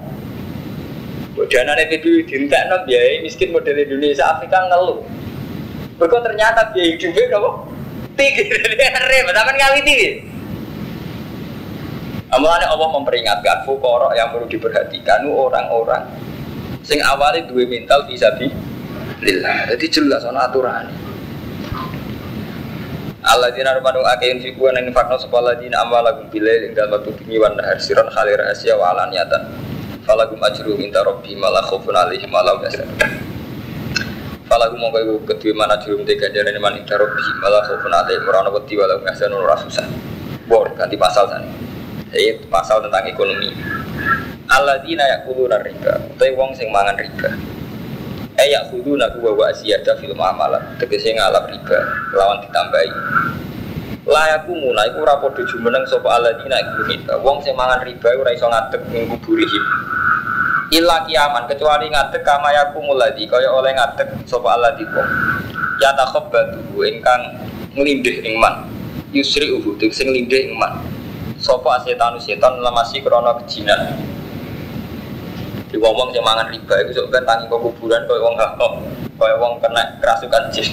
Dana 1.42 1.74
PBB 1.74 2.30
dintek 2.30 2.70
biaya 2.86 3.22
miskin 3.26 3.50
model 3.50 3.78
Indonesia 3.78 4.26
Afrika 4.38 4.62
ngeluh. 4.70 5.02
Mereka 5.98 6.18
ternyata 6.22 6.70
biaya 6.74 6.98
hidupnya 6.98 7.38
apa? 7.38 7.50
Tinggi 8.18 8.42
dari 8.52 8.78
repot, 8.78 9.34
tapi 9.34 9.52
ngawiti. 9.58 9.98
Amalannya 12.32 12.68
Allah 12.70 12.90
memperingatkan 12.96 13.68
fukoro 13.68 14.16
yang 14.16 14.32
perlu 14.32 14.48
diperhatikan 14.48 15.28
orang-orang 15.28 16.08
sing 16.82 17.04
awalnya 17.04 17.46
dua 17.46 17.68
mental 17.68 18.08
bisa 18.08 18.34
bi 18.40 18.50
lillah. 19.22 19.70
Jadi 19.70 19.86
jelas 19.88 20.26
ana 20.26 20.50
aturan. 20.50 20.90
Allah 23.22 23.54
dina 23.54 23.78
rumanu 23.78 24.02
akein 24.02 24.42
fiku 24.42 24.66
yang 24.74 24.82
infakno 24.82 25.14
sepala 25.22 25.54
dina 25.54 25.86
amwalagum 25.86 26.26
bilai 26.34 26.66
ing 26.66 26.74
dalam 26.74 26.98
waktu 26.98 27.14
tinggi 27.22 27.38
wan 27.38 27.54
nahar 27.54 27.78
siron 27.78 28.10
khalir 28.10 28.42
asya 28.50 28.74
wa 28.74 28.98
alaniatan 28.98 29.46
falagum 30.10 30.42
ajru 30.42 30.74
minta 30.74 31.06
robbi 31.06 31.38
malah 31.38 31.62
khufun 31.70 31.94
alaihi 31.94 32.26
malah 32.26 32.58
biasa 32.58 32.82
Falagu 34.50 34.76
mau 34.76 34.92
kau 34.92 35.22
kedua 35.32 35.54
mana 35.56 35.80
jurum 35.80 36.04
tiga 36.04 36.28
jalan 36.34 36.58
man 36.58 36.76
ing 36.76 36.84
robi 36.84 37.24
malah 37.40 37.62
khofun 37.70 37.94
alai 37.94 38.18
merana 38.26 38.50
wedi 38.50 38.74
walau 38.76 39.00
ngahsan 39.06 39.32
ora 39.32 39.56
susah. 39.56 39.88
Bor 40.50 40.68
ganti 40.76 41.00
pasal 41.00 41.30
sana. 41.30 41.48
Jadi 42.12 42.52
pasal 42.52 42.84
tentang 42.84 43.08
ekonomi. 43.08 43.54
Alladzina 44.52 45.08
yakuluna 45.08 45.64
riba, 45.64 46.04
utai 46.12 46.36
wong 46.36 46.52
sing 46.52 46.68
mangan 46.68 47.00
riba. 47.00 47.61
Eh 48.40 48.48
yakuluna 48.48 49.12
ku 49.12 49.28
wa 49.28 49.52
asiyada 49.52 50.00
fil 50.00 50.16
muamalah, 50.16 50.80
tegese 50.80 51.12
ngalap 51.12 51.52
riba 51.52 51.80
lawan 52.16 52.40
ditambahi. 52.48 52.92
Layaku 54.08 54.52
mulai 54.56 54.90
ku 54.96 55.04
ora 55.04 55.20
padha 55.20 55.44
jumeneng 55.46 55.84
sapa 55.86 56.16
alladzina 56.16 56.58
yakuluna 56.58 56.96
riba. 56.96 57.14
Wong 57.22 57.44
sing 57.44 57.54
mangan 57.60 57.84
riba 57.84 58.08
ora 58.16 58.32
iso 58.32 58.48
ngadeg 58.48 58.82
ning 58.90 59.12
kuburihim 59.12 59.66
illa 60.72 61.04
kiaman 61.04 61.52
kecuali 61.52 61.92
ngadeg 61.92 62.24
kama 62.24 62.56
yakumuladi 62.56 63.28
kaya 63.28 63.52
oleh 63.52 63.76
ngadeg 63.76 64.24
sapa 64.24 64.56
alladzi 64.56 64.88
kum 64.88 65.04
ya 65.84 65.92
takhabbatu 66.00 66.64
ingkang 66.88 67.36
nglindih 67.76 68.24
ing 68.24 68.40
man. 68.40 68.64
Yusri 69.12 69.52
uhu 69.52 69.76
sing 69.92 70.08
nglindih 70.08 70.50
ing 70.50 70.56
man. 70.56 70.80
Sapa 71.36 71.84
setan 71.84 72.16
lemasi 72.64 73.04
krana 73.04 73.36
kejinan 73.44 74.00
di 75.72 75.78
wong 75.80 75.94
wong 75.96 76.10
sing 76.12 76.20
mangan 76.22 76.52
riba 76.52 76.76
itu 76.84 76.92
sok 77.00 77.10
ben 77.10 77.24
tangi 77.24 77.48
kuburan 77.48 78.04
kaya 78.04 78.20
wong 78.20 78.36
hakok 78.36 78.72
kaya 79.16 79.36
wong 79.40 79.56
kena 79.64 79.84
kerasukan 80.04 80.44
jin 80.52 80.68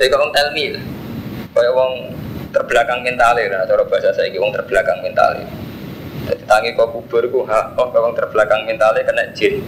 jadi 0.00 0.08
kaya 0.08 0.20
wong 0.24 0.32
telmi 0.32 0.64
kaya 1.52 1.70
wong 1.76 1.92
terbelakang 2.50 3.04
mentale 3.04 3.46
nah 3.52 3.68
cara 3.68 3.84
bahasa 3.84 4.10
saya 4.16 4.32
wong 4.40 4.50
terbelakang 4.56 4.98
mentale 5.04 5.44
jadi 6.30 6.46
tangi 6.46 6.78
kok 6.78 6.94
kubur 6.94 7.24
ku 7.26 7.42
hak 7.42 7.74
kok 7.74 7.90
kau 7.90 8.12
terbelakang 8.14 8.62
mentalnya 8.62 9.02
kena 9.02 9.24
jin. 9.34 9.58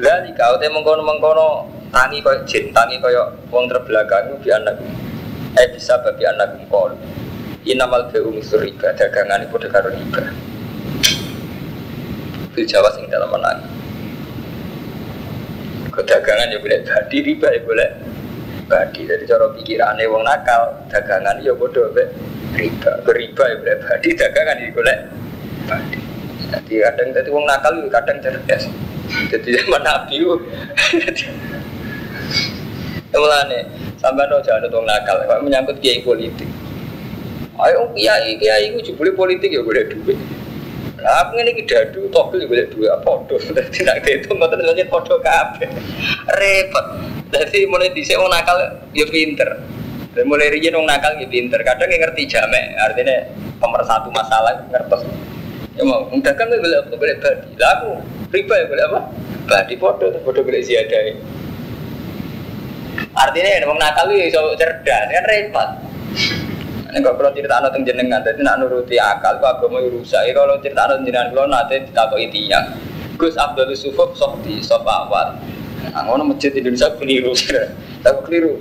Lah 0.00 0.24
di 0.26 0.32
kau 0.34 0.58
teh 0.58 0.66
mengkono 0.66 1.06
mengkono 1.06 1.70
tangi 1.94 2.18
kau 2.18 2.34
jin, 2.48 2.74
tangi 2.74 2.98
kau 2.98 3.12
wong 3.54 3.70
terbelakang 3.70 4.34
itu 4.34 4.50
anak. 4.50 4.80
Eh 5.54 5.66
bisa 5.70 6.02
bagi 6.02 6.26
anak 6.26 6.56
kau. 6.66 6.90
Inamal 7.62 8.08
beu 8.08 8.32
misur 8.32 8.64
riba, 8.64 8.90
dagangan 8.96 9.44
itu 9.44 9.54
dekar 9.60 9.86
riba. 9.86 10.49
Bil 12.54 12.66
Jawa 12.66 12.90
sing 12.94 13.06
dalam 13.10 13.30
menang. 13.30 13.58
Kedagangan 15.90 16.54
ya 16.54 16.58
boleh 16.58 16.80
badi 16.86 17.16
riba 17.22 17.48
ya 17.50 17.60
boleh 17.62 17.88
badi. 18.70 19.06
Jadi 19.06 19.24
cara 19.26 19.46
pikirannya 19.54 20.06
wong 20.06 20.22
nakal, 20.22 20.74
dagangan 20.90 21.38
ya 21.42 21.54
bodoh 21.54 21.90
riba. 22.54 22.92
Beriba 23.06 23.44
ya 23.46 23.56
pribadi 23.58 24.08
dagangan 24.14 24.58
di 24.58 24.70
golek 24.74 25.00
jadi 26.50 26.90
kadang 26.90 27.08
jadi 27.14 27.28
uang 27.30 27.46
nakal 27.46 27.74
kadang 27.90 28.18
cerdas. 28.18 28.66
Jadi 29.30 29.48
zaman 29.58 29.82
nabi 29.82 30.22
itu 30.22 30.34
mulane 33.10 33.66
sampai 33.98 34.26
no 34.26 34.42
jangan 34.42 34.66
uang 34.66 34.86
nakal. 34.86 35.16
Menyangkut 35.46 35.78
kiai 35.78 36.02
politik. 36.02 36.50
Ayo 37.60 37.90
kiai 37.94 38.34
kiai 38.40 38.74
itu 38.74 38.90
boleh 38.98 39.14
politik 39.14 39.54
ya 39.54 39.62
boleh 39.62 39.86
duit 39.86 40.18
Aku 41.00 41.40
ini 41.40 41.64
dadu, 41.64 42.12
togel 42.12 42.44
boleh 42.44 42.68
dua 42.68 43.00
podo. 43.00 43.40
Jadi 43.40 43.80
nak 43.88 44.04
gitu, 44.04 44.36
nggak 44.36 44.52
terus 44.52 44.84
podo 44.92 45.16
kabe. 45.24 45.64
Repot. 46.36 46.86
Jadi 47.30 47.64
mulai 47.64 47.94
di 47.94 48.02
sini 48.04 48.20
mau 48.20 48.28
nakal, 48.28 48.58
ya 48.92 49.06
pinter. 49.08 49.48
Dan 50.10 50.26
mulai 50.26 50.50
riyen 50.50 50.74
wong 50.74 50.90
nakal 50.90 51.14
gitu 51.22 51.30
pinter, 51.30 51.62
kadang 51.62 51.86
ngerti 51.86 52.26
jamek, 52.26 52.74
artinya 52.82 53.30
pemersatu 53.62 54.10
masalah 54.10 54.58
ngertos. 54.66 55.06
Ya 55.78 55.86
mau, 55.86 56.10
boleh 56.10 56.78
apa 56.82 56.94
boleh 56.98 57.16
badi. 57.22 57.54
Lah 57.54 57.70
aku 57.78 57.90
riba 58.34 58.54
ya 58.58 58.66
boleh 58.66 58.84
apa? 58.90 59.00
Badi 59.46 59.74
podo, 59.78 60.10
podo 60.26 60.40
boleh 60.42 60.60
ziyadah. 60.66 61.14
Artinya 63.14 63.70
wong 63.70 63.78
nakal 63.78 64.10
itu 64.10 64.42
cerdas, 64.58 65.04
kan 65.06 65.24
repot. 65.30 65.70
Ini 66.90 66.98
kalau 67.06 67.16
kalau 67.22 67.30
cerita 67.30 67.62
anak 67.62 67.78
jenengan, 67.86 68.18
jadi 68.18 68.42
nak 68.42 68.66
nuruti 68.66 68.98
akal, 68.98 69.38
kok 69.38 69.62
agama 69.62 69.78
rusak. 69.86 70.26
Kalau 70.34 70.58
cerita 70.58 70.90
anak 70.90 71.06
jenengan, 71.06 71.30
kalau 71.30 71.46
nanti 71.46 71.78
ditakoi 71.86 72.26
tiang. 72.34 72.66
Gus 73.14 73.38
Abdul 73.38 73.70
Sufuf 73.78 74.18
sok 74.18 74.42
di 74.42 74.58
sok 74.58 74.82
awal. 74.82 75.38
Nah, 75.94 76.02
ngono 76.02 76.34
masjid 76.34 76.50
Indonesia 76.50 76.90
keliru. 76.98 77.30
Tapi 78.04 78.18
keliru. 78.26 78.58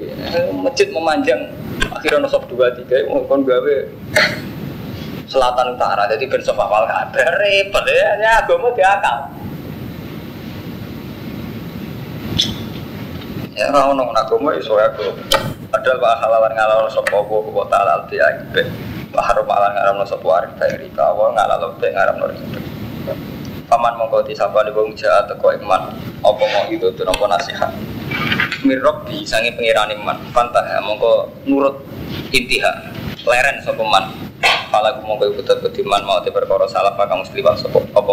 Masjid 0.62 0.94
memanjang 0.94 1.50
akhirnya 1.88 2.28
nosop 2.28 2.44
dua 2.52 2.72
tiga 2.76 3.08
mau 3.08 3.24
kon 3.26 3.48
gawe 3.48 3.76
selatan 5.30 5.78
utara 5.78 6.10
jadi 6.10 6.24
ben 6.26 6.42
sofa 6.42 6.66
wal 6.66 6.86
kabar 6.90 7.34
repot 7.40 7.86
ya 7.86 8.10
ya 8.18 8.32
agama 8.44 8.74
diakal 8.74 9.18
ya 13.54 13.66
ora 13.70 13.82
ono 13.94 14.04
agama 14.12 14.50
iso 14.58 14.76
aku 14.76 15.08
padahal 15.70 15.98
wa 16.02 16.12
halalan 16.18 16.54
ngalal 16.58 16.90
sapa 16.90 17.16
apa 17.16 17.50
kota 17.54 17.76
halal 17.78 18.00
ti 18.10 18.18
ape 18.18 18.62
wa 19.14 19.22
haram 19.22 19.48
alan 19.48 19.72
ngaram 19.74 19.98
sapa 20.06 20.28
arif 20.42 20.52
bae 20.58 20.74
rika 20.78 21.06
wa 21.14 21.34
ngalal 21.34 21.74
te 21.78 21.88
ngaram 21.94 22.18
riba 22.26 22.60
paman 23.70 23.94
mongko 24.02 24.26
di 24.26 24.34
wong 24.74 24.98
jahat 24.98 25.30
teko 25.30 25.54
iman. 25.62 25.94
Apa 26.26 26.44
mau 26.44 26.66
itu 26.74 26.90
nopo 27.06 27.30
nasihat? 27.30 27.70
Mirrob 28.66 29.06
di 29.06 29.22
sangi 29.24 29.54
pengiran 29.54 29.94
iman. 29.94 30.18
Ya 30.34 30.82
mongko 30.82 31.30
nurut 31.46 31.78
intiha. 32.34 32.90
Leren 33.30 33.62
sapa 33.62 33.86
man. 33.86 34.10
Pala 34.74 34.98
ku 34.98 35.06
mongko 35.06 35.30
ibu 35.30 35.42
tetep 35.46 35.70
iman 35.86 36.02
mau 36.02 36.20
perkara 36.26 36.66
salah 36.66 36.98
pak 36.98 37.06
kamu 37.08 37.24
seliwat 37.30 37.62
sapa? 37.62 37.78
Apa 37.94 38.09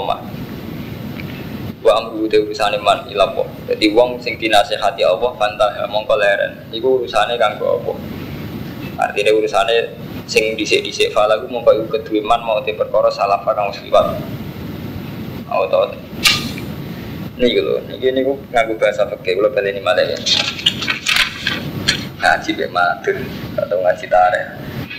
man 2.26 2.34
te 2.34 2.42
urusan 2.42 2.74
iman 2.82 2.98
ilapo 3.06 3.46
jadi 3.70 3.86
wong 3.94 4.18
sing 4.18 4.34
dinasehati 4.34 5.06
Allah 5.06 5.30
pantah 5.38 5.70
ya 5.78 5.86
mongko 5.86 6.18
leren. 6.18 6.58
Iku 6.74 6.98
urusane 6.98 7.38
kanggo 7.38 7.78
apa? 7.78 7.92
Artinya 9.06 9.30
urusane 9.30 9.94
sing 10.26 10.58
dhisik-dhisik 10.58 11.14
falaku 11.14 11.46
mongko 11.46 11.70
iku 11.78 11.86
kedue 11.94 12.18
man 12.26 12.42
mau 12.42 12.58
te 12.66 12.74
perkara 12.74 13.06
salah 13.14 13.38
kang 13.46 13.70
wis 13.70 13.78
liwat. 13.86 14.18
Mau 15.46 15.62
tau 15.70 15.86
ini 17.36 17.52
gitu 17.52 17.78
ini 17.92 17.94
ini 18.00 18.20
nganggu 18.50 18.74
bahasa 18.80 19.06
pakai 19.06 19.38
kalau 19.38 19.52
balik 19.54 19.76
ini 19.76 19.80
malah 19.84 20.02
ya. 20.02 20.18
Ngaji 22.16 22.50
be 22.58 22.66
matur 22.74 23.16
atau 23.54 23.76
ngaji 23.86 24.06
tarik 24.10 24.46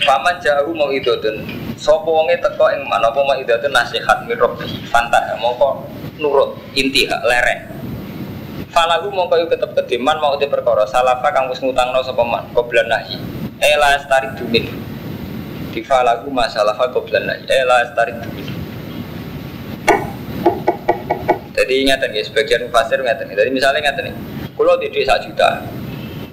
paman 0.06 0.38
jauh 0.40 0.70
mau 0.72 0.88
itu 0.94 1.10
tuh 1.18 1.34
sopo 1.74 2.22
wonge 2.22 2.38
teko 2.40 2.70
ing 2.72 2.86
mana 2.86 3.10
apa 3.10 3.20
mau 3.20 3.34
itu 3.34 3.50
tuh 3.50 3.68
nasihat 3.68 4.22
mirobi 4.24 4.70
fantah 4.86 5.34
kok 5.34 5.74
nurut 6.18 6.58
inti 6.74 7.06
hak 7.06 7.22
lereng 7.24 7.78
Falahu 8.68 9.08
mau 9.08 9.26
kayu 9.32 9.48
ketep 9.48 9.72
kediman 9.72 10.20
mau 10.20 10.36
perkara 10.36 10.84
salafa 10.84 11.32
kang 11.32 11.48
wis 11.48 11.58
ngutangno 11.64 12.04
sapa 12.04 12.20
man? 12.20 12.44
Qoblan 12.52 12.84
nahi. 12.86 13.16
Ela 13.64 13.96
starik 14.04 14.36
dumin. 14.36 14.68
Di 15.72 15.80
falahu 15.80 16.28
masalah 16.28 16.76
qoblan 16.76 17.26
nahi. 17.26 17.48
Ela 17.48 17.88
starik 17.90 18.20
dumin. 18.20 18.46
Jadi 21.58 21.74
ingat 21.80 22.06
nih 22.06 22.22
sebagian 22.22 22.70
fasir 22.70 23.02
ingat 23.02 23.18
nih 23.26 23.34
jadi 23.34 23.50
misalnya 23.50 23.82
ingat 23.82 23.98
nih 23.98 24.14
kalau 24.54 24.78
di 24.78 24.94
desa 24.94 25.18
juta 25.18 25.64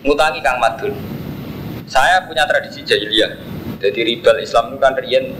ngutangi 0.06 0.40
kang 0.44 0.62
madun. 0.62 0.94
Saya 1.90 2.22
punya 2.30 2.46
tradisi 2.46 2.86
jahiliyah. 2.86 3.32
Jadi 3.82 4.00
riba 4.06 4.38
Islam 4.38 4.76
itu 4.76 4.78
kan 4.78 4.94
rian 5.02 5.34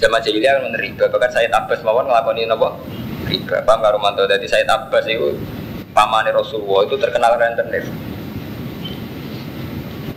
zaman 0.00 0.20
jahiliyah 0.22 0.64
kan 0.64 0.80
riba. 0.80 1.04
Bahkan 1.12 1.30
saya 1.34 1.50
tabas 1.52 1.82
mawon 1.84 2.08
ngelakoni 2.08 2.48
apa 2.48 2.68
riba 3.26 3.62
paham 3.66 3.82
karo 3.82 3.98
mantu 3.98 4.24
jadi 4.30 4.46
saya 4.46 4.64
tabas 4.64 5.04
itu 5.06 5.34
pamane 5.96 6.28
Rasulullah 6.28 6.84
itu 6.84 6.96
terkenal 7.00 7.32
rentenir. 7.40 7.84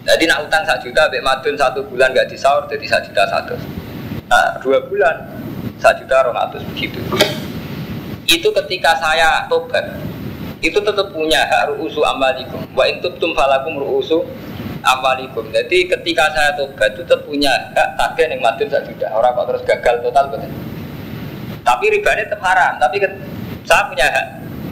Jadi 0.04 0.24
nak 0.26 0.42
utang 0.44 0.66
satu 0.66 0.90
juta, 0.90 1.06
Bek 1.08 1.22
Madun 1.22 1.54
satu 1.54 1.86
bulan 1.86 2.12
gak 2.12 2.28
disaur, 2.28 2.66
jadi 2.66 2.82
satu 2.82 3.14
juta 3.14 3.24
satu. 3.30 3.56
Nah, 4.26 4.58
dua 4.60 4.82
bulan 4.90 5.16
satu 5.78 6.02
juta 6.04 6.34
atas 6.34 6.66
begitu. 6.74 6.98
Itu 8.26 8.50
ketika 8.50 8.98
saya 8.98 9.46
tobat, 9.46 9.86
itu 10.66 10.82
tetap 10.82 11.14
punya 11.14 11.46
hak 11.46 11.72
ruusu 11.74 12.02
amalikum. 12.02 12.58
Wa 12.74 12.90
intubtum 12.90 13.38
falakum 13.38 13.78
ruusu 13.78 14.26
amalikum. 14.82 15.46
Jadi 15.54 15.86
ketika 15.88 16.26
saya 16.34 16.58
tobat 16.58 16.98
itu 16.98 17.06
tetap 17.06 17.22
punya 17.30 17.54
hak 17.78 17.90
tagih 17.96 18.34
yang 18.34 18.42
madun 18.42 18.68
satu 18.68 18.90
juta. 18.90 19.14
Orang 19.14 19.38
kok 19.38 19.46
terus 19.54 19.64
gagal 19.66 19.96
total 20.10 20.26
betul. 20.34 20.52
Tapi 21.64 21.86
ribanya 21.92 22.26
tetap 22.26 22.42
haram. 22.44 22.80
Tapi 22.80 23.02
saya 23.68 23.86
punya 23.86 24.08
hak 24.10 24.28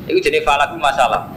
itu 0.08 0.20
jadi 0.24 0.40
falaku 0.42 0.80
masalah. 0.80 1.28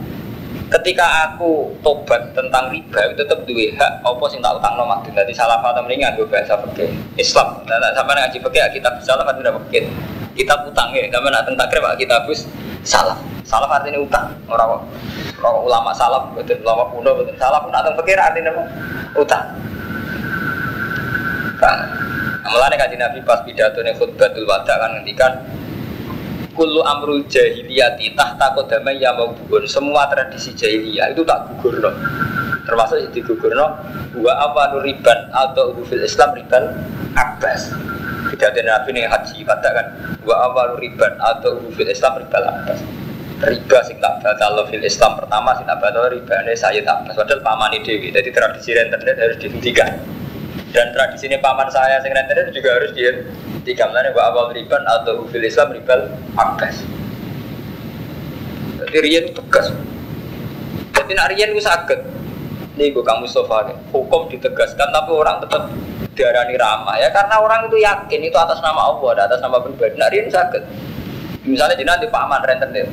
Ketika 0.71 1.27
aku 1.27 1.75
tobat 1.83 2.31
tentang 2.31 2.71
riba, 2.71 3.11
itu 3.11 3.19
tetap 3.27 3.43
dua 3.43 3.67
hak 3.75 3.93
apa 4.07 4.25
sing 4.31 4.39
tak 4.39 4.55
utang 4.55 4.79
nomor 4.79 5.03
Jadi 5.03 5.35
salah 5.35 5.59
fata 5.59 5.83
mendingan 5.83 6.15
gue 6.15 6.31
bahasa 6.31 6.55
fikih 6.63 6.95
Islam. 7.19 7.59
Nah, 7.67 7.91
sampai 7.91 8.15
ngaji 8.15 8.39
fikih 8.39 8.79
kita 8.79 8.89
salah 9.03 9.27
kan 9.27 9.35
tidak 9.35 9.59
fikih. 9.67 9.91
Kita 10.39 10.55
utang 10.63 10.95
ya, 10.95 11.11
sama 11.11 11.27
nak 11.35 11.43
tentang 11.43 11.67
pak 11.67 11.99
kita 11.99 12.23
bus 12.23 12.47
salah. 12.87 13.19
Salah 13.43 13.67
artinya 13.67 13.99
utang. 13.99 14.31
Orang 14.47 14.87
orang 15.43 15.59
ulama 15.67 15.91
salah, 15.91 16.31
betul 16.39 16.63
ulama 16.63 16.87
kuno 16.95 17.19
betul. 17.19 17.35
Salah 17.35 17.59
pun 17.67 17.75
atau 17.75 17.91
fikih 17.99 18.15
artinya 18.15 18.55
apa? 18.55 18.63
Utang. 19.19 19.45
Nah, 21.61 21.77
Mulane 22.51 22.75
kaji 22.75 22.99
Nabi 22.99 23.23
pas 23.23 23.47
pidato 23.47 23.79
nih 23.79 23.95
khutbatul 23.95 24.43
wada 24.43 24.75
kan 24.75 24.99
ngendikan 24.99 25.39
kullu 26.51 26.83
amrul 26.83 27.23
jahiliyati 27.31 28.19
tahta 28.19 28.59
kodama 28.59 28.91
ya 28.91 29.15
mau 29.15 29.31
bugun 29.31 29.71
semua 29.71 30.11
tradisi 30.11 30.51
jahiliyah 30.59 31.15
itu 31.15 31.23
tak 31.23 31.47
gugur 31.47 31.79
no. 31.79 31.95
termasuk 32.67 33.07
di 33.15 33.23
gugur 33.23 33.55
no 33.55 33.79
wa 34.19 34.33
apa 34.35 34.83
riban 34.83 35.31
atau 35.31 35.79
fil 35.87 36.03
Islam 36.03 36.35
riban 36.35 36.75
abbas. 37.15 37.71
Tidak 38.35 38.51
ada 38.51 38.63
nabi 38.67 38.99
nih 38.99 39.07
haji 39.07 39.47
katakan 39.47 39.87
wa 40.27 40.51
apa 40.51 40.75
riban 40.83 41.15
atau 41.23 41.63
fil 41.79 41.87
Islam 41.87 42.19
riban 42.19 42.43
abbas. 42.51 42.83
Riba 43.47 43.79
sing 43.87 44.03
tak 44.03 44.27
batal 44.27 44.59
fil 44.67 44.83
Islam 44.83 45.23
pertama 45.23 45.55
sing 45.55 45.71
tak 45.71 45.79
batal 45.79 46.11
riba 46.11 46.35
ini 46.43 46.59
saya 46.59 46.83
tak 46.83 47.15
padahal 47.15 47.41
paman 47.47 47.79
ide 47.79 48.11
jadi 48.11 48.31
tradisi 48.35 48.75
rentenir 48.75 49.15
harus 49.15 49.39
dihentikan 49.39 50.20
dan 50.71 50.95
tradisi 50.95 51.27
ini 51.27 51.39
paman 51.43 51.67
saya 51.71 51.99
sing 52.03 52.15
rentenir 52.15 52.47
juga 52.55 52.79
harus 52.79 52.95
dihentikan 52.95 53.91
mulane 53.91 54.11
wa 54.15 54.23
awal 54.31 54.47
riban 54.55 54.83
atau 54.87 55.27
fil 55.31 55.43
Islam 55.43 55.75
ribal 55.75 56.15
abbas 56.39 56.83
jadi 58.81 58.97
rian 59.05 59.25
tegas. 59.37 59.77
Jadi 60.97 61.13
nak 61.13 61.29
rian 61.37 61.53
itu 61.53 61.61
sakit. 61.61 62.01
Ini 62.81 62.97
gue 62.97 63.05
kamu 63.05 63.29
Mustafa 63.29 63.77
hukum 63.93 64.33
ditegaskan 64.33 64.89
tapi 64.89 65.11
orang 65.13 65.37
tetap 65.45 65.69
diarani 66.17 66.57
ramah. 66.57 66.97
Ya 66.97 67.13
karena 67.13 67.45
orang 67.45 67.69
itu 67.69 67.77
yakin 67.77 68.21
itu 68.25 68.37
atas 68.41 68.59
nama 68.65 68.89
Allah 68.89 69.29
atas 69.29 69.45
nama 69.45 69.61
pribadi. 69.61 70.01
Nak 70.01 70.11
rian 70.17 70.33
sakit. 70.33 70.63
Misalnya 71.45 71.77
jadi 71.77 71.85
nanti 71.85 72.07
paman 72.09 72.41
rentenir 72.41 72.89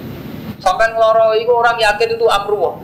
sampai 0.57 0.89
ngeloro 0.93 1.37
itu 1.37 1.51
orang 1.53 1.77
yakin 1.77 2.17
itu 2.17 2.25
amruwah 2.25 2.81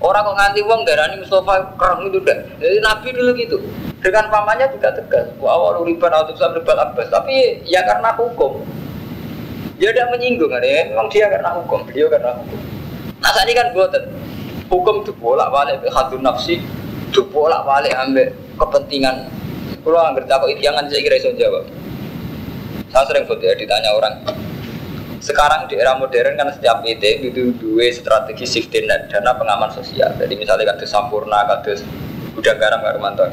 orang 0.00 0.24
kok 0.24 0.36
nganti 0.36 0.60
uang 0.64 0.80
darani 0.88 1.16
Mustafa 1.20 1.76
kerang 1.76 2.08
itu 2.08 2.18
deh 2.24 2.38
jadi 2.56 2.76
Nabi 2.80 3.08
dulu 3.12 3.30
gitu. 3.36 3.56
Dengan 4.00 4.32
pamannya 4.32 4.72
juga 4.72 4.96
tegas. 4.96 5.28
Wah 5.36 5.52
awal 5.52 5.84
riban 5.84 6.08
atau 6.08 6.32
sam 6.32 6.56
riban 6.56 6.72
abbas. 6.80 7.12
Tapi 7.12 7.60
ya 7.68 7.84
karena 7.84 8.16
hukum. 8.16 8.64
Dia 9.76 9.92
tidak 9.92 10.16
menyinggung 10.16 10.52
ya 10.56 10.88
memang 10.88 11.12
dia 11.12 11.28
karena 11.28 11.52
hukum. 11.60 11.84
Beliau 11.84 12.08
karena 12.08 12.32
hukum. 12.32 12.58
Nah 13.20 13.30
saat 13.36 13.44
ini 13.44 13.52
kan 13.52 13.76
buatan 13.76 14.08
hukum 14.72 15.04
itu 15.04 15.12
bolak 15.20 15.52
balik 15.52 15.84
hadun 15.92 16.24
nafsi. 16.24 16.64
Itu 17.12 17.28
bolak 17.28 17.68
balik 17.68 17.92
ambil 17.92 18.32
kepentingan. 18.56 19.28
Kalau 19.84 20.00
nggak 20.16 20.24
takut 20.28 20.48
itu 20.52 20.64
jangan 20.64 20.88
saya 20.88 21.00
kira 21.04 21.16
jawab. 21.36 21.64
Saya 22.88 23.04
sering 23.06 23.24
ya 23.28 23.54
ditanya 23.54 23.90
orang 23.94 24.14
sekarang 25.20 25.68
di 25.68 25.76
era 25.76 26.00
modern 26.00 26.34
kan 26.40 26.48
setiap 26.48 26.80
PT 26.80 27.28
itu 27.28 27.52
dua 27.60 27.92
strategi 27.92 28.48
safety 28.48 28.88
net 28.88 29.12
dana 29.12 29.36
pengaman 29.36 29.68
sosial 29.68 30.16
jadi 30.16 30.32
misalnya 30.32 30.72
kados 30.74 30.88
sampurna 30.88 31.44
kados 31.44 31.84
udah 32.40 32.54
garam 32.56 32.80
garumanto 32.80 33.28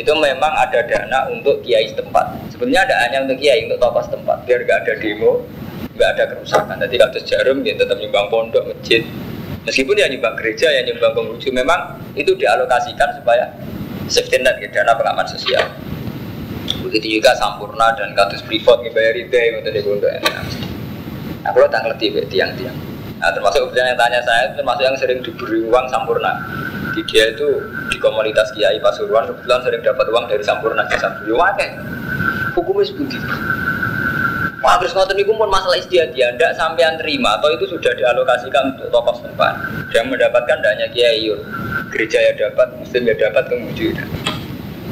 itu 0.00 0.12
memang 0.16 0.52
ada 0.56 0.80
dana 0.88 1.28
untuk 1.28 1.60
kiai 1.60 1.92
setempat. 1.92 2.32
Sebenarnya 2.54 2.88
ada 2.88 2.94
hanya 3.04 3.18
untuk 3.28 3.36
kiai, 3.36 3.68
untuk 3.68 3.78
tokoh 3.84 4.00
setempat, 4.00 4.48
biar 4.48 4.64
gak 4.64 4.78
ada 4.88 4.92
demo, 4.96 5.44
gak 6.00 6.10
ada 6.16 6.24
kerusakan. 6.32 6.76
Nanti 6.80 6.96
kalau 6.96 7.20
jarum 7.20 7.60
dia 7.60 7.76
tetap 7.76 8.00
nyumbang 8.00 8.32
pondok, 8.32 8.64
masjid. 8.72 9.04
Meskipun 9.68 10.00
ya 10.00 10.08
nyumbang 10.08 10.40
gereja, 10.40 10.72
ya 10.72 10.80
nyumbang 10.88 11.12
penguju, 11.12 11.52
memang 11.52 12.00
itu 12.16 12.32
dialokasikan 12.32 13.20
supaya 13.20 13.52
safety 14.08 14.40
net, 14.40 14.56
ya, 14.56 14.72
dana 14.72 14.96
pengaman 14.96 15.28
sosial. 15.28 15.68
Begitu 16.80 17.20
juga 17.20 17.36
Sampurna 17.36 17.92
dan 17.92 18.16
katus 18.16 18.40
privat 18.48 18.80
bayar 18.80 19.14
itu 19.20 19.36
yang 19.36 19.60
untuk 19.60 19.74
pondok. 19.84 20.10
Nah, 21.40 21.50
kalau 21.56 21.68
tak 21.72 21.88
ngerti 21.88 22.20
tiang-tiang. 22.28 22.76
Nah, 23.20 23.30
termasuk 23.36 23.68
yang 23.76 23.96
tanya 24.00 24.20
saya, 24.24 24.48
termasuk 24.56 24.84
yang 24.84 24.96
sering 24.96 25.20
diberi 25.20 25.60
uang 25.68 25.86
Sampurna. 25.92 26.40
Di 26.96 27.04
dia 27.06 27.30
itu 27.30 27.48
di 27.92 27.96
komunitas 28.00 28.50
Kiai 28.56 28.80
Pasuruan 28.80 29.28
kebetulan 29.28 29.60
sering 29.62 29.82
dapat 29.84 30.06
uang 30.08 30.24
dari 30.26 30.42
Sampurna 30.42 30.82
ke 30.88 30.96
Sampurna 30.98 31.36
wae 31.36 31.68
hukumnya 32.56 32.84
seperti 32.86 33.16
itu. 33.16 33.36
Wah, 34.60 34.76
terus 34.76 34.92
ngotot 34.92 35.16
niku 35.16 35.32
pun 35.32 35.48
masalah 35.48 35.80
istiadat, 35.80 36.36
tidak 36.36 36.52
sampean 36.52 36.92
terima 37.00 37.40
atau 37.40 37.48
itu 37.48 37.64
sudah 37.64 37.96
dialokasikan 37.96 38.76
untuk 38.76 38.92
tokoh 38.92 39.16
setempat. 39.16 39.56
Yang 39.96 40.04
mendapatkan 40.12 40.56
tidak 40.60 40.72
hanya 40.76 40.88
kiai, 40.92 41.32
gereja 41.88 42.18
ya 42.20 42.32
dapat, 42.36 42.68
muslim 42.76 43.08
ya 43.08 43.16
dapat, 43.16 43.48
kemudian 43.48 43.96
ya 43.96 44.04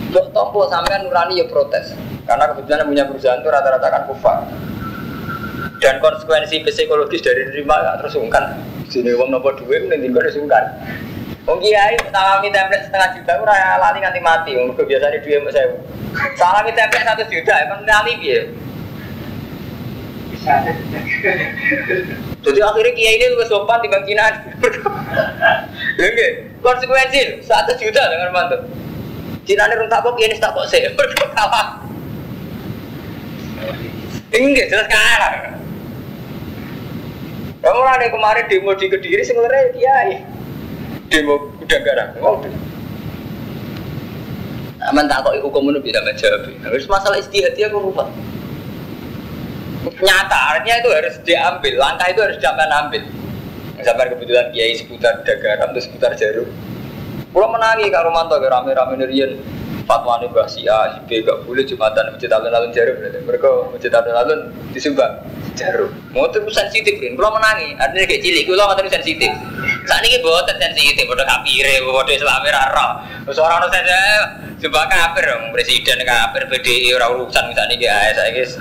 Untuk 0.09 0.33
tompo 0.33 0.65
sampean 0.73 1.05
nurani 1.05 1.45
ya 1.45 1.47
protes, 1.53 1.93
karena 2.25 2.49
kebetulan 2.49 2.89
punya 2.89 3.05
perusahaan 3.05 3.45
itu 3.45 3.49
rata-rata 3.53 3.89
kan 3.93 4.03
kufar. 4.09 4.41
Dan 5.79 6.03
konsekuensi 6.03 6.67
psikologis 6.67 7.23
dari 7.23 7.47
terima 7.55 7.79
ya 7.79 7.93
terus 8.03 8.19
sungkan. 8.19 8.59
Sini 8.91 9.15
uang 9.15 9.31
nopo 9.31 9.55
duit, 9.55 9.87
nanti 9.87 10.11
gue 10.11 10.31
sungkan. 10.35 10.65
Wong 11.49 11.65
kiai 11.65 11.97
salami 12.13 12.53
template 12.53 12.85
setengah 12.85 13.09
juta 13.17 13.33
ora 13.41 13.81
lali 13.81 14.05
nganti 14.05 14.21
mati. 14.21 14.53
Wong 14.53 14.77
biasanya 14.77 15.17
duit 15.25 15.41
mbok 15.41 15.53
saya. 15.55 15.73
Salami 16.37 16.77
template 16.77 17.09
satu 17.09 17.25
juta 17.31 17.53
emang 17.65 17.89
lali 17.89 18.13
piye? 18.21 18.41
Jadi 22.45 22.61
akhirnya 22.61 22.93
kiai 22.93 23.17
ini 23.17 23.27
lebih 23.33 23.49
sopan 23.49 23.81
di 23.81 23.89
Cina. 24.05 24.25
Lengge, 25.97 26.29
konsekuensi 26.61 27.43
satu 27.45 27.73
juta 27.81 28.03
dengan 28.13 28.29
mantu. 28.35 28.57
Cina 29.49 29.65
ini 29.73 29.81
runtak 29.81 30.05
kok 30.05 30.15
kiai 30.21 30.29
ini 30.29 30.37
tak 30.37 30.53
kok 30.53 30.69
saya 30.69 30.93
berkalah. 30.99 31.81
Enggak 34.37 34.69
jelas 34.69 34.89
kalah. 34.93 35.58
Kamu 37.69 37.85
ada 37.85 38.09
kemarin 38.09 38.49
demo 38.49 38.73
di 38.73 38.89
Kediri 38.89 39.21
sebenarnya 39.21 39.77
kiai. 39.77 40.25
Demo 41.13 41.53
udah 41.61 41.79
garang. 41.85 42.17
Mobil 42.17 42.69
aman 44.89 45.05
tak 45.05 45.21
kok 45.27 45.37
hukum 45.45 45.69
itu 45.75 45.81
bisa 45.85 46.01
menjawab 46.01 46.49
harus 46.65 46.87
masalah 46.89 47.19
istihad 47.21 47.53
ya 47.59 47.69
aku 47.69 47.93
lupa. 47.93 48.09
Nyata 50.01 50.39
artinya 50.57 50.77
itu 50.81 50.89
harus 50.91 51.15
diambil. 51.23 51.75
Langkah 51.77 52.09
itu 52.09 52.21
harus 52.25 52.39
jangan 52.41 52.69
ambil. 52.87 53.03
Sampai 53.85 54.11
kebetulan 54.11 54.51
kiai 54.51 54.75
seputar 54.75 55.23
dagaram 55.23 55.71
atau 55.71 55.83
seputar 55.83 56.17
jarum. 56.19 56.49
Pulau 57.31 57.53
menangi 57.53 57.93
kak 57.93 58.03
Romanto 58.03 58.41
rame-rame 58.41 58.95
nerian 58.97 59.39
fatwa 59.89 60.21
nih 60.21 60.29
bahas 60.29 60.53
si 60.53 60.69
A, 60.69 60.93
si 60.93 61.01
B 61.09 61.25
gak 61.25 61.49
boleh 61.49 61.65
jumatan 61.65 62.13
masjid 62.13 62.29
alun-alun 62.29 62.69
jarum 62.77 63.01
berarti 63.01 63.25
mereka 63.25 63.49
masjid 63.73 63.91
alun-alun 63.97 64.41
disumbang 64.77 65.13
jarum. 65.57 65.91
Mau 66.13 66.29
tuh 66.29 66.45
sensitif 66.53 67.01
kan, 67.01 67.17
kalau 67.17 67.41
menangi, 67.41 67.73
artinya 67.81 68.05
kayak 68.05 68.21
cilik, 68.21 68.45
kalau 68.47 68.69
nggak 68.69 68.93
sensitif. 68.93 69.33
Saat 69.89 70.05
ini 70.05 70.21
bawa 70.21 70.45
sensitif, 70.45 71.09
bodoh 71.09 71.25
kapire, 71.25 71.81
bodoh 71.83 72.13
Islamir 72.13 72.53
rara. 72.53 73.03
Seorang 73.33 73.65
orang 73.65 73.73
saja 73.73 73.99
coba 74.61 74.85
kafir 74.93 75.25
presiden 75.57 75.99
kafir, 76.05 76.45
BDI 76.47 76.93
orang 77.01 77.19
urusan 77.19 77.45
misalnya 77.49 77.75
kayak 77.81 78.15
saya 78.15 78.31
guys. 78.37 78.53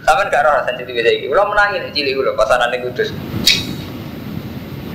Sama 0.00 0.26
gak 0.32 0.42
rara 0.42 0.64
sensitif 0.64 0.96
kayak 0.96 1.20
gitu. 1.20 1.30
Kalau 1.30 1.52
menangi 1.52 1.92
cilik 1.92 2.16
gue 2.16 2.32
pasaran 2.34 2.72
ini 2.72 2.88
kudus. 2.88 3.12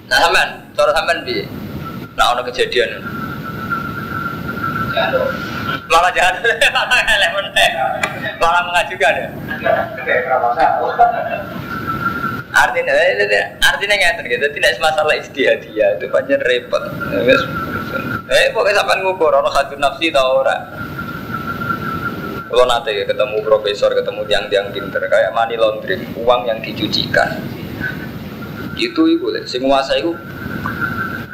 Nah 0.10 0.18
sampean, 0.22 0.50
cara 0.74 0.92
sampean 0.94 1.18
bi, 1.22 1.46
nah 2.18 2.34
ono 2.34 2.42
kejadian. 2.46 3.02
Malah 5.92 6.12
jahat, 6.16 6.40
malah 6.76 7.04
telepon 7.04 7.46
malah 8.40 8.62
mengajukan 8.68 9.14
ya. 9.16 9.30
Artinya, 12.56 12.94
artinya 13.60 13.96
nggak 14.00 14.16
terjadi 14.24 14.48
tidak 14.56 14.72
semasalah 14.80 15.16
istihadiyah 15.20 16.00
itu 16.00 16.08
banyak 16.08 16.40
repot. 16.48 16.84
Eh, 18.32 18.48
pokoknya 18.56 18.80
sampai 18.80 19.04
ngukur 19.04 19.36
orang 19.36 19.52
satu 19.52 19.76
nafsi 19.76 20.08
tau 20.10 20.40
orang. 20.40 20.64
Kalau 22.46 22.66
nanti 22.72 22.96
ketemu 23.04 23.44
profesor, 23.44 23.92
ketemu 23.92 24.22
tiang-tiang 24.32 24.72
pinter 24.72 25.04
kayak 25.12 25.36
money 25.36 25.60
laundering, 25.60 26.08
uang 26.16 26.48
yang 26.48 26.64
dicucikan. 26.64 27.44
Itu 28.80 29.12
itu, 29.12 29.28
semua 29.44 29.84
saya 29.84 30.00
itu 30.00 30.16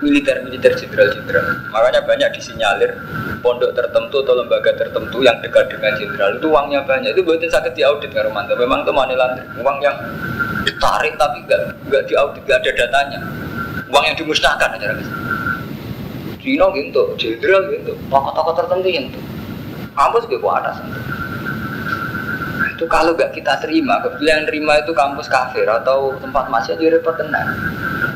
militer-militer 0.01 0.73
jenderal-jenderal. 0.75 1.45
Makanya 1.69 2.01
banyak 2.03 2.29
disinyalir 2.33 2.91
pondok 3.45 3.73
tertentu 3.77 4.25
atau 4.25 4.33
lembaga 4.37 4.73
tertentu 4.73 5.21
yang 5.21 5.37
dekat 5.39 5.69
dengan 5.69 5.93
jenderal 5.97 6.29
itu 6.37 6.47
uangnya 6.49 6.79
banyak. 6.83 7.13
Itu 7.13 7.21
buatin 7.21 7.49
sakit 7.49 7.73
diaudit 7.77 8.09
kan 8.11 8.27
Romanto. 8.27 8.57
Memang 8.57 8.83
itu 8.83 8.91
laundering, 8.91 9.49
uang 9.61 9.77
yang 9.79 9.95
ditarik 10.65 11.13
tapi 11.17 11.45
enggak 11.45 11.61
enggak 11.85 12.03
diaudit, 12.09 12.41
enggak 12.45 12.59
ada 12.65 12.71
datanya. 12.85 13.19
Uang 13.93 14.03
yang 14.09 14.17
dimusnahkan 14.17 14.77
aja. 14.77 14.97
Cina 16.41 16.65
gitu, 16.73 17.03
jenderal 17.21 17.69
gitu, 17.69 17.93
tokoh-tokoh 18.09 18.53
tertentu 18.57 18.89
gitu. 18.89 19.19
Kampus 19.93 20.25
gue 20.25 20.41
atas 20.41 20.81
itu 22.81 22.89
kalau 22.89 23.13
nggak 23.13 23.37
kita 23.37 23.61
terima, 23.61 24.01
kebetulan 24.01 24.49
terima 24.49 24.81
itu 24.81 24.89
kampus 24.89 25.29
kafir 25.29 25.69
atau 25.69 26.17
tempat 26.17 26.49
masih 26.49 26.73
jadi 26.81 26.97
repot 26.97 27.13
tenang 27.13 27.53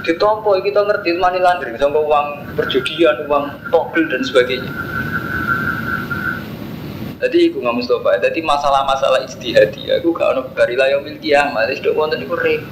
ditompo 0.02 0.58
kita 0.62 0.86
ngerti 0.86 1.18
money 1.18 1.42
laundering 1.42 1.78
sama 1.82 1.98
uang 2.02 2.28
perjudian 2.58 3.26
uang 3.30 3.50
togel 3.74 4.06
dan 4.10 4.22
sebagainya. 4.26 4.74
Jadi 7.22 7.54
aku 7.54 7.62
nggak 7.62 7.78
Mustafa 7.78 8.18
jadi 8.22 8.40
masalah-masalah 8.42 9.22
istihadi 9.26 9.98
aku 9.98 10.14
gak 10.14 10.38
ono 10.38 10.46
barilah 10.54 10.88
yang 10.90 11.02
milki 11.02 11.34
kiamat. 11.34 11.74
Itu 11.74 11.94
wonten 11.98 12.22
iku 12.22 12.38
repot. 12.38 12.70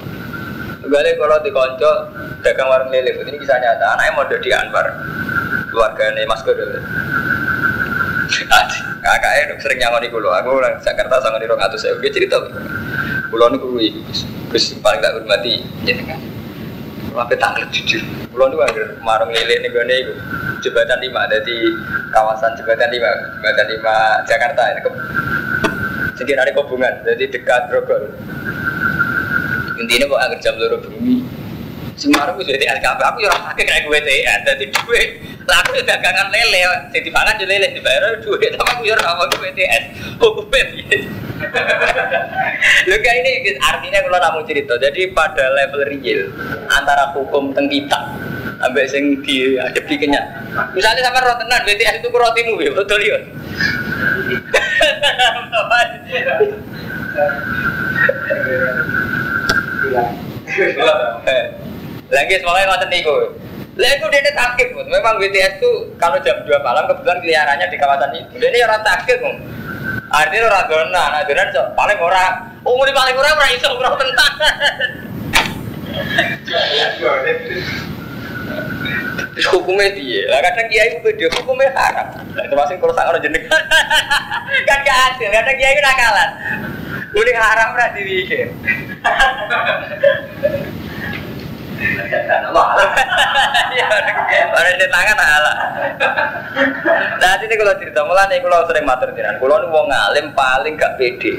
Balik 0.84 1.16
kalau 1.16 1.40
di 1.40 1.48
konco 1.48 2.12
dagang 2.44 2.68
warung 2.68 2.92
lele, 2.92 3.16
ini 3.16 3.40
kisah 3.40 3.56
nyata. 3.56 3.96
Anaknya 3.96 4.16
mau 4.20 4.28
jadi 4.28 4.60
Anwar, 4.60 4.92
keluarga 5.72 6.12
ini 6.12 6.28
Mas 6.28 6.44
Kodol. 6.44 6.76
Kakaknya 9.04 9.60
sering 9.60 9.78
nyangoni 9.84 10.08
kulo, 10.08 10.32
aku 10.32 10.64
orang 10.64 10.80
Jakarta 10.80 11.20
sama 11.20 11.36
di 11.36 11.44
Rongatus 11.44 11.84
saya, 11.84 11.92
dia 12.00 12.08
cerita. 12.08 12.40
Kulo 13.28 13.52
ini 13.52 13.56
kuwi, 13.60 13.86
Gus 14.48 14.72
paling 14.80 15.04
tak 15.04 15.20
hormati 15.20 15.60
jenengan. 15.84 16.16
Sampai 17.12 17.36
tanggal 17.36 17.68
jujur. 17.68 18.00
Pulau 18.32 18.50
itu 18.50 18.58
ada 18.58 18.96
marung 19.04 19.30
lele 19.30 19.62
nih 19.62 19.70
gue 19.70 19.84
nih 19.86 20.00
jembatan 20.64 20.98
lima 20.98 21.28
di 21.30 21.56
kawasan 22.10 22.56
jembatan 22.58 22.90
lima 22.90 23.06
jembatan 23.38 23.66
lima 23.70 23.94
Jakarta 24.26 24.62
ini 24.72 24.80
sedikit 26.16 26.40
ada 26.40 26.52
hubungan 26.56 26.94
jadi 27.04 27.24
dekat 27.28 27.62
Grogol 27.68 28.10
intinya 29.76 30.08
kok 30.08 30.20
agar 30.24 30.38
jam 30.40 30.54
loro 30.56 30.78
bumi 30.80 31.20
Semarang 31.94 32.34
gue 32.34 32.46
jadi 32.50 32.74
LKP 32.74 33.00
aku 33.06 33.18
ya 33.22 33.30
pakai 33.30 33.64
kayak 33.64 33.82
gue 33.86 33.98
teh 34.02 34.18
jadi 34.26 34.64
duit 34.66 35.08
laku 35.46 35.78
dagangan 35.86 36.26
lele 36.34 36.90
jadi 36.90 37.08
pangan 37.14 37.38
jadi 37.38 37.50
lele 37.54 37.66
dibayar 37.78 38.18
duit 38.18 38.50
tapi 38.58 38.70
aku 38.74 38.82
ya 38.82 38.98
apa 38.98 39.22
gue 39.30 39.50
TS 39.54 39.84
hukumnya 40.18 40.62
Lho 42.84 42.96
kayak 43.00 43.16
ini 43.24 43.32
artinya 43.60 43.98
kalau 44.06 44.18
kamu 44.20 44.40
cerita. 44.48 44.74
Jadi 44.80 45.12
pada 45.12 45.44
level 45.52 45.82
real 45.88 46.20
antara 46.72 47.12
hukum 47.12 47.52
teng 47.52 47.68
kita 47.68 48.00
sampai 48.60 48.88
sing 48.88 49.20
di 49.24 49.58
di 49.58 49.94
kenyat. 49.98 50.24
Misalnya 50.72 51.02
sama 51.04 51.20
rotenan 51.20 51.62
BTS 51.66 52.00
itu 52.00 52.08
rotimu 52.08 52.60
ya 52.62 52.70
betul 52.72 53.00
ya. 53.02 53.18
Lagi 62.12 62.34
semuanya 62.40 62.68
ngoten 62.68 62.88
niku. 62.92 63.16
Lah 63.74 63.90
itu 63.90 64.06
dia 64.06 64.32
takut, 64.38 64.86
memang 64.86 65.18
BTS 65.18 65.58
itu 65.58 65.70
kalau 65.98 66.14
jam 66.22 66.38
2 66.46 66.46
malam 66.62 66.86
kebetulan 66.86 67.18
keliarannya 67.18 67.66
di 67.66 67.78
kawasan 67.80 68.14
itu. 68.14 68.38
Jadi 68.38 68.62
orang 68.62 68.86
takut, 68.86 69.18
Artinya 70.14 70.46
ora 70.46 70.62
donan, 70.70 71.10
nah 71.10 71.22
donan 71.26 71.50
paling 71.74 71.98
ora. 71.98 72.54
Umur 72.62 72.86
paling 72.86 73.18
ora 73.18 73.34
ora 73.34 73.46
iso 73.50 73.66
ora 73.74 73.98
tentang. 73.98 74.34
Terus 79.34 79.50
hukumnya 79.50 79.90
dia, 79.90 80.30
lah 80.30 80.38
kadang 80.38 80.70
kiai 80.70 80.94
itu 80.94 81.10
dia 81.18 81.26
hukumnya 81.34 81.66
haram. 81.74 82.06
Nah, 82.14 82.42
itu 82.46 82.54
masih 82.54 82.78
kalau 82.78 82.94
orang 82.94 83.18
jeneng. 83.18 83.42
kan 84.70 84.78
gak 84.86 84.98
adil, 85.10 85.28
kadang 85.34 85.56
kiai 85.58 85.82
nakalan. 85.82 86.30
Udah 87.10 87.42
haram 87.42 87.74
berarti 87.74 87.98
dipikir. 88.06 88.54
Orang 94.54 94.74
di 94.78 94.86
tangan 94.88 95.18
ala. 95.18 95.52
Nah 97.18 97.32
ini 97.42 97.54
kalau 97.58 97.74
cerita 97.76 98.00
mulai 98.06 98.30
nih 98.30 98.38
kalau 98.42 98.66
sering 98.70 98.86
mater 98.86 99.10
jiran, 99.12 99.36
kalau 99.42 99.58
nih 99.58 99.68
wong 99.70 99.86
ngalim 99.90 100.26
paling 100.32 100.74
gak 100.78 100.94
pede. 100.96 101.38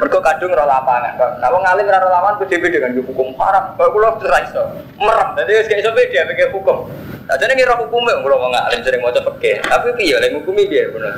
Mereka 0.00 0.18
kadung 0.24 0.56
roh 0.56 0.64
lapangan. 0.64 1.12
Nah 1.18 1.48
wong 1.52 1.62
ngalim 1.66 1.84
roh 1.90 2.10
lapangan 2.10 2.36
pede 2.40 2.56
pede 2.62 2.78
kan 2.78 2.94
hukum 2.94 3.34
haram. 3.36 3.74
Kalau 3.74 3.90
kalau 3.92 4.16
cerai 4.22 4.46
so, 4.48 4.62
merem. 4.96 5.28
Jadi 5.36 5.50
kayak 5.68 5.82
so 5.84 5.90
pede 5.92 6.18
pikir 6.30 6.48
hukum. 6.54 6.88
Nah 7.26 7.36
jadi 7.38 7.52
ngira 7.54 7.74
hukumnya 7.78 8.18
kalau 8.22 8.38
wong 8.40 8.52
ngalim 8.54 8.80
sering 8.86 9.00
mau 9.02 9.12
cepet. 9.12 9.60
Tapi 9.66 9.88
piye, 9.98 10.16
lagi 10.16 10.34
hukumnya 10.38 10.64
biar 10.66 10.86
bener. 10.94 11.14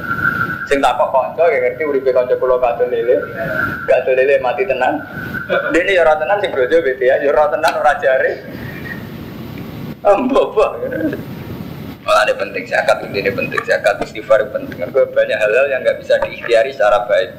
Sing 0.70 0.78
takok 0.78 1.10
kanca 1.10 1.50
ya 1.50 1.58
ngerti 1.58 1.82
uripe 1.82 2.10
kanca 2.14 2.38
kula 2.38 2.56
kadon 2.62 2.90
lele. 2.94 3.16
Kadon 3.88 4.14
lele 4.14 4.34
mati 4.38 4.62
tenang. 4.62 5.02
Dene 5.74 5.92
ya 5.92 6.06
ora 6.06 6.14
tenan 6.16 6.38
sing 6.38 6.54
brojo 6.54 6.78
bete 6.82 7.04
ya, 7.10 7.18
ya 7.18 7.34
ora 7.34 7.50
tenan 7.50 7.72
ora 7.74 7.92
jare. 7.98 8.30
Ambo 10.02 10.54
Oh, 12.02 12.18
ada 12.18 12.34
penting 12.34 12.66
zakat, 12.66 12.98
ini 13.14 13.30
penting 13.30 13.62
zakat, 13.62 14.02
istighfar 14.02 14.42
penting. 14.50 14.74
Karena 14.74 15.06
banyak 15.06 15.38
hal-hal 15.38 15.66
yang 15.70 15.86
nggak 15.86 16.02
bisa 16.02 16.18
diikhtiari 16.18 16.74
secara 16.74 17.06
baik. 17.06 17.30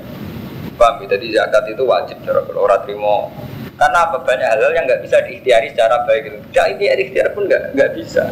Paham? 0.80 1.04
Ya? 1.04 1.20
Jadi 1.20 1.36
zakat 1.36 1.68
itu 1.68 1.84
wajib 1.84 2.24
cara 2.24 2.40
kalau 2.48 2.72
orang 2.72 2.80
terima. 2.88 3.28
Karena 3.76 4.08
apa? 4.08 4.24
Banyak 4.24 4.48
hal-hal 4.48 4.72
yang 4.72 4.88
nggak 4.88 5.04
bisa 5.04 5.20
diikhtiari 5.28 5.68
secara 5.76 6.08
baik. 6.08 6.32
Tidak 6.48 6.66
ini 6.80 6.86
ikhtiar 6.96 7.36
pun 7.36 7.52
nggak 7.52 7.76
nggak 7.76 7.92
bisa. 7.92 8.32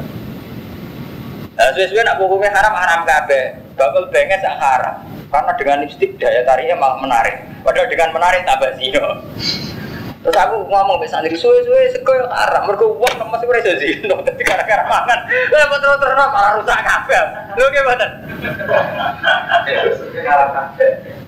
Nah, 1.61 1.69
sesuai 1.77 2.01
nak 2.01 2.17
hukumnya 2.17 2.49
haram 2.57 2.73
haram 2.73 3.05
kabe. 3.05 3.53
Bakal 3.77 4.09
benges 4.09 4.41
yang 4.41 4.57
haram. 4.57 4.97
Karena 5.29 5.53
dengan 5.53 5.85
lipstick 5.85 6.17
daya 6.17 6.41
tariknya 6.41 6.73
malah 6.73 6.97
menarik. 6.97 7.37
Padahal 7.61 7.85
dengan 7.85 8.09
menarik 8.17 8.41
tambah 8.49 8.73
zino. 8.81 9.21
Terus 10.25 10.37
aku 10.41 10.65
ngomong 10.65 10.97
bisa 11.05 11.21
santri 11.21 11.37
suwe-suwe 11.37 11.93
sego 11.93 12.17
yang 12.17 12.33
haram. 12.33 12.65
Mereka 12.65 12.81
uang 12.81 13.13
sama 13.13 13.37
sih 13.37 13.45
mereka 13.45 13.77
zino. 13.77 14.17
Tapi 14.25 14.41
gara-gara 14.41 14.89
makan. 14.89 15.19
Lah 15.53 15.65
terus 15.69 15.97
terus 16.01 16.17
malah 16.17 16.51
rusak 16.57 16.81
kabe. 16.81 17.17
Lu 17.53 17.65
gimana? 17.69 18.05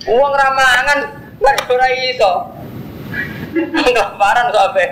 Uang 0.09 0.33
ramangan 0.33 0.99
nggak 1.37 1.69
ora 1.69 1.87
iso. 2.09 2.31
Kelaparan 3.53 4.49
sampai. 4.49 4.87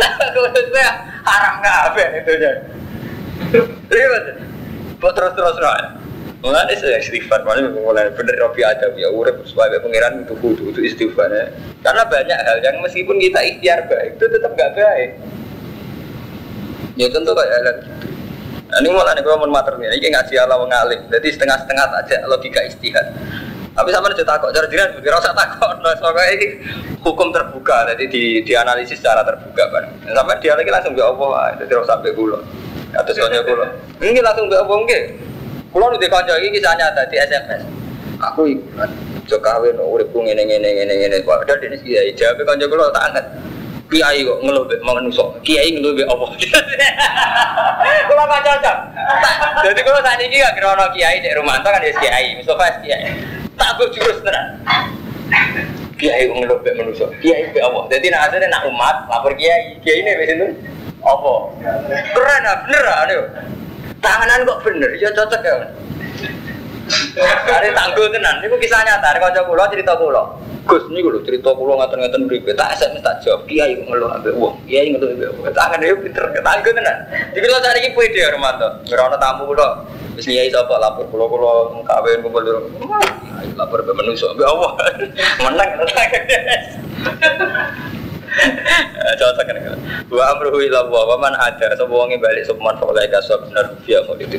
Lah 0.00 0.10
gue 0.32 0.86
haram 1.28 1.54
kabe 1.60 2.04
itu 2.24 2.32
aja. 2.40 2.52
Ribet. 3.64 4.24
Kok 5.00 5.12
terus-terus 5.12 5.56
no. 5.60 5.70
Mulai 6.44 6.76
saya 6.78 7.00
istighfar, 7.00 7.42
mulai 7.42 7.64
mulai 7.72 8.12
bener 8.12 8.36
Robi 8.38 8.62
ada 8.62 8.92
ya 8.94 9.08
urip 9.10 9.40
sebagai 9.48 9.82
pangeran 9.82 10.22
itu 10.22 10.36
kudu 10.38 10.70
itu 10.70 10.80
istighfar 10.84 11.32
ya. 11.32 11.48
Karena 11.80 12.06
banyak 12.06 12.38
hal 12.38 12.58
yang 12.60 12.76
meskipun 12.84 13.16
kita 13.18 13.40
ikhtiar 13.40 13.88
baik 13.88 14.20
itu 14.20 14.24
tetap 14.30 14.52
gak 14.54 14.70
baik. 14.76 15.10
Ya 16.96 17.08
tentu 17.10 17.32
kayak 17.34 17.50
hal 17.50 17.64
gitu. 17.82 18.06
Nah, 18.66 18.82
ini 18.82 18.88
malah 18.90 19.14
nih 19.14 19.22
kalau 19.22 19.46
mau 19.46 19.50
mater 19.54 19.78
nih, 19.78 19.94
ini 19.94 20.10
ngaji 20.10 20.34
Allah 20.42 20.58
mengalim, 20.58 21.00
jadi 21.06 21.28
setengah-setengah 21.38 21.86
aja 22.02 22.16
logika 22.26 22.60
istihad. 22.66 23.14
Tapi 23.78 23.88
sama 23.94 24.10
aja 24.10 24.24
takut, 24.26 24.50
cara 24.50 24.66
jiran 24.66 24.90
juga 24.90 25.20
rasa 25.20 25.30
takut. 25.36 25.76
Nah, 25.86 25.94
soalnya 26.02 26.24
ini 26.34 26.46
hukum 26.98 27.30
terbuka, 27.30 27.86
jadi 27.94 28.04
di, 28.10 28.24
dianalisis 28.42 28.98
secara 28.98 29.22
terbuka 29.22 29.70
kan. 29.70 29.84
Sampai 30.10 30.42
dia 30.42 30.58
lagi 30.58 30.66
langsung 30.66 30.98
ya 30.98 31.06
Allah, 31.06 31.54
jadi 31.62 31.78
rasa 31.78 31.94
sampai 31.94 32.10
gulo. 32.16 32.42
Atas 32.94 33.18
soalnya 33.18 33.42
gulo. 33.42 33.66
Ini 33.98 34.20
langsung 34.22 34.46
ya 34.46 34.62
Allah 34.62 34.76
enggak. 34.78 35.02
Kulo 35.74 35.84
nu 35.90 35.96
dikonco 35.98 36.32
iki 36.38 36.60
kisah 36.60 36.76
nyata 36.78 37.02
di 37.10 37.16
SMS. 37.18 37.62
Aku 38.22 38.46
jo 39.26 39.36
kawin 39.42 39.76
uripku 39.76 40.22
ngene 40.22 40.46
ngene 40.46 40.68
ngene 40.78 40.94
ngene. 40.94 41.16
Padahal 41.26 41.58
dene 41.58 41.76
kiai 41.82 42.14
jawab 42.14 42.40
kanca 42.46 42.66
kulo 42.70 42.88
tak 42.94 43.04
angkat. 43.10 43.26
Kiai 43.86 44.26
kok 44.26 44.38
ngeluh 44.42 44.66
mek 44.66 44.80
manungso. 44.82 45.34
Kiai 45.46 45.70
ngeluh 45.70 45.94
mek 45.94 46.10
apa? 46.10 46.26
Kulo 48.10 48.22
kan 48.26 48.42
cocok. 48.42 48.76
Jadi 49.62 49.80
kulo 49.86 49.98
saat 50.02 50.18
ini 50.18 50.42
gak 50.42 50.58
kira 50.58 50.74
ono 50.74 50.90
kiai 50.90 51.22
di 51.22 51.30
rumah 51.30 51.62
kan 51.62 51.78
ya 51.78 51.94
kiai, 51.94 52.34
Mustafa 52.34 52.82
kiai. 52.82 53.14
Tak 53.54 53.78
gue 53.78 53.94
jurus 53.94 54.18
tenan. 54.26 54.58
Kiai 55.94 56.26
kok 56.26 56.34
mek 56.66 56.74
manungso. 56.74 57.06
Kiai 57.22 57.46
mek 57.54 57.62
apa? 57.62 57.86
Jadi 57.94 58.10
nak 58.10 58.26
asline 58.26 58.50
nak 58.50 58.66
umat 58.66 58.96
lapor 59.06 59.32
kiai. 59.38 59.78
Kiai 59.78 60.02
ini 60.02 60.18
wis 60.18 60.30
itu 60.34 60.46
apa? 61.06 61.34
Keren 62.10 62.50
ah, 62.50 62.56
bener 62.66 62.84
ah. 62.90 63.04
Tanganan 64.02 64.46
kok 64.46 64.62
bener, 64.66 64.90
ya 64.98 65.10
cocok 65.14 65.42
ya. 65.42 65.54
Hari 67.50 67.74
tangguh 67.74 68.06
tenan, 68.14 68.38
ini 68.46 68.54
kisah 68.62 68.86
nyata, 68.86 69.10
ini 69.14 69.18
kocok 69.18 69.44
pulau 69.50 69.66
cerita 69.66 69.98
pulau. 69.98 70.38
Gus 70.66 70.82
ini 70.90 70.98
gue 70.98 71.22
cerita 71.22 71.54
pulau 71.54 71.78
ngatain-ngatain 71.78 72.26
beribu, 72.26 72.50
tak 72.54 72.74
SMS 72.78 73.02
tak 73.02 73.22
jawab, 73.22 73.46
kiai 73.46 73.86
ngeluh 73.86 74.10
ambil 74.10 74.34
uang, 74.34 74.54
kiai 74.66 74.90
ngeluh 74.94 75.14
ambil 75.14 75.30
uang, 75.34 75.54
tangan 75.54 75.82
dia 75.82 75.94
pinter, 75.94 76.24
tangguh 76.42 76.72
tenan. 76.74 76.96
Kalau 77.34 77.62
cari 77.62 77.78
ini 77.82 77.94
pede 77.94 78.18
ya 78.18 78.34
Romanto, 78.34 78.68
berana 78.86 79.18
tamu 79.18 79.50
pulau, 79.50 79.86
terus 80.14 80.26
kiai 80.26 80.50
siapa 80.50 80.74
lapor 80.78 81.06
pulau 81.10 81.30
pulau 81.30 81.82
kawin 81.86 82.22
kumpul 82.22 82.42
dulu, 82.42 82.70
lapor 83.54 83.82
ke 83.82 83.92
manusia, 83.94 84.30
ambil 84.30 84.46
Allah, 84.46 84.70
menang 85.42 85.70
Cocok 89.16 89.44
kan 89.48 89.56
Wa 90.12 90.36
amruhu 90.36 90.60
ila 90.60 90.84
wa 90.86 91.16
man 91.16 91.32
ada 91.40 91.72
sapa 91.72 91.88
wong 91.88 92.12
balik 92.20 92.44
sapa 92.44 92.60
man 92.60 92.76
faulai 92.76 93.08
kasab 93.08 93.48
benar 93.48 93.72
rupiah 93.72 94.04
mau 94.04 94.16
itu. 94.20 94.38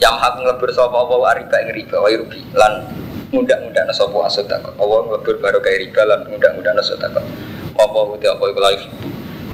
Yang 0.00 0.14
hak 0.18 0.32
ngelebur 0.40 0.70
sapa 0.72 0.96
apa 0.96 1.14
wa 1.14 1.30
riba 1.36 1.56
ing 1.62 1.70
riba 1.76 1.96
wa 2.00 2.08
rugi 2.08 2.40
lan 2.56 2.72
mudah-mudahan 3.30 3.92
sapa 3.92 4.16
asodako. 4.24 4.72
Allah 4.80 4.98
ngelebur 5.04 5.36
baru 5.44 5.58
kayak 5.60 5.78
riba 5.88 6.02
lan 6.08 6.20
mudah-mudahan 6.32 6.80
asodako. 6.80 7.20
Apa 7.76 7.98
uti 8.08 8.26
apa 8.26 8.42
iku 8.48 8.60
laif. 8.60 8.82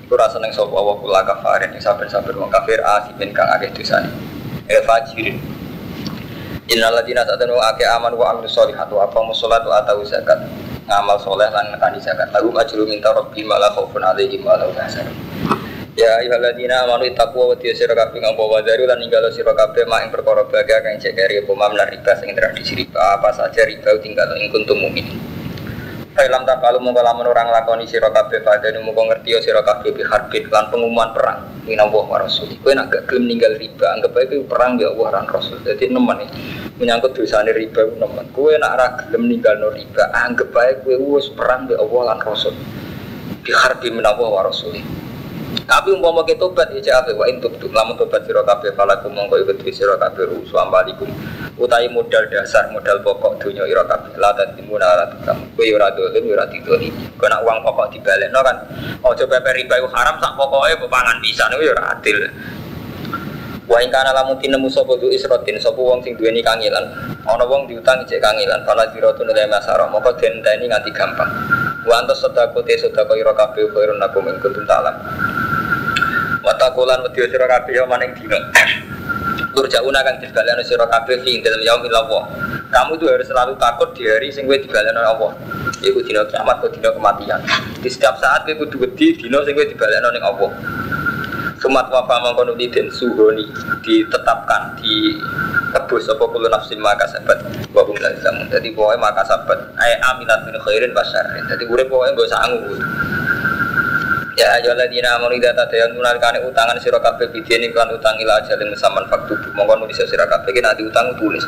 Iku 0.06 0.14
rasa 0.14 0.38
nang 0.38 0.54
sapa 0.54 0.78
wa 0.78 0.94
kula 0.96 1.26
kafarin 1.26 1.74
saben-saben 1.76 2.38
wong 2.38 2.50
kafir 2.54 2.78
asimin 2.80 3.34
kang 3.34 3.50
akeh 3.58 3.74
dosane. 3.74 4.08
Eh 4.70 4.80
fajirin. 4.86 5.57
Innal 6.68 7.00
ladina 7.00 7.24
satanu 7.24 7.56
ake 7.64 7.80
aman 7.80 8.12
wa 8.12 8.28
amilus 8.28 8.52
sholihat 8.52 8.92
wa 8.92 9.08
aqamus 9.08 9.40
sholata 9.40 9.64
wa 9.64 9.80
atau 9.80 10.04
zakat. 10.04 10.36
Ngamal 10.84 11.16
soleh 11.16 11.48
lan 11.48 11.72
nekani 11.72 11.96
zakat. 11.96 12.28
Lagu 12.28 12.52
ajru 12.52 12.84
minta 12.84 13.08
rabbi 13.08 13.40
malah 13.40 13.72
khaufun 13.72 14.04
alaihim 14.04 14.44
wa 14.44 14.52
lahum 14.52 14.76
yahzanun. 14.76 15.16
Ya 15.96 16.20
ayyuhalladzina 16.20 16.84
amanu 16.84 17.08
taqwa 17.16 17.50
wa 17.50 17.56
tiya 17.56 17.72
sira 17.72 17.96
kabeh 17.96 18.20
ngombo 18.20 18.52
wadaru 18.52 18.84
lan 18.84 19.00
ninggalo 19.00 19.32
sira 19.32 19.56
kabeh 19.56 19.88
mak 19.88 20.04
ing 20.04 20.10
perkara 20.12 20.44
bahagia 20.44 20.84
kang 20.84 21.00
cekeri 21.00 21.40
apa 21.40 21.52
mam 21.56 21.72
lan 21.72 21.88
riba 21.88 22.12
tradisi 22.20 22.72
riba. 22.76 23.00
Apa 23.16 23.32
saja 23.32 23.64
riba 23.64 23.96
tinggal 24.04 24.28
ing 24.36 24.52
kuntum 24.52 24.76
mukminin 24.76 25.27
Fa'ilam 26.18 26.42
tak 26.42 26.58
kalau 26.58 26.82
mau 26.82 26.90
lamun 26.90 27.30
orang 27.30 27.46
lakoni 27.54 27.86
sira 27.86 28.10
kabeh 28.10 28.42
pada 28.42 28.74
nu 28.74 28.82
muga 28.82 29.06
ngerti 29.06 29.28
ya 29.30 29.38
sira 29.38 29.62
kabeh 29.62 29.94
bi 29.94 30.02
harbin 30.02 30.50
lan 30.50 30.66
pengumuman 30.66 31.14
perang 31.14 31.46
minallah 31.62 32.10
wa 32.10 32.18
rasul. 32.18 32.50
Nak 32.58 32.90
gak 32.90 33.06
gelem 33.06 33.30
ninggal 33.30 33.54
riba, 33.54 33.86
anggap 33.94 34.18
ae 34.18 34.42
perang 34.42 34.82
ya 34.82 34.90
Allah 34.90 35.22
lan 35.22 35.30
rasul. 35.30 35.62
Dadi 35.62 35.86
nemen 35.86 36.26
iki 36.26 36.42
menyangkut 36.82 37.14
dosane 37.14 37.54
riba 37.54 37.86
nemen. 38.02 38.26
Kowe 38.34 38.50
nak 38.58 38.72
ra 38.74 38.86
gelem 38.98 39.30
ninggal 39.30 39.62
no 39.62 39.70
riba, 39.70 40.10
anggap 40.10 40.50
ae 40.58 40.82
kowe 40.82 40.98
wis 40.98 41.30
perang 41.38 41.70
ya 41.70 41.78
Allah 41.78 42.02
lan 42.10 42.18
rasul. 42.26 42.54
Bi 43.46 43.54
harbin 43.54 44.02
minallah 44.02 44.26
wa 44.26 44.42
rasul. 44.42 44.74
Tapi 45.64 45.88
umpama 45.90 46.22
kita 46.22 46.44
tobat 46.44 46.70
ya 46.70 47.02
cak 47.02 47.16
wa 47.18 47.26
intub 47.26 47.50
tu 47.58 47.66
lamun 47.72 47.98
tobat 47.98 48.22
sira 48.22 48.44
kabeh 48.46 48.70
falakum 48.78 49.10
mongko 49.10 49.42
iku 49.42 49.52
sira 49.72 49.98
kabeh 49.98 50.28
rusu 50.30 50.54
ambalikum 50.54 51.08
utawi 51.58 51.90
modal 51.90 52.22
dasar 52.30 52.70
modal 52.70 53.02
pokok 53.02 53.42
dunia 53.42 53.66
ira 53.66 53.82
kabeh 53.82 54.14
la 54.20 54.30
tadimun 54.36 54.78
ala 54.78 55.10
tukam 55.10 55.40
kowe 55.58 55.66
ora 55.66 55.90
dolen 55.96 56.22
ora 56.30 56.46
didoli 56.46 56.92
kena 57.18 57.42
uang 57.42 57.58
pokok 57.66 57.90
dibalekno 57.90 58.40
kan 58.46 58.56
aja 59.02 59.24
pepe 59.26 59.50
riba 59.58 59.76
haram 59.90 60.16
sak 60.22 60.32
pokoke 60.38 60.70
mbok 60.78 60.90
pangan 60.92 61.16
pisan 61.18 61.50
iku 61.56 61.62
ya 61.66 61.72
ora 61.74 61.84
adil 61.98 62.18
Wa 63.68 63.84
ing 63.84 63.92
kana 63.92 64.16
lamun 64.16 64.40
tinemu 64.40 64.64
sapa 64.72 64.96
du 64.96 65.12
isrotin 65.12 65.60
sapa 65.60 65.76
wong 65.76 66.00
sing 66.00 66.16
duweni 66.16 66.40
kangilan. 66.40 66.88
Ana 67.28 67.44
wong 67.44 67.68
diutang 67.68 68.00
cek 68.08 68.16
kangilan, 68.16 68.64
fala 68.64 68.88
diratun 68.96 69.28
la 69.28 69.44
masara, 69.44 69.84
moko 69.92 70.08
den 70.16 70.40
tani 70.40 70.72
nganti 70.72 70.88
gampang. 70.96 71.28
Wa 71.84 72.00
antas 72.00 72.24
sedako 72.24 72.64
te 72.64 72.80
sedako 72.80 73.12
ira 73.20 73.36
kabeh 73.36 73.68
khairun 73.68 74.00
nakum 74.00 74.24
ing. 74.24 74.40
Watakulan 76.42 77.02
wedi 77.06 77.26
sira 77.26 77.46
kabeh 77.50 77.74
ya 77.74 77.84
maning 77.84 78.14
dina. 78.14 78.38
Turjauna 79.54 80.00
kang 80.06 80.22
dibalekno 80.22 80.62
sira 80.62 80.86
kabeh 80.86 81.18
fi 81.26 81.42
dalam 81.42 81.60
yaumil 81.62 81.94
Allah. 81.94 82.22
Kamu 82.68 83.00
tuh 83.00 83.08
harus 83.10 83.26
selalu 83.26 83.56
takut 83.56 83.90
di 83.96 84.06
hari 84.06 84.30
sing 84.30 84.46
kowe 84.46 84.54
dibalekno 84.54 85.02
Allah. 85.02 85.30
Iku 85.82 85.98
dina 86.04 86.22
kiamat 86.30 86.62
kok 86.62 86.70
dina 86.76 86.94
kematian. 86.94 87.40
Di 87.82 87.88
setiap 87.90 88.20
saat 88.22 88.46
kowe 88.46 88.54
kudu 88.54 88.86
wedi 88.86 89.18
dina 89.18 89.42
sing 89.42 89.58
kowe 89.58 89.66
dibalekno 89.66 90.08
ning 90.14 90.22
Allah. 90.22 90.50
Sumat 91.58 91.90
wafa 91.90 92.22
mangkono 92.22 92.54
den 92.54 92.86
suhoni 92.86 93.42
ditetapkan 93.82 94.78
di 94.78 95.18
tebus 95.74 96.06
apa 96.06 96.22
kulo 96.30 96.46
nafsin 96.46 96.78
maka 96.78 97.02
sabat 97.10 97.42
wa 97.74 97.82
hum 97.82 97.98
la 97.98 98.14
zamun. 98.22 98.46
Dadi 98.46 98.70
pokoke 98.70 98.94
maka 99.02 99.26
sabat 99.26 99.58
ay 99.74 99.98
aminat 100.06 100.46
min 100.46 100.54
khairin 100.62 100.94
basyar. 100.94 101.26
Dadi 101.50 101.66
urip 101.66 101.90
pokoke 101.90 102.14
mbok 102.14 102.30
sangu. 102.30 102.62
Ya 104.38 104.54
ayo 104.54 104.70
ladina 104.70 105.18
amanu 105.18 105.34
idza 105.34 105.50
tadayanuna 105.50 106.14
kane 106.22 106.38
utangan 106.46 106.78
sira 106.78 107.02
kabeh 107.02 107.26
bidene 107.34 107.74
kan 107.74 107.90
utang 107.90 108.14
ila 108.22 108.38
ajalin 108.38 108.70
musamman 108.70 109.02
faktu 109.10 109.34
mongko 109.50 109.82
nulis 109.82 109.98
sira 109.98 110.30
kabeh 110.30 110.54
ki 110.54 110.62
nanti 110.62 110.86
utang 110.86 111.10
tulis. 111.18 111.42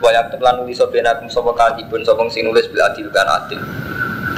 Wa 0.00 0.08
yaktub 0.08 0.40
lan 0.40 0.56
nulis 0.56 0.80
benakum 0.88 1.28
sapa 1.28 1.52
kalibun 1.52 2.00
sapa 2.00 2.24
sing 2.32 2.48
nulis 2.48 2.64
bil 2.72 2.80
adil 2.80 3.12
kan 3.12 3.28
adil. 3.28 3.60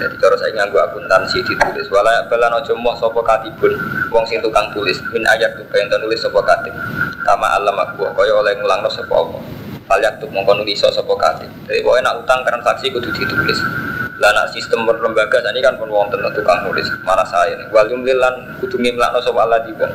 Jadi 0.02 0.18
kalau 0.18 0.34
saya 0.34 0.50
nganggu 0.50 0.82
akuntansi 0.82 1.46
ditulis 1.46 1.86
wala 1.94 2.26
balan 2.26 2.50
ojo 2.58 2.74
moh 2.74 2.98
sapa 2.98 3.22
katibun 3.22 3.70
wong 4.10 4.26
sing 4.26 4.42
tukang 4.42 4.66
tulis 4.74 4.98
min 5.14 5.22
ayat 5.22 5.54
tuh 5.54 5.62
pengen 5.70 5.94
nulis 6.02 6.18
sapa 6.18 6.42
katib. 6.42 6.74
Tama 7.22 7.54
alam 7.54 7.78
aku 7.86 8.02
kaya 8.18 8.34
oleh 8.34 8.58
ngulangno 8.58 8.90
sapa 8.90 9.14
apa. 9.14 9.38
Falyak 9.86 10.18
tuh 10.18 10.26
mongko 10.34 10.58
nulis 10.58 10.74
sapa 10.82 11.14
katib. 11.14 11.46
Jadi 11.70 11.78
pokoknya 11.86 12.10
nak 12.10 12.26
utang 12.26 12.42
transaksi 12.42 12.90
kudu 12.90 13.14
ditulis. 13.14 13.62
Lah 14.20 14.28
nak 14.36 14.52
sistem 14.52 14.84
berlembaga 14.84 15.40
ini 15.48 15.64
kan 15.64 15.80
pun 15.80 15.88
wonten 15.88 16.20
tukang 16.36 16.68
nulis 16.68 16.84
mana 17.00 17.24
saya 17.24 17.56
nih. 17.56 17.66
Wal 17.72 17.88
jumlilan 17.88 18.60
kudu 18.60 18.76
ngimlakno 18.76 19.22
sapa 19.24 19.40
Allah 19.48 19.64
di 19.64 19.72
wong. 19.72 19.92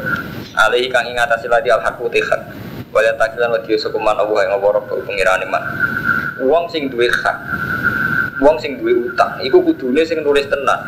Alaihi 0.57 0.89
kang 0.89 1.05
ing 1.05 1.20
atase 1.22 1.45
ladi 1.45 1.70
al 1.70 1.84
haqu 1.86 2.09
tikhan. 2.09 2.41
Wala 2.89 3.13
takilan 3.13 3.53
wa 3.53 3.59
diyo 3.61 3.78
sekuman 3.78 4.18
Allah 4.18 4.49
yang 4.49 4.57
ngawara 4.57 4.82
pengirane 4.89 5.45
man. 5.45 5.61
Wong 6.41 6.65
sing 6.74 6.89
duwe 6.89 7.05
hak. 7.13 7.38
Wong 8.41 8.57
sing 8.57 8.82
duwe 8.82 9.05
utang 9.05 9.38
iku 9.45 9.61
kudune 9.61 10.01
sing 10.01 10.26
nulis 10.26 10.49
tenan. 10.49 10.82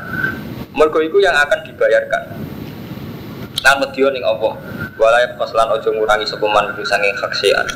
Mergo 0.74 0.98
iku 0.98 1.22
yang 1.22 1.38
akan 1.38 1.60
dibayarkan. 1.70 2.24
Lan 3.62 3.76
medya 3.78 4.10
ning 4.10 4.26
Allah. 4.26 4.58
Wala 4.98 5.18
faslan 5.38 5.70
ojo 5.70 5.90
ngurangi 5.94 6.26
saking 6.26 7.14
hak 7.14 7.34
sean. 7.38 7.68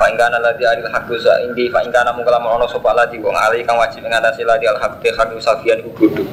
Fa'ingkana 0.00 0.40
ladi 0.40 0.64
alil 0.64 0.88
hakku 0.88 1.12
sa 1.20 1.36
indi 1.44 1.68
Fa'ingkana 1.68 2.16
mungkala 2.16 2.40
ono 2.40 2.64
sopa 2.64 2.96
ladi 2.96 3.20
Wong 3.20 3.36
alih 3.36 3.60
kang 3.68 3.76
wajib 3.76 4.00
mengatasi 4.00 4.48
ladi 4.48 4.64
al 4.64 4.80
hak 4.80 4.96
Tekhan 5.04 5.36
usafian 5.36 5.84
ku 5.84 5.92
bodoh 5.92 6.24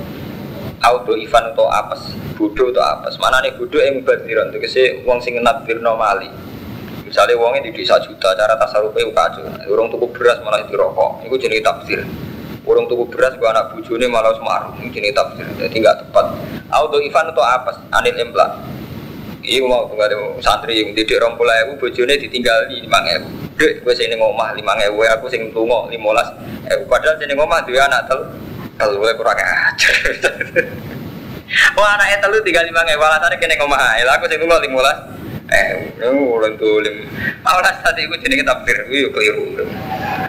Auto 0.80 1.12
ivan 1.20 1.52
atau 1.52 1.68
apes 1.68 2.16
Bodoh 2.40 2.72
atau 2.72 2.80
apes. 2.80 3.20
Mana 3.20 3.44
nih 3.44 3.52
bodoh 3.60 3.84
yang 3.84 4.00
badiran 4.08 4.56
Tegesi 4.56 5.04
wong 5.04 5.20
sing 5.20 5.36
nadirno 5.44 6.00
mali 6.00 6.32
Misalnya 7.04 7.36
wongnya 7.36 7.68
di 7.68 7.76
desa 7.76 8.00
juta 8.00 8.32
Cara 8.40 8.56
tasarufnya 8.56 9.04
kacau. 9.12 9.44
Urung 9.68 9.92
tuku 9.92 10.16
beras 10.16 10.40
malah 10.48 10.64
itu 10.64 10.72
rokok 10.72 11.28
Itu 11.28 11.36
jenis 11.36 11.60
tafsir 11.60 12.08
Urung 12.64 12.88
tuku 12.88 13.04
beras 13.12 13.36
gua 13.36 13.52
anak 13.52 13.76
bujune 13.76 14.08
malah 14.08 14.32
semaruh 14.32 14.80
Ini 14.80 14.96
jenis 14.96 15.12
tafsir 15.12 15.44
Jadi 15.44 15.76
nggak 15.76 16.08
tepat. 16.08 16.26
Auto 16.72 17.04
ivan 17.04 17.36
atau 17.36 17.44
apes 17.44 17.76
Anil 17.92 18.16
emplak 18.16 18.77
Iya 19.48 19.64
mau 19.64 19.88
tunggu 19.88 20.44
santri 20.44 20.84
yang 20.84 20.92
didik 20.92 21.24
rompul 21.24 21.48
ewu 21.48 21.80
bojone 21.80 22.20
ditinggal 22.20 22.68
di 22.68 22.84
lima 22.84 23.00
ewu. 23.16 23.32
Dek, 23.56 23.80
gue 23.80 23.94
sini 23.96 24.20
ngomah 24.20 24.52
lima 24.52 24.76
ewu, 24.84 25.08
aku 25.08 25.32
sing 25.32 25.48
tunggu 25.56 25.88
lima 25.88 26.12
belas 26.12 26.36
ewu. 26.68 26.84
Padahal 26.84 27.16
sini 27.16 27.32
ngomah 27.32 27.64
dua 27.64 27.88
anak 27.88 28.12
tel, 28.12 28.28
tel 28.76 28.92
gue 29.00 29.08
kurang 29.16 29.40
ajar. 29.40 29.96
Wah 31.80 31.96
anaknya 31.96 32.20
telu 32.20 32.44
tinggal 32.44 32.68
lima 32.68 32.84
ewu, 32.92 33.00
alasannya 33.08 33.40
kene 33.40 33.56
ngomah 33.56 33.80
aja. 33.96 34.20
Aku 34.20 34.28
sing 34.28 34.36
tunggu 34.44 34.60
lima 34.60 34.84
belas 34.84 35.00
ewu. 36.04 36.44
Orang 36.44 36.60
tuh 36.60 36.84
lim. 36.84 37.08
Awalas 37.48 37.80
tadi 37.88 38.04
gue 38.04 38.20
jadi 38.20 38.44
tafsir, 38.44 38.84
gue 38.84 39.08
keliru. 39.16 39.64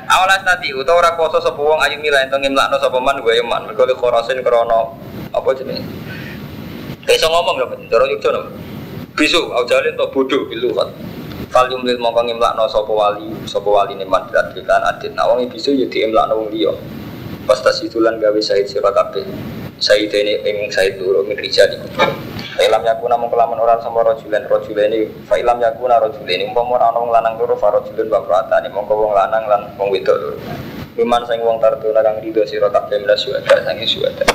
Awalas 0.07 0.47
tadi, 0.47 0.71
utawa 0.79 1.03
orang 1.03 1.19
koso 1.19 1.43
sepuang 1.43 1.83
ayu 1.83 1.99
milah 1.99 2.23
entong 2.23 2.47
imlakno 2.47 2.79
sopeman 2.79 3.19
gue 3.19 3.35
eman. 3.43 3.67
Mereka 3.67 3.99
khorosin 3.99 4.47
krono 4.47 4.95
apa 5.35 5.51
jenis. 5.59 5.83
Kayak 7.03 7.27
ngomong 7.27 7.57
loh, 7.59 7.67
cara 7.91 8.07
yuk 8.07 8.23
bisu 9.19 9.51
au 9.51 9.67
jalin 9.67 9.99
to 9.99 10.07
bodoh 10.15 10.47
bilu 10.47 10.71
kan. 10.71 10.87
Fal 11.51 11.67
yumlil 11.67 11.99
mongko 11.99 12.23
ngimlakno 12.23 12.71
sapa 12.71 12.93
wali 12.95 13.27
sapa 13.51 13.67
wali 13.67 13.99
ne 13.99 14.07
madrat 14.07 14.55
kan 14.55 14.83
adit. 14.95 15.11
Nah 15.19 15.27
wong 15.27 15.43
bisu 15.51 15.75
ya 15.75 15.91
diimlakno 15.91 16.39
wong 16.39 16.55
tas 17.49 17.83
itulan 17.83 18.23
gawe 18.23 18.39
sahid 18.39 18.71
sira 18.71 18.95
kabeh. 18.95 19.27
Sahid 19.83 20.15
ini 20.15 20.39
ing 20.47 20.71
sahid 20.71 20.99
loro 20.99 21.23
min 21.23 21.39
rijal 21.39 21.71
iku 21.71 21.87
Fa'ilam 22.59 22.83
yakuna 22.83 23.15
namun 23.15 23.31
kelaman 23.31 23.63
orang 23.63 23.79
sama 23.79 24.03
rojulen 24.03 24.43
rojulen 24.51 24.91
ini 24.91 25.07
Fa'ilam 25.31 25.63
yakuna 25.63 26.03
rojulen 26.03 26.43
ini. 26.43 26.51
Umpama 26.51 26.83
orang 26.83 26.99
wong 26.99 27.11
lanang 27.15 27.35
loro 27.39 27.55
farojulen 27.55 28.11
bakrata 28.11 28.59
ini 28.59 28.75
Mongko 28.75 28.95
wong 28.99 29.15
lanang 29.15 29.47
lan 29.47 29.71
wong 29.79 29.95
wedok 29.95 30.19
loro 30.19 30.39
Luman 30.99 31.23
sang 31.31 31.39
wong 31.47 31.63
tartuna 31.63 32.03
kang 32.03 32.19
rido 32.19 32.43
sira 32.43 32.67
kabeh 32.67 32.99
mila 32.99 33.15
suwada 33.15 33.55
sangi 33.63 33.87
suwada 33.87 34.27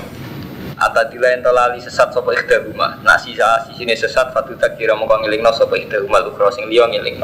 Atadila 0.83 1.31
ento 1.31 1.47
lali 1.55 1.79
sesat 1.79 2.11
sapa 2.11 2.27
ikhda 2.35 2.67
rumah? 2.67 2.99
Nasi 3.07 3.31
sa 3.39 3.63
sini 3.71 3.95
sesat 3.95 4.35
fatu 4.35 4.51
tak 4.59 4.75
kira 4.75 4.91
mongko 4.91 5.23
ngilingno 5.23 5.47
sapa 5.55 5.79
ikhda 5.79 6.03
rumah 6.03 6.19
Lukro 6.27 6.51
sing 6.51 6.67
liya 6.67 6.83
ngilingno 6.91 7.23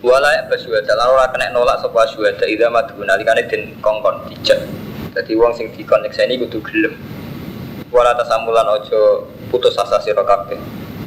Wala 0.00 0.32
ya 0.34 0.42
basuwada 0.48 0.96
lan 0.96 1.12
ora 1.12 1.28
kena 1.28 1.52
nolak 1.52 1.84
sapa 1.84 2.08
suwada 2.08 2.48
Ida 2.48 2.72
madu 2.72 2.96
nalikane 3.04 3.46
den 3.46 3.76
kongkon 3.78 4.26
dijak. 4.26 4.58
Jadi 5.14 5.32
wong 5.38 5.54
sing 5.54 5.70
dikon 5.76 6.02
nyekseni 6.02 6.42
kudu 6.42 6.58
gelem. 6.64 6.98
Wala 7.92 8.16
tasamulan 8.18 8.66
ojo 8.66 9.30
putus 9.52 9.78
asa 9.78 10.02
sira 10.02 10.26
kabeh. 10.26 10.58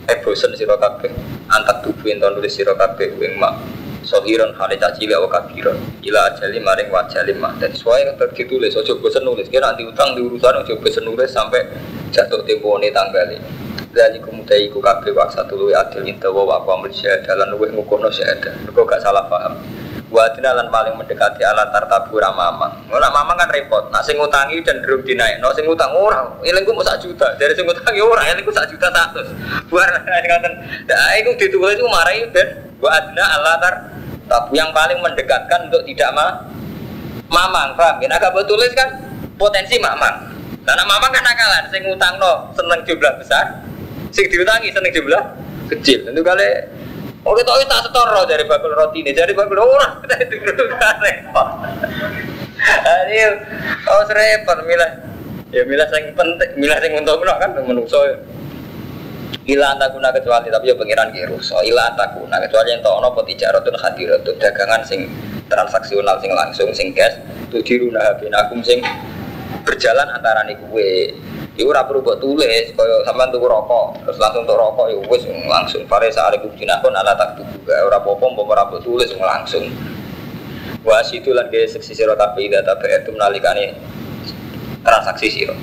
Eh 0.07 0.17
bosen 0.23 0.53
sira 0.55 0.80
kabeh. 0.80 1.11
Antak 1.51 1.84
tubuh 1.84 2.07
ento 2.07 2.30
nulis 2.32 2.55
sira 2.55 2.71
kabeh 2.71 3.19
ing 3.19 3.36
mak 3.36 3.59
sohiron 4.05 4.53
hale 4.53 4.77
caci 4.77 5.09
wa 5.09 5.25
kabiron 5.25 5.75
ila 6.05 6.19
ajali 6.31 6.61
maring 6.61 6.89
mah. 7.41 7.53
Dan 7.57 7.73
sesuai 7.73 8.05
yang 8.05 8.15
ditulis 8.31 8.77
ojo 8.77 9.01
bosen 9.01 9.25
nulis 9.25 9.49
kira 9.49 9.73
nanti 9.73 9.83
utang 9.83 10.13
di 10.13 10.21
urusan 10.21 10.61
ojo 10.61 10.73
bosen 10.77 11.03
nulis 11.03 11.33
sampai 11.33 11.65
jatuh 12.13 12.45
tempo 12.45 12.77
ini 12.77 12.93
tanggali 12.93 13.41
dari 13.95 14.19
kemudian 14.19 14.67
iku 14.67 14.83
kabeh 14.83 15.15
waksa 15.15 15.47
tulu 15.47 15.71
adil 15.71 16.03
intawa 16.03 16.43
wa 16.43 16.57
wa 16.61 16.83
mensyahadah 16.83 17.33
lan 17.33 17.47
luwih 17.55 17.71
ngukuhno 17.73 18.11
syahadah. 18.11 18.53
Mergo 18.67 18.83
gak 18.83 19.01
salah 19.01 19.25
paham 19.31 19.55
Wadina 20.16 20.55
lan 20.55 20.72
paling 20.72 20.95
mendekati 20.95 21.43
alat 21.43 21.76
tartabu 21.76 22.16
ramamang. 22.16 22.72
Ora 22.88 23.11
mamang 23.11 23.36
kan 23.36 23.51
repot. 23.51 23.91
Nak 23.91 24.07
sing 24.07 24.16
ngutangi 24.16 24.63
cenderung 24.63 25.03
dinaik. 25.03 25.43
Nak 25.43 25.51
sing 25.59 25.68
ngutang 25.68 25.91
ora. 25.91 26.24
Ilengku 26.39 26.72
mau 26.72 26.88
sak 26.88 27.03
juta. 27.03 27.36
Dari 27.36 27.51
sing 27.51 27.68
ngutangi 27.68 27.99
ora. 27.99 28.24
Ilengku 28.32 28.55
sak 28.55 28.72
juta 28.72 28.88
satu. 28.88 29.20
Buar 29.70 29.91
ngoten. 30.32 30.53
Nah, 30.88 31.11
iku 31.20 31.36
ditulis 31.36 31.76
iku 31.76 31.91
marahi 31.91 32.24
ben 32.32 32.47
wadina 32.80 33.26
alat 33.36 33.59
tartabu 33.59 34.55
yang 34.55 34.72
paling 34.72 35.03
mendekatkan 35.03 35.68
untuk 35.68 35.84
tidak 35.84 36.09
ma 36.16 36.26
mamang. 37.28 37.76
Paham? 37.76 37.99
Ya 37.99 38.16
agak 38.16 38.39
tulis 38.47 38.72
kan 38.72 38.88
potensi 39.36 39.76
mamang. 39.84 40.32
Karena 40.63 40.84
mamang 40.88 41.11
kan 41.11 41.24
nakalan 41.28 41.63
sing 41.70 41.84
ngutang 41.84 42.16
no 42.24 42.55
seneng 42.55 42.80
jumlah 42.88 43.13
besar. 43.20 43.68
Sing 44.16 44.32
diutangi 44.32 44.72
seneng 44.72 44.95
jumlah 44.95 45.24
kecil. 45.76 46.07
Tentu 46.07 46.24
kali 46.24 46.49
Oh 47.26 47.34
kita 47.34 47.57
tak 47.65 47.89
setoro 47.89 48.21
dari 48.30 48.45
bakul 48.45 48.69
roti 48.78 49.01
ini, 49.01 49.09
dari 49.09 49.34
bakul 49.34 49.57
orang 49.57 49.97
kita 50.05 50.30
itu 50.30 50.38
kan 50.78 51.01
repot. 51.01 51.47
Ayo, 52.86 53.41
oh 53.89 54.01
repot 54.13 54.57
milah. 54.61 54.91
Ya 55.49 55.65
milah 55.65 55.89
yang 55.89 56.13
penting, 56.13 56.49
milah 56.61 56.78
yang 56.86 57.01
untuk 57.01 57.26
kan 57.26 57.49
menungso. 57.65 57.97
Ila 59.45 59.78
antakuna 59.78 60.09
kecuali 60.09 60.53
tapi 60.53 60.69
ya 60.69 60.76
pengiran 60.78 61.09
kiru. 61.13 61.38
So 61.41 61.61
ila 61.65 61.93
antakuna 61.93 62.41
kecuali 62.45 62.78
yang 62.78 62.82
tahu 62.82 62.97
nopo 62.97 63.21
tijarotun 63.26 63.78
hadiratun 63.78 64.41
dagangan 64.41 64.82
sing 64.86 65.05
transaksional 65.49 66.17
sing 66.21 66.34
langsung 66.34 66.69
sing 66.73 66.93
cash. 66.93 67.17
Tudiruna 67.49 68.05
habinakum 68.05 68.61
sing 68.65 68.82
berjalan 69.65 70.09
antara 70.13 70.45
nih 70.45 70.57
kue 70.69 71.13
Iku 71.55 71.71
ora 71.71 71.87
perlu 71.87 72.03
buat 72.03 72.19
tulis, 72.19 72.75
kaya 72.75 72.99
sampean 73.07 73.31
tuku 73.31 73.47
rokok, 73.47 74.03
terus 74.03 74.19
langsung 74.19 74.43
tuku 74.43 74.59
rokok 74.59 74.91
ya 74.91 74.99
wis 75.07 75.23
langsung. 75.47 75.87
Fare 75.87 76.11
saare 76.11 76.35
kubdinakon 76.43 76.91
ala 76.91 77.15
tak 77.15 77.39
tuku, 77.39 77.71
ora 77.71 77.95
apa-apa 77.95 78.25
mbok 78.27 78.51
ora 78.51 78.67
tulis 78.83 79.07
langsung. 79.15 79.71
Wa 80.83 80.99
situ 80.99 81.31
lan 81.31 81.47
ke 81.47 81.63
seksi 81.63 81.95
sira 81.95 82.13
tapi 82.13 82.51
data 82.51 82.75
itu 82.75 83.09
menalikane 83.15 83.71
transaksi 84.83 85.27
sira. 85.31 85.55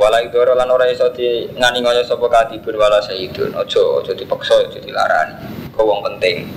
Wala 0.00 0.24
idoro 0.24 0.56
lan 0.56 0.72
ora 0.72 0.88
iso 0.88 1.12
di 1.12 1.44
ngani 1.60 1.84
ngoyo 1.84 2.02
sapa 2.02 2.26
katibun 2.32 2.80
wala 2.80 2.98
sayyidun. 3.04 3.52
Aja 3.52 3.82
aja 4.00 4.12
dipaksa, 4.16 4.64
aja 4.64 4.80
dilarani. 4.80 5.36
Kau 5.76 5.84
wong 5.86 6.00
penting. 6.02 6.48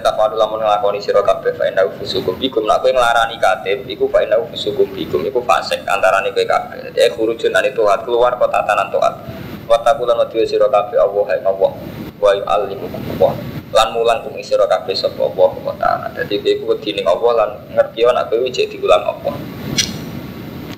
Tak 0.00 0.18
palu 0.18 0.34
lamun 0.34 0.58
nglakoni 0.58 0.98
sira 0.98 1.22
kabeh 1.22 1.54
fa 1.54 1.70
inna 1.70 1.86
fusukum 2.00 2.34
bikum 2.40 2.66
nak 2.66 2.82
kowe 2.82 2.90
nglarani 2.90 3.38
katib 3.38 3.86
iku 3.86 4.10
fa 4.10 4.26
inna 4.26 4.40
fusukum 4.50 4.90
bikum 4.90 5.22
iku 5.22 5.38
fasik 5.46 5.82
antarané 5.86 6.34
kowe 6.34 6.42
kabeh. 6.42 6.90
Dadi 6.90 7.12
khurujun 7.14 7.54
ane 7.54 7.70
tuat 7.70 8.02
keluar 8.02 8.34
kota 8.40 8.64
tanan 8.66 8.90
tuat. 8.90 9.14
Wa 9.70 9.78
taqulan 9.84 10.18
wa 10.18 10.26
diwa 10.26 10.44
sira 10.48 10.66
kabeh 10.66 10.98
Allah 10.98 11.24
hai 11.30 11.40
Allah. 11.46 11.70
Wa 12.18 12.30
yu'allimukum 12.34 13.02
Allah. 13.16 13.32
Lan 13.74 13.88
mulang 13.94 14.22
kum 14.24 14.34
sira 14.42 14.66
kabeh 14.66 14.96
sapa 14.96 15.20
Allah 15.20 15.50
wa 15.62 15.74
ta'ala. 15.78 16.06
Dadi 16.16 16.40
kowe 16.40 16.50
iku 16.50 16.64
wedine 16.74 17.02
Allah 17.06 17.30
lan 17.38 17.50
ngerti 17.76 18.00
ana 18.08 18.26
kowe 18.26 18.46
cek 18.48 18.72
diulang 18.72 19.04
Allah. 19.04 19.34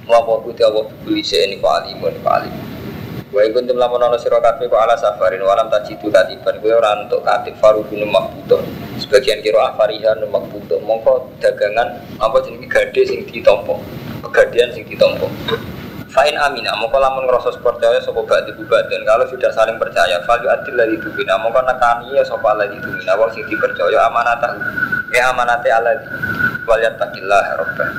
Wa 0.07 0.19
wa 0.23 0.43
kuti 0.45 0.61
Allah 0.67 0.85
buli 1.07 1.23
ini 1.23 1.57
alimun 1.63 2.15
ku 2.21 2.29
alimun. 2.29 2.66
Wa 3.35 3.43
iku 3.43 3.59
tum 3.67 3.75
lamun 3.75 3.99
ana 3.99 4.15
sira 4.15 4.39
kabeh 4.39 4.71
kok 4.71 4.79
ala 4.79 4.95
safarin 4.95 5.43
walam 5.43 5.67
tajidu 5.67 6.07
katiban 6.15 6.63
kowe 6.63 6.73
ora 6.79 6.95
entuk 7.03 7.27
katib 7.27 7.59
farubun 7.59 8.07
makbutuh. 8.07 8.63
Sebagian 9.03 9.43
kira 9.43 9.75
afarihan 9.75 10.15
makbutuh. 10.31 10.79
Mongko 10.87 11.27
dagangan 11.43 11.99
apa 12.23 12.37
jenenge 12.47 12.71
gade 12.71 13.03
sing 13.03 13.27
ditampa. 13.27 13.75
Pegadian 14.23 14.71
sing 14.71 14.87
ditampa. 14.87 15.27
Fa'in 16.07 16.39
amina, 16.39 16.73
mongko 16.79 16.97
lamun 16.97 17.27
ngerasa 17.27 17.61
percaya 17.61 17.99
sapa 18.01 18.23
ba'di 18.25 18.55
dan 18.89 19.03
kalau 19.05 19.27
sudah 19.29 19.51
saling 19.53 19.77
percaya 19.77 20.23
fal 20.25 20.41
adil 20.41 20.73
ladzi 20.79 20.97
dumina 21.03 21.37
mongko 21.37 21.61
nekani 21.67 22.15
ya 22.15 22.23
sapa 22.25 22.57
ladzi 22.57 22.79
dumina 22.81 23.13
wong 23.21 23.29
sing 23.37 23.45
dipercaya 23.51 24.07
amanatah 24.09 24.55
ya 25.13 25.29
amanate 25.29 25.69
alladzi 25.71 26.09
wal 26.65 26.81
yattaqillah 26.81 27.45
rabbah 27.59 27.91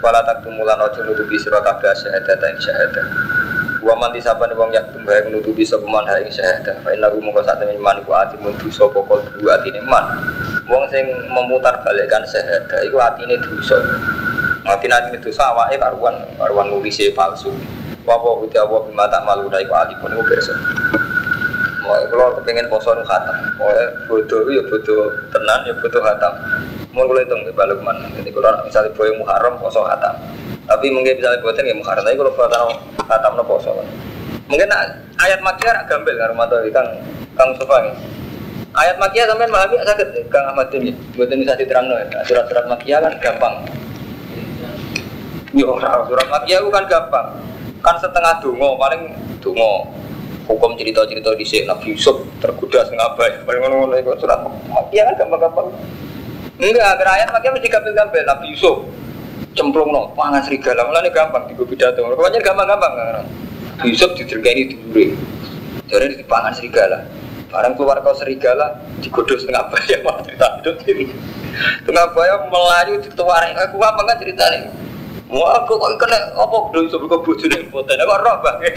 wala 0.00 0.20
taktumulan 0.22 0.80
ojo 0.80 1.00
nutupi 1.04 1.36
sira 1.40 1.60
kabeh 1.60 1.92
syahadat 1.96 2.40
ing 2.40 2.58
syahadat 2.60 3.06
Wa 3.84 3.92
man 4.00 4.16
disaban 4.16 4.48
wong 4.56 4.72
yaktum 4.72 5.04
bae 5.04 5.28
nutupi 5.28 5.60
sapa 5.60 5.84
man 5.84 6.08
ha 6.08 6.16
ing 6.16 6.32
syahadah. 6.32 6.80
Fa 6.80 6.88
inna 6.96 7.12
mongko 7.12 7.44
sak 7.44 7.60
temen 7.60 7.76
man 7.76 8.00
iku 8.00 8.16
ati 8.16 8.40
mun 8.40 8.56
dosa 8.56 8.88
pokok 8.88 9.36
dua 9.36 9.60
atine 9.60 9.84
man. 9.84 10.08
Wong 10.64 10.88
sing 10.88 11.04
memutar 11.28 11.84
balikkan 11.84 12.24
syahadah 12.24 12.80
iku 12.88 12.96
atine 12.96 13.36
dosa. 13.44 13.76
Mati 14.64 14.88
nanti 14.88 15.20
dosa 15.20 15.52
awake 15.52 15.76
karuan 15.76 16.16
karuan 16.40 16.72
nulise 16.72 17.12
palsu. 17.12 17.52
Wa 18.08 18.16
wa 18.16 18.40
uti 18.40 18.56
Allah 18.56 18.80
bima 18.88 19.04
tak 19.12 19.20
malu 19.28 19.52
dai 19.52 19.68
ku 19.68 19.76
ati 19.76 19.92
pun 20.00 20.16
pirsa. 20.24 20.56
Mau 21.84 22.00
kalau 22.08 22.40
kepengen 22.40 22.72
poso 22.72 22.96
nu 22.96 23.04
khatam, 23.04 23.36
mau 23.60 23.68
bodoh 24.08 24.48
ya 24.48 24.64
bodoh 24.64 25.12
tenan 25.28 25.68
ya 25.68 25.76
bodoh 25.76 26.00
khatam. 26.00 26.32
Mau 26.94 27.10
kalau 27.10 27.18
hitung 27.18 27.42
balik 27.58 27.82
mana? 27.82 28.06
Jadi 28.14 28.30
kalau 28.30 28.54
misalnya 28.62 28.94
boy 28.94 29.10
muharram 29.18 29.58
poso 29.58 29.82
khatam. 29.82 30.14
Tapi 30.64 30.86
mungkin 30.94 31.18
misalnya 31.18 31.42
buatan 31.42 31.66
ya 31.66 31.74
muharram, 31.74 32.06
tapi 32.06 32.16
kalau 32.22 32.32
buatan 32.38 32.62
khatam 33.02 33.32
no 33.34 33.42
poso. 33.42 33.70
Mungkin 34.46 34.70
ayat 35.18 35.42
makiyah 35.42 35.82
gambel 35.90 36.14
kan 36.14 36.30
rumah 36.30 36.46
tuh 36.46 36.62
kang 36.70 36.86
kang 37.34 37.50
sofa. 37.58 37.90
Ayat 38.78 38.96
makiyah 39.02 39.26
sampai 39.26 39.50
malah 39.50 39.66
sakit 39.66 40.30
kang 40.30 40.46
Ahmad 40.46 40.70
ini. 40.70 40.94
Buatan 41.18 41.42
bisa 41.42 41.58
diterang 41.58 41.90
no 41.90 41.98
ya. 41.98 42.06
Surat-surat 42.22 42.70
makiyah 42.70 43.02
kan 43.02 43.12
gampang. 43.18 43.54
Yo 45.50 45.74
surat 45.82 46.28
makiyah 46.30 46.62
kan 46.70 46.86
gampang. 46.86 47.26
Kan 47.82 47.98
setengah 47.98 48.38
dungo 48.38 48.78
paling 48.78 49.18
dungo 49.42 49.90
hukum 50.46 50.78
cerita-cerita 50.78 51.34
di 51.34 51.42
sini 51.42 51.66
Nabi 51.66 51.96
Yusuf 51.96 52.22
tergoda 52.38 52.84
setengah 52.86 53.16
baik 53.16 53.42
paling 53.48 53.60
ngono 53.64 53.96
itu 53.96 54.12
surat 54.20 54.44
makiyah 54.70 55.10
kan 55.10 55.24
gampang-gampang 55.24 55.72
enggak 56.58 57.02
ayat 57.02 57.28
makiyah 57.34 57.52
mesti 57.54 57.68
gampang-gampang 57.68 58.24
Nabi 58.26 58.54
Yusuf 58.54 58.86
cemplung 59.54 59.90
no 59.94 60.10
pangan 60.18 60.42
serigala. 60.42 60.86
Malah 60.86 61.02
ini 61.06 61.10
gampang 61.14 61.46
di 61.46 61.54
pidato. 61.54 62.02
Pokoknya 62.02 62.42
gampang-gampang 62.42 62.92
kan 62.94 63.26
Yusuf 63.86 64.14
ditergani 64.14 64.70
duri 64.70 65.14
jadi 65.90 66.14
di 66.14 66.24
pangan 66.26 66.54
serigala. 66.54 67.06
Barang 67.50 67.78
keluar 67.78 68.02
kau 68.02 68.14
serigala 68.14 68.82
digodoh 68.98 69.38
setengah 69.38 69.70
bayam 69.70 70.02
malah 70.02 70.22
cerita 70.26 70.46
itu 70.58 70.70
setengah 71.86 72.06
bayam 72.10 72.50
melayu 72.50 72.98
dituarin 72.98 73.54
aku 73.54 73.78
apa 73.78 74.02
kan 74.02 74.16
ceritanya 74.18 74.74
mau 75.30 75.46
aku 75.54 75.78
kok 75.78 76.02
kena 76.02 76.34
apa 76.34 76.56
udah 76.74 76.82
Yusuf 76.82 77.06
kok 77.06 77.22
bojo 77.22 77.46
ning 77.46 77.70
poten 77.70 77.94
aku 77.94 78.10
roh 78.10 78.36
banget 78.44 78.74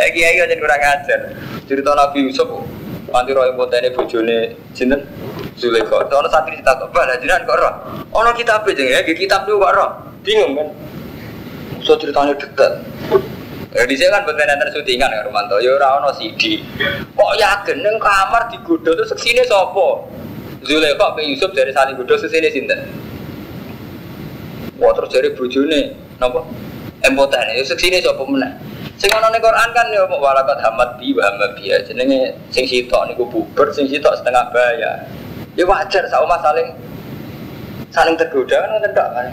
eh 0.00 0.08
kiai 0.16 0.40
aja 0.40 0.56
kurang 0.56 0.80
ajar. 0.80 1.20
Cerita 1.68 1.92
Nabi 1.92 2.32
Yusuf 2.32 2.48
nanti 3.12 3.30
roh 3.36 3.44
potene 3.60 3.92
bojone 3.92 4.56
sinten 4.72 5.04
Zulaikha. 5.58 6.06
Ono 6.06 6.28
santri 6.30 6.56
kita 6.56 6.78
kok 6.78 6.94
bala 6.94 7.18
jenengan 7.18 7.42
kok 7.42 7.58
roh. 7.58 7.74
Ono 8.14 8.30
kitab 8.32 8.62
aja 8.64 8.82
ya, 8.82 9.02
kitab 9.02 9.44
itu 9.44 9.58
kok 9.58 9.74
roh. 9.74 9.90
Bingung 10.22 10.54
kan. 10.54 10.68
So 11.82 11.98
ceritanya 11.98 12.34
dekat. 12.38 12.72
Ya 13.68 13.84
di 13.84 13.94
sini 14.00 14.08
kan 14.08 14.24
bukan 14.24 14.48
nanti 14.48 14.72
syutingan 14.72 15.12
ya 15.12 15.20
Romanto. 15.28 15.60
Ya 15.60 15.76
ora 15.76 16.00
ono 16.00 16.08
CD. 16.16 16.64
Kok 17.12 17.32
yakin 17.36 17.84
neng 17.84 18.00
kamar 18.00 18.48
digodo 18.48 18.96
terus 18.96 19.12
ke 19.12 19.20
sini 19.28 19.44
sopo? 19.44 20.08
Zulaikha 20.64 21.14
ke 21.14 21.22
Yusuf 21.26 21.52
dari 21.52 21.74
saling 21.74 21.98
godo 21.98 22.16
sesini 22.16 22.48
sinten. 22.48 22.80
Wah 24.80 24.94
terus 24.96 25.10
dari 25.12 25.34
bojone 25.36 25.92
napa? 26.16 26.40
Empotan 27.04 27.50
ya 27.52 27.62
sini 27.66 28.00
sopo 28.00 28.24
meneh. 28.24 28.50
Sing 28.98 29.14
ana 29.14 29.30
ning 29.30 29.38
Quran 29.38 29.70
kan 29.70 29.86
ya 29.94 30.02
walakat 30.10 30.58
hamad 30.58 30.98
bi 30.98 31.14
wa 31.14 31.22
hamad 31.22 31.54
bi 31.54 31.70
jenenge 31.86 32.34
sing 32.50 32.66
sitok 32.66 33.06
niku 33.06 33.30
buber 33.30 33.70
sing 33.70 33.86
sitok 33.86 34.16
setengah 34.18 34.50
bayar. 34.50 35.06
Ya 35.58 35.66
wajar 35.66 36.06
sama 36.06 36.38
saling 36.38 36.70
saling 37.90 38.14
tergoda 38.14 38.62
kan 38.62 38.78
tidak 38.78 39.08
kan. 39.10 39.26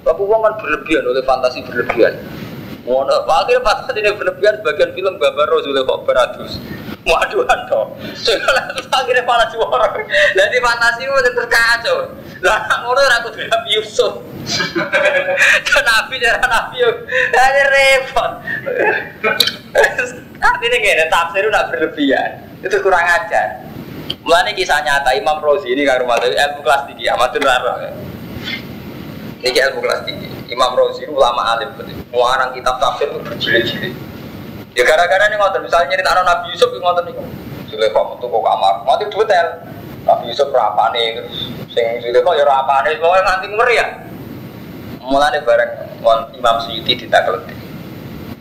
Tapi 0.00 0.20
uang 0.24 0.40
kan 0.40 0.54
berlebihan 0.56 1.04
oleh 1.04 1.20
fantasi 1.28 1.60
berlebihan. 1.60 2.16
Ngono, 2.88 3.28
akhirnya 3.28 3.60
pas 3.60 3.84
ini 3.92 4.08
berlebihan 4.16 4.64
bagian 4.64 4.96
film 4.96 5.20
gambar 5.20 5.44
Rasulullah 5.52 5.84
kok 5.84 6.08
beratus. 6.08 6.56
Waduhan 7.04 7.60
toh. 7.68 7.92
Soalnya 8.16 8.80
akhirnya 8.88 9.28
malah 9.28 9.44
juara. 9.52 9.92
Jadi 10.32 10.56
fantasi 10.56 11.04
itu 11.04 11.20
terus 11.36 11.48
kacau. 11.52 12.16
Lah 12.40 12.64
ngono 12.80 13.00
ora 13.04 13.20
kudu 13.28 13.44
Nabi 13.44 13.70
Yusuf. 13.76 14.24
Kan 15.68 15.84
Nabi 15.84 16.16
cara 16.16 16.40
Nabi 16.48 16.80
yo. 16.80 16.90
Ada 17.36 17.62
repot. 17.68 18.32
Artinya 20.48 20.78
gini, 20.80 21.04
tafsir 21.12 21.44
udah 21.44 21.68
berlebihan. 21.68 22.40
Itu 22.64 22.80
kurang 22.80 23.04
ajar. 23.04 23.68
Mulanya 24.26 24.52
kisah 24.54 24.82
nyata 24.82 25.14
Imam 25.14 25.38
Rozi 25.38 25.70
ini 25.72 25.86
kan 25.86 26.02
rumah 26.02 26.18
ilmu 26.18 26.60
kelas 26.62 26.90
tinggi, 26.90 27.06
amatur 27.06 27.42
raro. 27.42 27.78
Ini 29.38 29.58
ilmu 29.70 29.78
kelas 29.78 30.02
tinggi. 30.04 30.28
Imam 30.50 30.74
Rozi 30.74 31.06
ulama 31.06 31.54
alim 31.54 31.70
betul. 31.76 31.94
Mengarang 32.10 32.50
kitab 32.56 32.80
tafsir 32.80 33.06
itu 33.12 33.20
berjilid-jilid. 33.20 33.94
Ya 34.74 34.82
gara-gara 34.86 35.28
ini 35.28 35.36
ngotot, 35.36 35.60
misalnya 35.62 35.92
nyerita 35.94 36.12
Nabi 36.22 36.54
Yusuf 36.54 36.70
itu 36.72 36.80
ngotot 36.80 37.04
nih. 37.06 37.14
Sulaiman 37.68 38.16
metu 38.16 38.26
kok 38.32 38.42
kamar, 38.42 38.74
mati 38.88 39.04
detail. 39.06 39.46
Nabi 40.08 40.24
Yusuf 40.32 40.48
rapane 40.48 41.20
terus 41.20 41.52
sing 41.68 41.84
Sulaiman 42.00 42.38
ya 42.40 42.44
rapane, 42.48 42.96
pokoknya 42.96 43.22
nganti 43.28 43.46
ngeri 43.52 43.74
ya. 43.76 43.86
Mulane 45.04 45.38
bareng 45.44 45.72
Imam 46.32 46.56
Suyuti 46.64 46.96
ditakleti. 46.96 47.54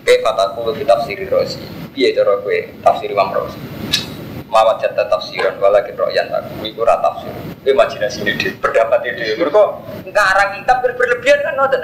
Kayak 0.07 0.23
kataku 0.23 0.71
kitab 0.75 1.03
Siri 1.03 1.27
Rozi. 1.27 1.59
Piye 1.91 2.15
cara 2.15 2.39
kowe 2.39 2.57
tafsir 2.83 3.11
Imam 3.11 3.35
Rozi? 3.35 3.59
Mawat 4.47 4.79
jatah 4.79 5.07
tafsiran 5.11 5.59
walakin 5.59 5.95
royan 5.99 6.27
aku 6.31 6.63
itu 6.67 6.79
ora 6.81 6.99
tafsir. 7.03 7.31
Imajinasi 7.67 8.23
ini 8.23 8.47
pendapat 8.63 9.03
ini. 9.03 9.35
Mereka 9.35 9.61
ngarang 10.07 10.49
kitab 10.59 10.77
berlebihan 10.81 11.39
kan 11.43 11.53
ngoten. 11.59 11.81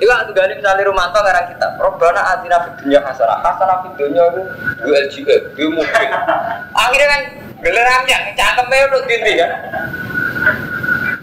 Iku 0.00 0.10
aku 0.10 0.32
gali 0.34 0.56
misalnya 0.56 0.88
Romanto 0.88 1.20
ngarang 1.20 1.46
kitab. 1.52 1.76
Robbana 1.78 2.20
atina 2.32 2.58
fid 2.64 2.74
dunya 2.82 3.00
hasanah. 3.04 3.38
Hasanah 3.44 3.76
fid 3.86 3.94
dunya 4.00 4.22
itu 4.32 4.42
dua 4.82 4.96
LGE 5.06 5.36
dua 5.54 5.68
mobil. 5.78 6.08
Akhirnya 6.74 7.08
kan 7.12 7.20
gelerangnya 7.62 8.18
cakepnya 8.34 8.84
udah 8.88 9.00
tinggi 9.06 9.32
kan? 9.38 9.50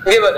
Betul 0.05 0.35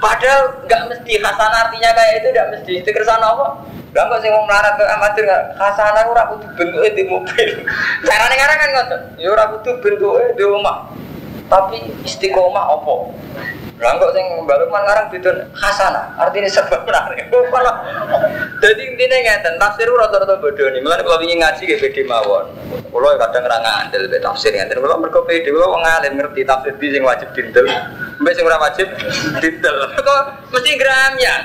padahal 0.00 0.64
nggak 0.64 0.82
mesti 0.88 1.12
hasanah 1.20 1.58
artinya 1.68 1.90
kayak 1.92 2.14
itu 2.24 2.28
nggak 2.32 2.48
mesti. 2.56 2.72
Itu 2.80 2.90
kersana 2.90 3.36
apa 3.36 3.46
Lah 3.90 4.06
kok 4.06 4.22
sing 4.22 4.30
wong 4.30 4.46
melarat 4.46 4.78
ke 4.78 4.84
amatir 4.86 5.22
gak 5.26 5.42
hasanah 5.58 6.06
ora 6.06 6.22
kudu 6.30 6.46
bentuke 6.54 6.88
di 6.94 7.02
mobil. 7.10 7.50
Carane 8.06 8.34
ngarang 8.38 8.58
kan 8.62 8.70
ngoten. 8.70 9.00
Ya 9.18 9.28
ora 9.34 9.44
kudu 9.50 9.70
bentuke 9.82 10.24
di 10.38 10.44
omah. 10.46 10.94
Tapi 11.50 11.82
istiqomah 12.06 12.64
opo? 12.78 13.10
Lah 13.80 13.96
kok 13.96 14.12
sing 14.12 14.22
mbaluk 14.44 14.68
man 14.68 14.84
ngarang 14.84 15.08
bidon 15.08 15.40
hasanah, 15.56 16.12
artinya 16.20 16.52
sebab 16.52 16.84
menarik. 16.84 17.32
Jadi 18.60 18.82
intinya 18.92 19.16
ngeten, 19.24 19.56
tafsir 19.56 19.88
rata-rata 19.88 20.36
bodoh 20.36 20.68
nih. 20.68 20.84
Mulane 20.84 21.00
kalau 21.00 21.18
ingin 21.24 21.40
ngaji 21.40 21.62
ge 21.64 21.76
beda 21.80 22.02
mawon. 22.04 22.46
Kulo 22.92 23.16
kadang 23.16 23.48
ora 23.48 23.58
ngandel 23.58 24.06
be 24.12 24.20
tafsir 24.20 24.52
ngeten. 24.52 24.84
Kulo 24.84 25.00
mergo 25.00 25.24
pede 25.24 25.48
kulo 25.48 25.72
wong 25.72 25.82
alim 25.82 26.20
ngerti 26.20 26.44
tafsir 26.44 26.76
di 26.76 26.92
sing 26.92 27.02
wajib 27.02 27.32
dindel. 27.32 27.66
Mbek 28.20 28.32
sing 28.36 28.44
ora 28.44 28.60
wajib 28.60 28.86
dindel. 29.40 29.76
Kok 30.06 30.22
mesti 30.52 30.72
gram 30.76 31.16
ya. 31.16 31.36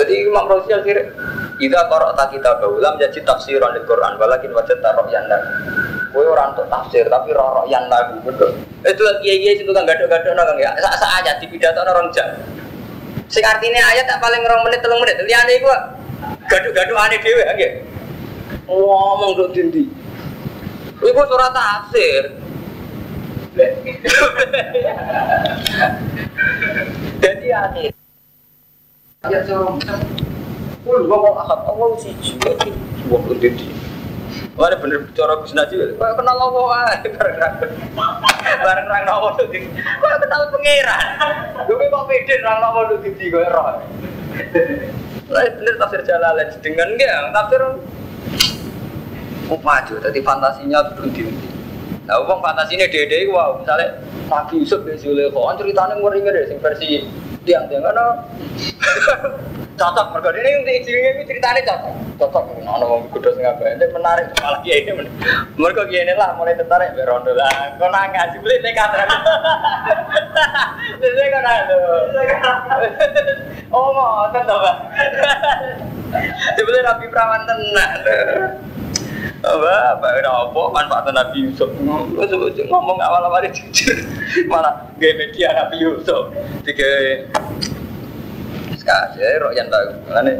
Jadi 0.00 0.24
Imam 0.24 0.48
Razi 0.48 0.72
akhirnya 0.72 1.12
Ida 1.60 1.84
korok 1.92 2.16
tak 2.16 2.32
kita 2.32 2.56
baulam 2.56 2.96
jadi 2.96 3.20
tafsiran 3.20 3.76
di 3.76 3.84
Quran 3.84 4.16
walakin 4.16 4.48
wajah 4.56 4.80
taruh 4.80 5.04
yang 5.12 5.28
lagu. 5.28 5.52
Kue 6.08 6.24
orang 6.24 6.56
untuk 6.56 6.64
tafsir 6.72 7.04
tapi 7.04 7.36
rorok 7.36 7.68
yang 7.68 7.84
lagu 7.92 8.16
betul. 8.24 8.56
Itu 8.80 9.04
lagi 9.04 9.28
iya 9.28 9.60
itu 9.60 9.68
kan 9.68 9.84
gado-gado 9.84 10.32
nong 10.32 10.56
ya. 10.56 10.72
Sa 10.80 10.88
sa 10.96 11.20
aja 11.20 11.36
di 11.36 11.44
pidato 11.52 11.84
orang 11.84 12.08
jam. 12.16 12.32
Sing 13.28 13.44
artinya 13.44 13.92
ayat 13.92 14.08
tak 14.08 14.24
paling 14.24 14.40
rong 14.40 14.64
menit 14.64 14.80
telung 14.80 15.04
menit. 15.04 15.20
Liane 15.20 15.60
gua 15.60 15.76
gado-gado 16.48 16.96
aneh 16.96 17.20
dewe 17.20 17.44
ya. 17.44 17.68
Ngomong 18.64 19.36
tuh 19.36 19.52
dindi. 19.52 19.84
Iku 20.96 21.20
surat 21.28 21.52
tafsir. 21.52 22.40
Jadi 27.20 27.48
akhir 27.68 27.99
Ya 29.28 29.44
seorang 29.44 29.76
Kul 30.80 31.04
gua 31.04 31.20
mau 31.20 31.36
akad 31.44 31.68
Allah 31.68 31.92
sih 32.00 32.16
juga 32.24 32.56
Wah 33.12 33.20
udah 33.20 33.36
di 33.36 33.68
Wah 34.56 34.72
bener 34.72 35.04
bicara 35.04 35.36
Gus 35.44 35.52
Najib 35.52 36.00
Kau 36.00 36.16
kenal 36.16 36.40
Allah 36.40 36.64
aja 36.88 37.08
Bareng 38.64 38.88
rang 38.88 39.04
Allah 39.04 39.36
tuh 39.36 39.44
Kau 39.52 40.16
kenal 40.24 40.42
pangeran? 40.48 41.04
Gue 41.68 41.84
kok 41.92 42.02
pede 42.08 42.34
rang 42.40 42.64
Allah 42.64 42.96
tuh 42.96 42.96
di 43.04 43.28
gue 43.28 43.44
roh? 43.44 43.84
Lah 45.28 45.42
bener 45.52 45.74
tafsir 45.76 46.00
Jalalain 46.00 46.48
dengan 46.64 46.88
dia 46.96 47.28
tafsir. 47.36 47.60
Maju 49.52 49.94
tadi 50.00 50.20
fantasinya 50.24 50.96
tuh 50.96 51.12
di 51.12 51.28
Nah, 52.08 52.24
uang 52.24 52.40
fantasinya 52.40 52.88
dede 52.88 53.28
wow 53.28 53.60
misalnya 53.60 54.00
Nabi 54.32 54.64
Yusuf 54.64 54.82
dari 54.82 54.96
Zulekho, 54.98 55.46
kan 55.46 55.54
ceritanya 55.60 55.94
ngeri 55.94 56.26
deh, 56.26 56.44
sing 56.48 56.58
versi 56.58 57.06
tiang-tiang 57.44 57.82
kan 57.84 57.96
cocok 59.80 60.06
mereka 60.12 60.30
ini 60.36 60.50
untuk 60.60 60.74
izinnya 60.76 61.10
ini 61.16 61.22
ceritanya 61.24 61.60
cocok. 61.64 61.94
Cocok 62.20 62.44
ono 62.68 62.84
wong 62.84 63.02
kudu 63.16 63.32
sing 63.32 63.48
apa 63.48 63.64
ini 63.64 63.86
menarik 63.88 64.28
malah 64.36 64.60
kiai 64.60 64.84
ini 64.84 65.08
mereka 65.56 65.88
kiai 65.88 66.04
ini 66.04 66.12
lah 66.20 66.36
mulai 66.36 66.52
tertarik 66.52 66.92
berondo 66.92 67.32
lah. 67.32 67.80
Kau 67.80 67.88
nangis 67.88 68.36
beli 68.44 68.60
nekat 68.60 68.92
jadi 71.00 71.22
kau 71.32 71.40
nangis 71.40 71.68
oh 73.72 73.88
mau 73.96 74.28
tentu 74.36 74.56
pak. 74.60 74.76
Dibeli 76.58 76.82
rapi 76.82 77.06
perawan 77.08 77.46
tenang 77.46 77.92
apa? 79.40 79.72
Apa? 79.96 80.08
Apa? 80.20 80.60
Manfaat 80.72 81.08
Nabi 81.12 81.48
Yusuf. 81.48 81.70
Ngomong 81.80 82.98
awal-awal 83.00 83.44
jujur 83.50 83.96
malah 84.46 84.88
gaya 85.00 85.16
media 85.16 85.48
Nabi 85.56 85.80
Yusuf. 85.80 86.28
Tiga 86.64 86.88
sekarang 88.80 89.12
ya 89.20 89.36
roh 89.44 89.52
yang 89.52 89.68
tahu 89.68 89.92
mana 90.08 90.32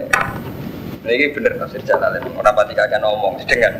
ini 1.05 1.29
bener 1.29 1.61
tafsir 1.61 1.85
jalan 1.85 2.17
orang 2.41 2.57
pati 2.57 2.73
kagak 2.73 3.05
ngomong 3.05 3.37
dengar 3.45 3.73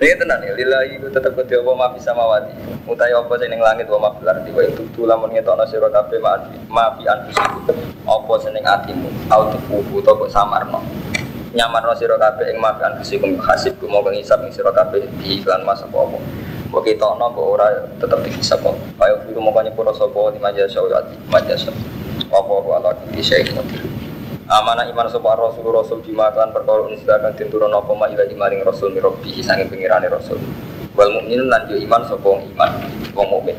ini 0.00 0.16
tenang 0.16 0.40
ya, 0.40 0.56
lillahi 0.56 0.96
ku 0.96 1.12
tetep 1.12 1.36
kudu 1.36 1.60
apa 1.60 1.70
ma 1.76 1.86
bisa 1.92 2.16
mawati. 2.16 2.56
Utai 2.88 3.12
apa 3.12 3.36
sing 3.36 3.52
langit 3.60 3.84
wa 3.92 4.08
ma 4.08 4.08
fil 4.16 4.32
ardi 4.32 4.48
wa 4.56 4.62
itu 4.64 5.02
lamun 5.04 5.28
ngetokno 5.36 5.68
sira 5.68 5.92
kabeh 5.92 6.16
maafi 6.16 6.56
maafi 6.72 7.04
anfusiku. 7.04 7.74
Apa 8.08 8.32
sing 8.40 8.56
ning 8.56 8.64
atimu, 8.64 9.12
au 9.28 9.52
tuku 9.52 10.00
utawa 10.00 10.24
samarno 10.32 10.80
nyaman 11.50 11.82
no 11.82 11.94
siro 11.98 12.14
kabeh 12.14 12.54
ing 12.54 12.58
makan 12.62 13.02
kusikum 13.02 13.34
hasib 13.42 13.74
mau 13.90 14.06
ngisap 14.06 14.38
ing 14.46 14.54
siro 14.54 14.70
kabeh 14.70 15.02
di 15.18 15.42
iklan 15.42 15.66
masa 15.66 15.90
apa 15.90 16.18
kok 16.70 16.82
kita 16.86 17.18
no 17.18 17.26
kok 17.34 17.46
ora 17.58 17.66
tetep 17.98 18.22
dihisap 18.22 18.62
kok. 18.62 18.78
Ayo 19.02 19.18
firu 19.26 19.42
mau 19.42 19.50
kanya 19.50 19.74
pura 19.74 19.90
sopo 19.90 20.30
di 20.30 20.38
maja 20.38 20.62
syawati 20.70 21.18
maja 21.26 21.58
syawati 21.58 21.82
apa 22.30 22.52
apa 22.54 22.70
ala 22.78 22.90
amanah 24.50 24.86
iman 24.86 25.06
sopo 25.10 25.26
rasul 25.34 25.66
rasul 25.74 25.98
bima 26.06 26.30
kan 26.30 26.54
perkara 26.54 26.86
unsdakan 26.86 27.34
tinturun 27.34 27.74
apa 27.74 27.90
ma 27.98 28.06
ila 28.06 28.22
imaring 28.30 28.62
rasul 28.62 28.94
mirabbihi 28.94 29.42
sanging 29.42 29.66
pengirane 29.66 30.06
rasul. 30.06 30.38
Wal 30.94 31.10
mukminun 31.10 31.50
lan 31.50 31.66
iman 31.66 32.02
sopo 32.06 32.38
iman 32.38 32.70
wong 33.14 33.26
mukmin 33.26 33.58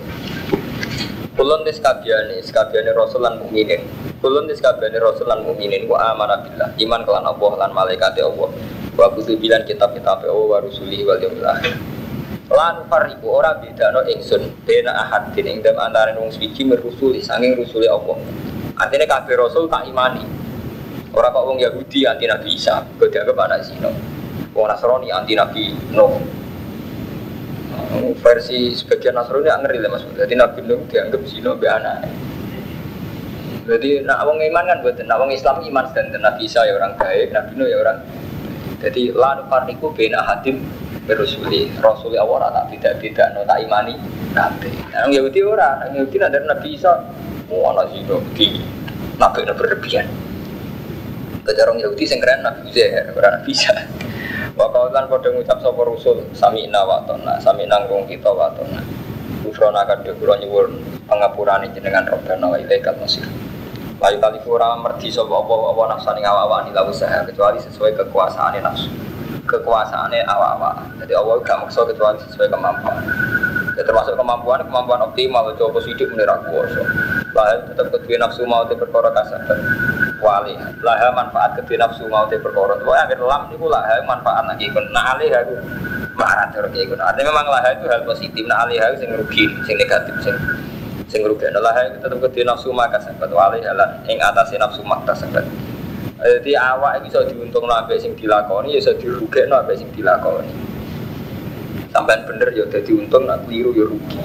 Kulon 1.31 1.63
des 1.63 1.79
kabiane, 1.79 2.43
kabiane 2.43 2.91
Rasul 2.91 3.23
lan 3.23 3.39
mukminin. 3.39 3.79
Kulon 4.19 4.51
des 4.51 4.59
kabiane 4.59 4.99
Rasul 4.99 5.31
lan 5.31 5.47
mukminin 5.47 5.87
wa 5.87 6.11
amana 6.11 6.43
billah. 6.43 6.75
Iman 6.75 7.07
kelan 7.07 7.23
Allah 7.23 7.51
lan 7.55 7.71
malaikat 7.71 8.19
Allah. 8.19 8.51
Wa 8.99 9.07
kutu 9.15 9.39
bilan 9.39 9.63
kitab-kitab 9.63 10.27
Allah 10.27 10.35
wa 10.35 10.59
rusuli 10.59 11.07
wal 11.07 11.23
yaumil. 11.23 11.47
Lan 12.51 12.83
fariku 12.91 13.39
ora 13.39 13.55
bedano 13.55 14.03
ingsun 14.11 14.67
bena 14.67 14.91
ahad 15.07 15.31
din 15.31 15.47
ing 15.47 15.63
dalem 15.63 15.79
antarané 15.79 16.19
wong 16.19 16.35
suci 16.35 16.67
merusuli 16.67 17.23
sanging 17.23 17.55
rusuli 17.55 17.87
Allah. 17.87 18.19
Artinya 18.75 19.07
kabeh 19.07 19.39
Rasul 19.39 19.71
tak 19.71 19.87
imani. 19.87 20.27
Ora 21.15 21.31
kok 21.31 21.47
wong 21.47 21.63
Yahudi 21.63 22.03
anti 22.11 22.27
Nabi 22.27 22.59
Isa, 22.59 22.83
kok 22.99 23.07
dianggap 23.07 23.39
anak 23.39 23.63
zina. 23.63 23.87
Wong 24.51 24.67
Nasrani 24.67 25.07
anti 25.15 25.31
Nabi 25.39 25.71
Nuh 25.95 26.41
versi 28.21 28.75
sebagian 28.75 29.15
Nasrani 29.17 29.47
nggak 29.47 29.59
ngeri 29.65 29.77
lah 29.81 29.89
mas. 29.91 30.03
Jadi 30.15 30.33
Nabi 30.37 30.59
Nuh 30.65 30.79
dianggap 30.87 31.21
zina 31.27 31.51
be 31.55 31.67
anak. 31.67 32.07
Jadi 33.67 34.01
nak 34.03 34.25
wong 34.25 34.41
iman 34.41 34.63
kan 34.65 34.77
buat 34.81 34.97
nak 35.05 35.17
wong 35.21 35.31
Islam 35.31 35.61
iman 35.63 35.85
dan 35.93 36.11
Nabi 36.17 36.49
Isa 36.49 36.65
ya 36.65 36.73
orang 36.75 36.97
baik, 36.97 37.31
Nabi 37.31 37.51
Nuh 37.55 37.67
ya 37.69 37.77
orang. 37.79 37.97
Jadi 38.81 39.13
lan 39.13 39.45
farniku 39.45 39.93
bena 39.93 40.25
hadim 40.25 40.65
berusuli 41.05 41.69
Rasuli 41.77 42.17
Allah 42.17 42.49
tak 42.49 42.73
tidak 42.73 42.93
tidak 43.01 43.27
no 43.37 43.45
tak 43.45 43.61
imani 43.61 43.93
nabi. 44.33 44.71
Nah, 44.91 45.07
Yahudi 45.11 45.43
ora, 45.43 45.83
nang 45.83 45.91
Yahudi 45.95 46.17
ada 46.17 46.39
Nabi 46.41 46.75
Isa, 46.75 46.91
oh 47.51 47.63
anak 47.71 47.91
zina 47.93 48.15
di 48.33 48.63
nabi 49.19 49.39
berlebihan. 49.45 50.07
Kejarong 51.41 51.81
Yahudi 51.81 52.03
sing 52.05 52.21
Nabi 52.21 52.69
Uzair, 52.69 53.11
ora 53.13 53.37
Nabi 53.37 53.51
Isa. 53.51 53.73
Wakaulan 54.51 55.07
pada 55.07 55.31
ngucap 55.31 55.63
sapa 55.63 55.81
rusul 55.87 56.27
sami 56.35 56.67
ina 56.67 56.83
watona, 56.83 57.39
sami 57.39 57.63
nanggung 57.63 58.03
kita 58.03 58.27
watona. 58.27 58.83
Ufrona 59.47 59.87
kadhe 59.87 60.11
kula 60.19 60.35
nyuwun 60.43 60.75
pangapurane 61.07 61.71
jenengan 61.71 62.03
Rabbana 62.03 62.51
wa 62.51 62.57
ilaikal 62.59 62.99
masir. 62.99 63.23
Layu 64.03 64.19
kali 64.19 64.43
kurang 64.43 64.83
merdi 64.83 65.07
sopo 65.07 65.39
apa 65.39 65.55
apa 65.71 65.81
nafsani 65.95 66.21
awak-awak 66.25 66.89
usaha 66.89 67.23
kecuali 67.23 67.63
sesuai 67.63 67.95
kekuasaan 67.95 68.59
nafsu 68.59 68.91
kekuasaannya 69.47 70.23
awak-awak. 70.27 70.75
Jadi 71.03 71.13
Allah 71.15 71.35
gak 71.43 71.57
maksa 71.63 71.83
kecuali 71.87 72.17
sesuai 72.23 72.47
kemampuan. 72.51 73.03
Ya, 73.75 73.83
termasuk 73.87 74.19
kemampuan 74.19 74.63
kemampuan 74.67 74.99
optimal 75.03 75.47
coba 75.55 75.79
sidik 75.79 76.11
menira 76.11 76.39
kuasa. 76.43 76.81
Lah 77.31 77.55
tetap 77.71 77.87
kedua 77.91 78.19
nafsu 78.19 78.43
mau 78.43 78.67
perkara. 78.67 79.11
Wali. 80.21 80.53
Lah 80.85 81.11
manfaat 81.11 81.57
kedua 81.57 81.83
nafsu 81.83 82.05
mau 82.05 82.29
te 82.29 82.37
perkara. 82.37 82.77
Pokoke 82.77 82.95
akhir 82.95 83.19
lam 83.19 83.49
niku 83.49 83.65
lah 83.67 83.83
manfaat 84.05 84.45
lagi 84.45 84.69
kun. 84.69 84.85
Nah 84.93 85.17
alih 85.17 85.33
aku 85.33 85.53
marah 86.13 86.47
terus 86.53 86.69
kayak 86.69 86.95
Artinya 86.95 87.33
memang 87.33 87.47
lah 87.49 87.61
itu 87.73 87.85
hal 87.89 88.05
positif. 88.05 88.45
Nah 88.45 88.63
aku 88.63 88.95
sing 89.01 89.09
rugi, 89.17 89.49
sing 89.65 89.75
negatif, 89.81 90.13
sing 90.21 90.37
sing 91.11 91.27
rugi 91.27 91.43
adalah 91.43 91.75
itu 91.83 91.99
tetap 91.99 92.23
kedua 92.23 92.55
nafsu 92.55 92.71
maka 92.71 92.95
sahabat 93.03 93.27
wali 93.35 93.59
halan 93.67 93.99
ing 94.07 94.15
atas 94.23 94.55
nafsu 94.55 94.79
maka 94.87 95.11
sahabat 95.11 95.43
jadi 96.21 96.55
awak 96.55 97.03
bisa 97.03 97.25
diuntung 97.27 97.67
sampai 97.67 97.99
sing 97.99 98.15
dilakoni 98.15 98.77
ya 98.77 98.79
bisa 98.79 98.95
dirugi 98.95 99.43
sampai 99.43 99.75
sing 99.75 99.89
dilakoni 99.91 100.53
sampai 101.91 102.15
bener 102.23 102.49
ya 102.55 102.63
jadi 102.71 102.91
untung 102.95 103.27
nak 103.27 103.43
keliru 103.43 103.75
ya 103.75 103.85
rugi 103.91 104.21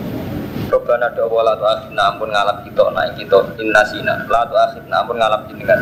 Robana 0.66 1.06
ada 1.06 1.22
wala 1.30 1.54
tu 1.54 1.62
akhirna 1.62 2.10
ampun 2.10 2.26
ngalap 2.34 2.58
kita 2.66 2.90
naik 2.90 3.14
kita 3.14 3.38
innasina 3.62 4.26
la 4.26 4.42
tu 4.50 4.58
akhirna 4.58 4.98
ampun 4.98 5.14
ngalap 5.14 5.46
jenengan. 5.46 5.78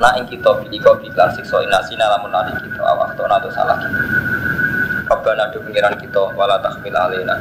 Naik 0.00 0.32
kita 0.32 0.56
pilih 0.64 0.80
kau 0.80 0.96
bilang 0.96 1.28
sikso 1.36 1.60
innasina 1.60 2.08
lamun 2.08 2.32
nari 2.32 2.56
kita. 2.56 2.80
Awak 2.80 3.12
tu 3.12 3.28
nato 3.28 3.52
salah 3.52 3.76
kita 3.76 4.00
Rabbana 5.12 5.52
do 5.52 5.60
pengiran 5.60 5.92
kita 6.00 6.32
wala 6.32 6.56
tahmil 6.64 6.96
alina. 6.96 7.36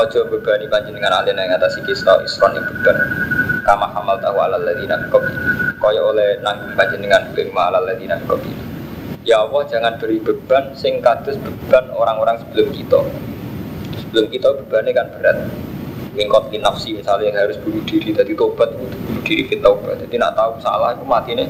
Ojo 0.00 0.24
bebani 0.32 0.64
panjenengan 0.72 1.20
alina 1.20 1.44
yang 1.44 1.60
atas 1.60 1.76
kita 1.84 2.24
isron 2.24 2.56
yang 2.56 2.64
beban. 2.64 2.96
Kama 3.60 3.92
hamal 3.92 4.16
tahu 4.24 4.40
ala 4.40 4.56
ladina 4.56 4.96
kopi 5.12 5.36
Kaya 5.76 6.00
oleh 6.00 6.40
nanggung 6.40 6.72
panjenengan 6.72 7.28
bima 7.36 7.68
ala 7.68 7.84
ladina 7.84 8.16
kopi 8.24 8.48
Ya 9.28 9.44
Allah 9.44 9.68
jangan 9.68 10.00
beri 10.00 10.16
beban 10.16 10.72
sing 10.72 11.04
kados 11.04 11.36
beban 11.36 11.92
orang-orang 11.92 12.40
sebelum 12.40 12.72
kita. 12.72 13.04
Sebelum 14.00 14.32
kita 14.32 14.48
bebannya 14.56 14.96
kan 14.96 15.06
berat 15.12 15.36
Mingkot 16.10 16.50
nafsi 16.58 16.98
misalnya 16.98 17.30
yang 17.30 17.38
harus 17.46 17.56
bunuh 17.62 17.82
diri 17.86 18.10
Tadi 18.10 18.34
tobat 18.34 18.74
itu 18.74 18.96
bunuh 19.06 19.22
diri 19.22 19.42
kita 19.46 19.70
tobat. 19.70 19.96
Jadi 20.02 20.14
nak 20.18 20.34
tahu 20.34 20.58
salah 20.58 20.90
itu 20.94 21.04
mati 21.06 21.38
nih. 21.38 21.48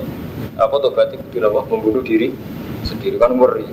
Apa 0.61 0.77
tobat 0.81 1.13
itu 1.17 1.25
membunuh 1.41 2.05
diri 2.05 2.33
sendiri. 2.85 3.17
Kan 3.17 3.41
ngeri. 3.41 3.65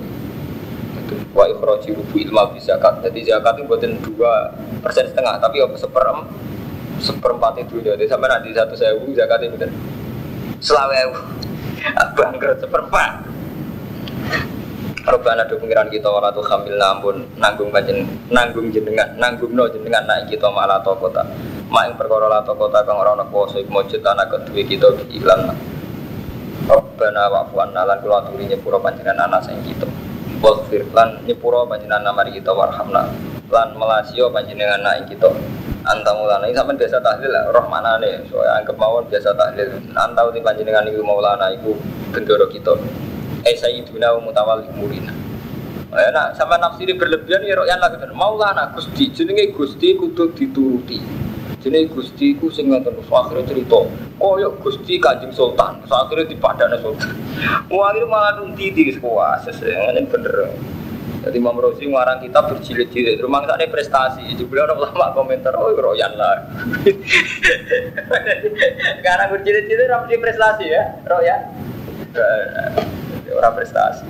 Wa 1.36 1.44
ikhraji 1.44 1.92
rubu 1.92 2.16
ilma 2.20 2.52
fi 2.56 2.58
zakat. 2.64 3.04
Jadi 3.04 3.28
zakat 3.28 3.60
itu 3.60 3.68
buatin 3.68 4.00
dua 4.00 4.52
persen 4.80 5.08
setengah, 5.08 5.36
tapi 5.40 5.60
apa 5.60 5.76
seperem 5.76 6.24
seperempat 6.98 7.62
itu 7.62 7.78
jadi 7.78 8.04
sampai 8.10 8.26
nanti 8.26 8.50
satu 8.50 8.74
sewu 8.74 9.14
zakat 9.14 9.46
itu 9.46 9.70
selawe 10.58 11.14
bangkrut 12.18 12.58
seperempat 12.58 13.27
Robana 15.08 15.40
do 15.48 15.56
pengiran 15.56 15.88
kita 15.88 16.04
ora 16.04 16.28
tuh 16.28 16.44
hamil 16.44 16.76
nampun 16.76 17.24
nanggung 17.40 17.72
panjen 17.72 18.04
nanggung 18.28 18.68
jenengan 18.68 19.08
nanggung 19.16 19.56
no 19.56 19.64
jenengan 19.64 20.04
naik 20.04 20.28
kita 20.36 20.52
malah 20.52 20.84
to 20.84 20.92
kota 21.00 21.24
mak 21.72 21.88
ing 21.88 21.96
perkara 21.96 22.28
la 22.28 22.44
kota 22.44 22.84
kang 22.84 23.00
ora 23.00 23.16
ana 23.16 23.24
kuwasa 23.32 23.56
iku 23.56 23.72
mujud 23.72 24.04
ana 24.04 24.28
kedue 24.28 24.68
kita 24.68 24.84
iklan 25.08 25.48
Robana 26.68 27.32
wa 27.32 27.40
fu'anna 27.48 27.88
lan 27.88 28.04
kula 28.04 28.20
aturi 28.20 28.44
nyepura 28.52 28.76
panjenengan 28.76 29.24
ana 29.24 29.40
sing 29.40 29.56
kita. 29.64 29.88
Waghfir 30.44 30.84
lan 30.92 31.24
nyepura 31.24 31.64
panjenengan 31.64 32.12
mari 32.12 32.36
kita 32.36 32.52
warhamna. 32.52 33.08
Lan 33.48 33.68
melasio 33.80 34.28
panjenengan 34.28 34.84
naik 34.84 35.08
kita. 35.08 35.32
Antamulana 35.88 36.44
ini 36.44 36.52
sama 36.52 36.76
biasa 36.76 37.00
tahlil 37.00 37.32
lah 37.32 37.48
roh 37.48 37.64
mana 37.72 37.96
nih 37.96 38.20
soalnya 38.28 38.60
anggap 38.60 38.76
mawon 38.76 39.08
biasa 39.08 39.32
tahlil. 39.32 39.72
Antau 39.96 40.28
di 40.28 40.44
panjenengan 40.44 40.84
itu 40.84 41.00
maulana 41.00 41.48
itu 41.48 41.72
bendoro 42.12 42.44
kita 42.52 42.76
eh 43.48 43.56
sayyiduna 43.56 44.20
mutawal 44.20 44.60
murina 44.76 45.12
Ya, 45.88 46.12
nah, 46.12 46.36
sama 46.36 46.60
nafsiri 46.60 47.00
berlebihan 47.00 47.48
ya 47.48 47.56
royan 47.56 47.80
lagi 47.80 47.96
kan 47.96 48.12
maulana 48.12 48.68
gusti 48.76 49.08
jenenge 49.08 49.56
gusti 49.56 49.96
kudu 49.96 50.36
dituruti 50.36 51.00
jenenge 51.64 51.88
gusti 51.96 52.36
ku 52.36 52.52
sing 52.52 52.68
ngoten 52.68 52.92
akhirnya 53.08 53.48
cerita 53.48 53.88
koyok 54.20 54.60
gusti 54.60 55.00
kanjeng 55.00 55.32
sultan 55.32 55.80
akhirnya 55.88 56.28
di 56.28 56.36
padana 56.36 56.76
sultan 56.84 57.16
akhirnya 57.72 58.04
malah 58.04 58.36
nunti 58.36 58.68
di 58.68 58.92
sekolah 58.92 59.40
sesuai 59.48 59.96
ini 59.96 60.04
bener 60.12 60.52
jadi 61.18 61.40
Imam 61.40 61.58
Rosi 61.58 61.82
ngarang 61.82 62.22
kita 62.22 62.46
berjilid-jilid. 62.46 63.18
Rumah 63.18 63.42
sana 63.42 63.66
prestasi. 63.66 64.38
Juga 64.38 64.70
orang 64.70 64.86
lama 64.86 65.06
komentar, 65.18 65.50
oh 65.58 65.74
royan 65.74 66.14
lah. 66.14 66.46
Karena 69.04 69.24
berjilid-jilid 69.26 69.90
orang 69.90 70.08
prestasi 70.08 70.70
ya, 70.70 70.82
royan. 71.10 71.42
Orang 73.34 73.54
prestasi. 73.56 74.06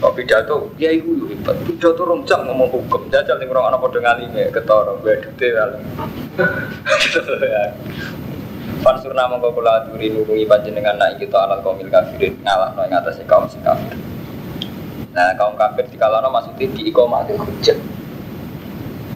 Kok 0.00 0.14
pidato, 0.16 0.72
ya 0.80 0.92
ibu 0.92 1.28
hebat. 1.28 1.56
Pidato 1.64 2.04
rong 2.04 2.24
ngomong 2.24 2.68
hukum. 2.72 3.08
Jajal 3.12 3.36
nih 3.40 3.48
orang 3.48 3.72
anak 3.72 3.80
pada 3.84 3.98
ngalime, 4.00 4.48
ketoro, 4.52 5.00
gue 5.00 5.20
detail. 5.20 5.76
Pansurna 8.84 9.24
mongko 9.32 9.56
kula 9.56 9.80
aturi 9.80 10.12
nurungi 10.12 10.44
panjenengan 10.44 11.00
naik 11.00 11.24
kita 11.24 11.40
alal 11.40 11.64
kaumil 11.64 11.88
kafirin 11.88 12.36
ngalah 12.44 12.76
no 12.76 12.84
ing 12.84 12.92
atase 12.92 13.24
kaum 13.24 13.48
sing 13.48 13.64
kafir. 13.64 13.96
Nah 15.14 15.30
kaum 15.38 15.54
kafir 15.54 15.86
di 15.88 15.96
kalana 15.96 16.26
maksudnya 16.26 16.66
di 16.74 16.90
ikomatil 16.90 17.38
hujah 17.38 17.78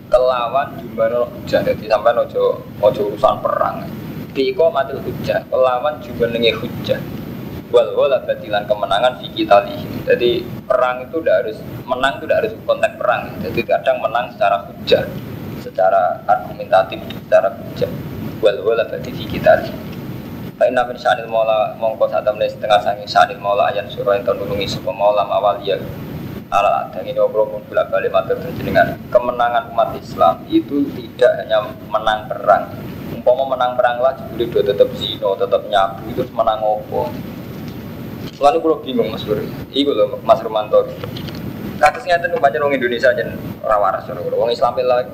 Kelawan 0.08 0.78
jumlah 0.78 1.26
hujah 1.26 1.60
Jadi 1.66 1.84
sampai 1.90 2.14
ojo, 2.14 2.62
ojo 2.78 3.02
urusan 3.12 3.42
perang 3.42 3.82
Di 4.30 4.54
ikomatil 4.54 5.02
hujah 5.02 5.42
Kelawan 5.50 5.98
jumlah 5.98 6.30
hujah 6.32 7.02
Wal 7.68 7.92
batilan 8.24 8.64
kemenangan 8.64 9.20
di 9.20 9.28
kita 9.28 9.60
Jadi 10.08 10.40
perang 10.64 11.04
itu 11.04 11.20
tidak 11.20 11.36
harus 11.44 11.58
menang 11.84 12.16
itu 12.16 12.24
tidak 12.24 12.38
harus 12.40 12.52
konteks 12.64 12.94
perang. 12.96 13.22
Jadi 13.44 13.60
kadang 13.60 14.00
menang 14.00 14.32
secara 14.32 14.56
hujah, 14.64 15.04
secara 15.60 16.24
argumentatif, 16.24 16.96
secara 17.28 17.52
hujah. 17.52 17.90
Wal 18.40 18.56
wal 18.64 18.80
bati 18.88 19.10
di 19.12 19.24
kita 19.28 19.68
Baik 20.58 20.74
nabi 20.74 20.98
sanil 20.98 21.30
maula 21.30 21.76
mongko 21.78 22.10
saat 22.10 22.26
temen 22.26 22.42
setengah 22.42 22.82
sangi 22.82 23.06
sanil 23.06 23.38
maula 23.38 23.70
ayan 23.70 23.86
surah 23.86 24.18
yang 24.18 24.26
terdulungi 24.26 24.66
sebuah 24.66 24.90
maula 24.90 25.22
awal 25.30 25.62
ya 25.62 25.78
ala 26.50 26.82
adang 26.82 27.06
ini 27.06 27.14
obrol 27.14 27.62
bila 27.62 27.86
balik 27.86 28.10
matur 28.10 28.42
dengan 28.58 28.98
kemenangan 29.06 29.70
umat 29.70 29.94
Islam 29.94 30.42
itu 30.50 30.82
tidak 30.98 31.30
hanya 31.44 31.62
menang 31.86 32.26
perang. 32.26 32.74
Umpama 33.14 33.54
menang 33.54 33.78
perang 33.78 34.02
jadi 34.34 34.44
dia 34.50 34.62
tetap 34.74 34.88
zino 34.98 35.38
tetap 35.38 35.62
nyabu 35.70 36.10
itu 36.10 36.26
menang 36.34 36.58
opo 36.58 37.06
lalu 38.36 38.58
kalau 38.60 38.76
bingung 38.84 39.08
mas 39.08 39.24
Bro 39.24 39.40
iya 39.72 39.88
loh 39.88 40.20
mas 40.20 40.40
Romanto 40.44 40.84
kasusnya 41.80 42.20
itu 42.20 42.36
baca 42.36 42.56
orang 42.60 42.76
Indonesia 42.76 43.08
aja 43.08 43.24
rawaras 43.64 44.04
orang 44.12 44.52
Islam 44.52 44.76
lagi 44.84 45.12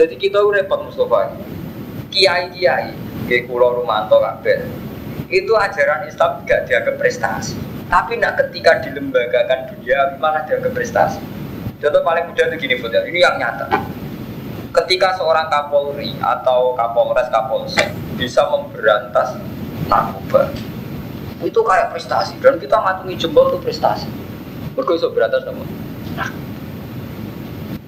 jadi 0.00 0.14
kita 0.16 0.40
repot 0.40 0.80
Mustafa 0.84 1.36
kiai 2.08 2.48
kiai 2.56 2.96
kayak 3.28 3.46
Pulau 3.46 3.76
Rumanto 3.76 4.16
kabeh. 4.16 4.64
Itu 5.30 5.54
ajaran 5.54 6.08
Islam 6.10 6.42
tidak 6.42 6.60
dianggap 6.66 6.96
prestasi. 6.98 7.54
Tapi 7.86 8.18
nak 8.18 8.40
ketika 8.40 8.82
dilembagakan 8.82 9.76
dunia 9.76 10.18
malah 10.18 10.42
dianggap 10.48 10.72
prestasi. 10.74 11.22
Contoh 11.84 12.00
paling 12.00 12.32
mudah 12.32 12.48
itu 12.48 12.56
gini 12.64 12.74
Fudel, 12.80 13.04
ini 13.08 13.20
yang 13.20 13.36
nyata. 13.36 13.68
Ketika 14.70 15.20
seorang 15.20 15.52
Kapolri 15.52 16.16
atau 16.16 16.72
Kapolres 16.80 17.28
Kapolsek 17.28 17.92
bisa 18.16 18.46
memberantas 18.48 19.36
narkoba, 19.84 20.48
itu 21.40 21.60
kayak 21.64 21.92
prestasi 21.92 22.36
dan 22.44 22.60
kita 22.60 22.76
ngatungi 22.76 23.16
jempol 23.16 23.48
itu 23.52 23.58
prestasi. 23.64 24.08
Mereka 24.76 24.90
bisa 24.96 25.08
berantas 25.12 25.42
namun. 25.48 25.66
Nah, 26.14 26.28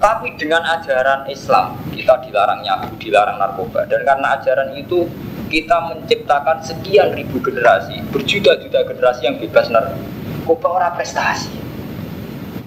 tapi 0.01 0.35
dengan 0.35 0.65
ajaran 0.65 1.29
Islam 1.29 1.79
kita 1.93 2.19
dilarang 2.25 2.65
nyabu, 2.65 2.91
dilarang 2.97 3.37
narkoba 3.39 3.85
dan 3.87 4.03
karena 4.03 4.27
ajaran 4.35 4.73
itu 4.75 5.05
kita 5.53 5.77
menciptakan 5.93 6.65
sekian 6.65 7.13
ribu 7.13 7.37
generasi, 7.37 8.01
berjuta-juta 8.09 8.89
generasi 8.89 9.21
yang 9.29 9.37
bebas 9.37 9.69
narkoba 9.69 10.67
orang 10.81 10.93
prestasi. 10.97 11.53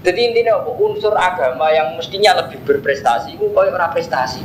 Jadi 0.06 0.22
intinya 0.22 0.62
apa? 0.62 0.70
Unsur 0.70 1.18
agama 1.18 1.66
yang 1.74 1.98
mestinya 1.98 2.38
lebih 2.38 2.62
berprestasi, 2.62 3.34
itu 3.34 3.50
orang 3.50 3.90
prestasi. 3.90 4.38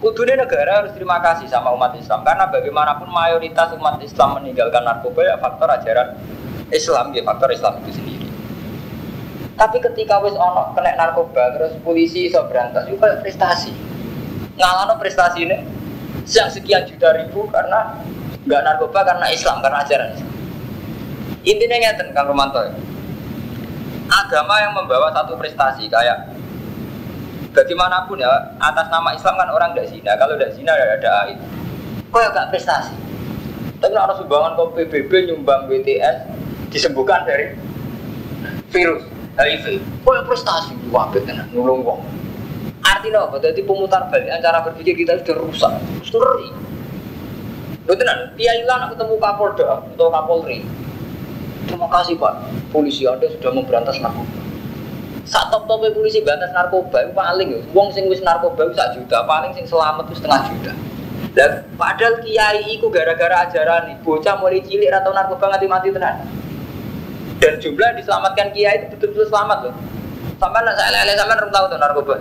Kudunya 0.00 0.32
negara 0.32 0.80
harus 0.80 0.96
terima 0.96 1.20
kasih 1.20 1.44
sama 1.44 1.76
umat 1.76 1.92
Islam 1.92 2.24
karena 2.24 2.48
bagaimanapun 2.48 3.12
mayoritas 3.12 3.68
umat 3.76 4.00
Islam 4.00 4.40
meninggalkan 4.40 4.80
narkoba 4.80 5.20
ya 5.20 5.36
faktor 5.36 5.68
ajaran 5.68 6.16
Islam 6.72 7.12
ya 7.12 7.20
faktor 7.20 7.52
Islam 7.52 7.84
itu 7.84 8.00
sendiri. 8.00 8.28
Tapi 9.60 9.76
ketika 9.76 10.24
wis 10.24 10.32
ono 10.40 10.72
kena 10.72 10.96
narkoba 10.96 11.52
terus 11.52 11.76
polisi 11.84 12.32
iso 12.32 12.40
berantas 12.48 12.88
itu 12.88 12.96
kayak 12.96 13.20
prestasi. 13.20 13.76
Ngalano 14.56 14.96
prestasi 14.96 15.44
ini 15.44 15.56
yang 16.32 16.48
sekian 16.48 16.88
juta 16.88 17.12
ribu 17.20 17.44
karena 17.52 18.00
nggak 18.48 18.62
narkoba 18.64 19.04
karena 19.04 19.28
Islam 19.28 19.60
karena 19.60 19.84
ajaran 19.84 20.16
Islam. 20.16 20.32
Intinya 21.44 21.76
ngeten 21.76 22.08
Kang 22.16 22.24
Romanto. 22.24 22.60
Agama 24.08 24.64
yang 24.64 24.72
membawa 24.72 25.12
satu 25.12 25.36
prestasi 25.36 25.92
kayak 25.92 26.39
bagaimanapun 27.50 28.22
ya 28.22 28.30
atas 28.62 28.86
nama 28.90 29.14
Islam 29.14 29.34
kan 29.38 29.48
orang 29.50 29.70
tidak 29.74 29.88
zina. 29.90 30.12
Kalau 30.16 30.34
tidak 30.38 30.52
zina 30.54 30.72
ya 30.74 30.86
ada 30.98 31.10
aib. 31.26 31.38
Kok 32.10 32.20
ya 32.20 32.28
gak 32.34 32.48
prestasi? 32.50 32.94
Tapi 33.80 33.94
ada 33.96 34.14
sumbangan 34.18 34.58
ke 34.58 34.64
PBB 34.76 35.30
nyumbang 35.30 35.70
BTS 35.70 36.16
disembuhkan 36.68 37.24
dari 37.24 37.54
virus 38.70 39.06
HIV. 39.38 39.80
Kok 40.04 40.12
yang 40.14 40.26
prestasi 40.26 40.72
wabit 40.90 41.22
kan 41.26 41.46
nulung 41.54 41.86
wong. 41.86 42.00
Artinya 42.80 43.30
apa? 43.30 43.38
Jadi 43.38 43.62
pemutar 43.62 44.10
balik 44.10 44.28
cara 44.42 44.58
berpikir 44.66 44.96
kita 44.98 45.20
sudah 45.22 45.36
rusak, 45.46 45.72
sudah 46.02 46.34
Betul 47.86 48.06
kan? 48.06 48.18
Kiai 48.38 48.62
lah 48.68 48.86
ketemu 48.92 49.18
Kapolda 49.18 49.82
atau 49.82 50.08
Kapolri. 50.12 50.62
Terima 51.66 51.86
kasih 51.90 52.18
Pak, 52.18 52.34
polisi 52.74 53.06
Anda 53.06 53.30
sudah 53.30 53.50
memberantas 53.54 53.98
narkoba. 54.02 54.39
Saat 55.30 55.54
top 55.54 55.70
top 55.70 55.86
polisi 55.94 56.18
berantas 56.26 56.50
narkoba 56.50 57.06
itu 57.06 57.14
paling, 57.14 57.62
uang 57.70 57.88
sing 57.94 58.10
wis 58.10 58.18
narkoba 58.18 58.66
itu 58.66 58.74
sak 58.74 58.98
juta, 58.98 59.22
paling 59.30 59.54
sing 59.54 59.62
selamat 59.62 60.10
itu 60.10 60.18
setengah 60.18 60.42
juta. 60.50 60.72
Dan 61.38 61.62
padahal 61.78 62.18
kiai 62.26 62.66
itu 62.66 62.90
gara-gara 62.90 63.46
ajaran 63.46 63.94
nih, 63.94 63.96
bocah 64.02 64.42
mulai 64.42 64.58
cilik 64.66 64.90
atau 64.90 65.14
narkoba 65.14 65.54
nganti 65.54 65.70
mati 65.70 65.94
tenan. 65.94 66.26
Dan 67.38 67.62
jumlah 67.62 67.86
yang 67.94 67.98
diselamatkan 68.02 68.50
kiai 68.50 68.82
itu 68.82 68.86
betul-betul 68.98 69.30
selamat 69.30 69.58
loh. 69.70 69.74
Sampai 70.42 70.66
nak 70.66 70.74
saya 70.74 70.90
lele 70.98 71.14
sampai 71.14 71.46
tahu 71.46 71.64
tuh 71.70 71.78
narkoba. 71.78 72.16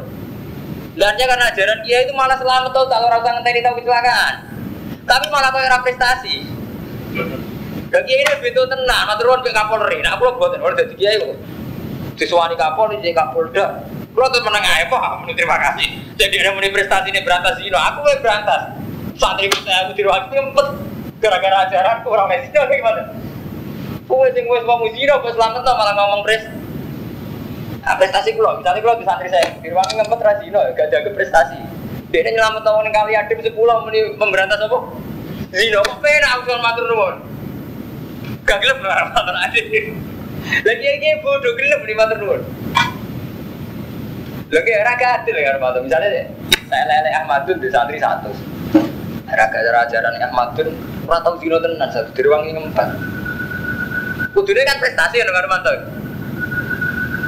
Dan 0.94 1.18
karena 1.18 1.46
ajaran 1.50 1.80
kiai 1.82 2.06
itu 2.06 2.14
malah 2.14 2.38
selamat 2.38 2.70
tuh 2.78 2.86
kalau 2.94 3.10
orang 3.10 3.26
ngenteni 3.26 3.66
tahu 3.66 3.82
kecelakaan. 3.82 4.36
Tapi 5.10 5.26
malah 5.34 5.50
kayak 5.50 5.82
prestasi. 5.82 6.46
Dan 7.90 8.02
kiai 8.06 8.22
ini 8.22 8.34
betul 8.38 8.70
tenang, 8.70 9.10
matur 9.10 9.34
nuwun 9.34 9.50
Kapolri. 9.50 9.98
Nah, 10.06 10.22
kula 10.22 10.38
boten 10.38 10.62
ora 10.62 10.78
dadi 10.78 10.94
kiai 10.94 11.18
kok. 11.18 11.58
Disuwani 12.20 12.60
Kapolri 12.60 13.00
jadi 13.00 13.16
Kapolda. 13.16 13.88
Kula 14.12 14.28
tuh 14.28 14.44
meneng 14.44 14.66
ae 14.68 14.84
Pak, 14.92 15.24
terima 15.32 15.56
kasih. 15.56 15.88
Jadi 16.20 16.36
ada 16.44 16.52
muni 16.52 16.68
prestasi 16.68 17.16
ini 17.16 17.24
berantas 17.24 17.56
ini, 17.64 17.72
aku 17.72 18.04
mau 18.04 18.20
berantas 18.20 18.76
santri 19.16 19.52
saya 19.64 19.88
aku 19.88 19.96
aku 19.96 20.32
ngempet 20.32 20.68
gara-gara 21.20 21.68
ajaran 21.68 22.04
kurang 22.04 22.32
mesej 22.32 22.52
itu 22.52 22.60
gimana? 22.60 23.16
Kue 24.08 24.28
sing 24.36 24.48
wis 24.48 24.64
wong 24.68 24.88
zero 24.96 25.24
pas 25.24 25.36
selamat 25.36 25.64
malah 25.64 25.94
ngomong 25.96 26.22
pres. 26.28 26.44
Nah, 27.80 27.96
prestasi 27.96 28.36
kulo, 28.36 28.60
misalnya 28.60 28.84
kulo 28.84 29.00
di 29.00 29.06
santri 29.08 29.32
saya, 29.32 29.56
di 29.56 29.68
ruang 29.72 29.88
ngempet 29.88 30.20
ra 30.20 30.34
zino, 30.44 30.60
gak 30.76 30.92
jaga 30.92 31.10
prestasi. 31.16 31.60
Dia 32.12 32.26
ini 32.26 32.36
nyelamat 32.36 32.66
tahun 32.66 32.92
kali 32.92 33.14
adem 33.16 33.40
sepuluh 33.40 33.86
meni 33.88 34.20
memberantas 34.20 34.60
apa? 34.60 34.78
Zino, 35.56 35.80
kok 35.86 36.00
penak 36.04 36.44
aku 36.44 36.52
matur 36.60 36.84
nuwun. 36.92 37.16
Gak 38.44 38.60
gelem 38.60 38.84
matur 38.84 39.36
adem. 39.36 39.96
Lagi 40.50 40.82
lagi 40.82 41.10
bodoh 41.22 41.54
gelem 41.54 41.80
meni 41.86 41.94
matur 41.94 42.18
nuwun. 42.18 42.42
Lagi 44.50 44.72
raga 44.82 45.22
adil 45.22 45.38
ya 45.38 45.62
matur. 45.62 45.86
Saya 45.86 46.86
lele 46.90 47.10
Ahmadun 47.22 47.62
di 47.62 47.70
santri 47.70 48.02
satu. 48.02 48.34
Raga 49.30 49.60
ajaran 49.86 50.18
Ahmadun 50.18 50.74
ora 51.06 51.22
tau 51.22 51.38
zino 51.38 51.62
tenan 51.62 51.90
satu 51.94 52.10
di 52.18 52.22
ruang 52.26 52.50
ngempet. 52.50 52.90
Kudune 54.34 54.62
kan 54.66 54.82
prestasi 54.82 55.22
ya 55.22 55.26
dengan 55.30 55.50
mantap. 55.54 55.86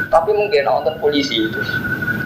Tapi 0.09 0.29
mungkin 0.33 0.65
nonton 0.65 0.97
polisi 0.97 1.45
itu 1.45 1.61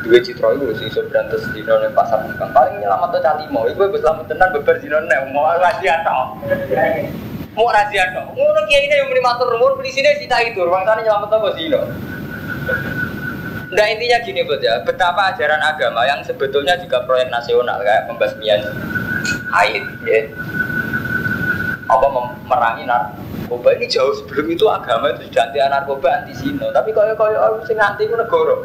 dua 0.06 0.22
citra 0.22 0.54
itu 0.54 0.70
sih 0.78 0.88
so 0.94 1.02
berantas 1.10 1.42
di 1.50 1.66
nol 1.66 1.82
pasar 1.98 2.22
bukan 2.30 2.50
paling 2.54 2.78
nyelamat 2.78 3.10
tuh 3.10 3.22
cali 3.26 3.46
mau 3.50 3.66
ibu 3.66 3.90
ibu 3.90 3.98
selamat 3.98 4.30
tenan 4.30 4.54
beber 4.54 4.78
di 4.78 4.86
nol 4.86 5.02
mau 5.34 5.50
rahasia 5.58 6.06
toh 6.06 6.38
mau 7.56 7.72
rahasia 7.72 8.12
toh 8.12 8.36
ngono 8.36 8.62
kiai 8.68 8.84
ini 8.84 8.96
yang 9.00 9.08
beri 9.08 9.24
matur 9.24 9.48
nuwun 9.56 9.80
polisi 9.80 10.04
ini 10.04 10.12
cita 10.20 10.44
itu 10.44 10.60
ruang 10.60 10.84
sana 10.84 11.00
nyelamat 11.02 11.32
tuh 11.32 11.52
zino 11.56 11.82
Nah 13.76 13.86
intinya 13.92 14.22
gini 14.22 14.46
buat 14.46 14.62
ya, 14.62 14.80
betapa 14.86 15.36
ajaran 15.36 15.58
agama 15.60 16.06
yang 16.08 16.22
sebetulnya 16.22 16.78
juga 16.80 17.02
proyek 17.04 17.34
nasional 17.34 17.82
kayak 17.82 18.06
pembasmian 18.08 18.62
haid, 19.52 19.84
ya. 20.06 20.30
apa 21.90 22.06
memerangi 22.08 22.86
narkoba. 22.86 23.76
Ini 23.76 23.90
jauh 23.90 24.14
sebelum 24.22 24.54
itu 24.54 24.70
agama 24.70 25.12
itu 25.18 25.28
sudah 25.28 25.50
anti 25.50 25.60
narkoba 25.60 26.08
anti 26.24 26.34
sino 26.38 26.70
tapi 26.72 26.94
kalau 26.94 27.18
kalau 27.18 27.36
orang 27.36 27.66
sing 27.68 27.76
anti 27.82 28.06
itu 28.06 28.16
negara 28.16 28.56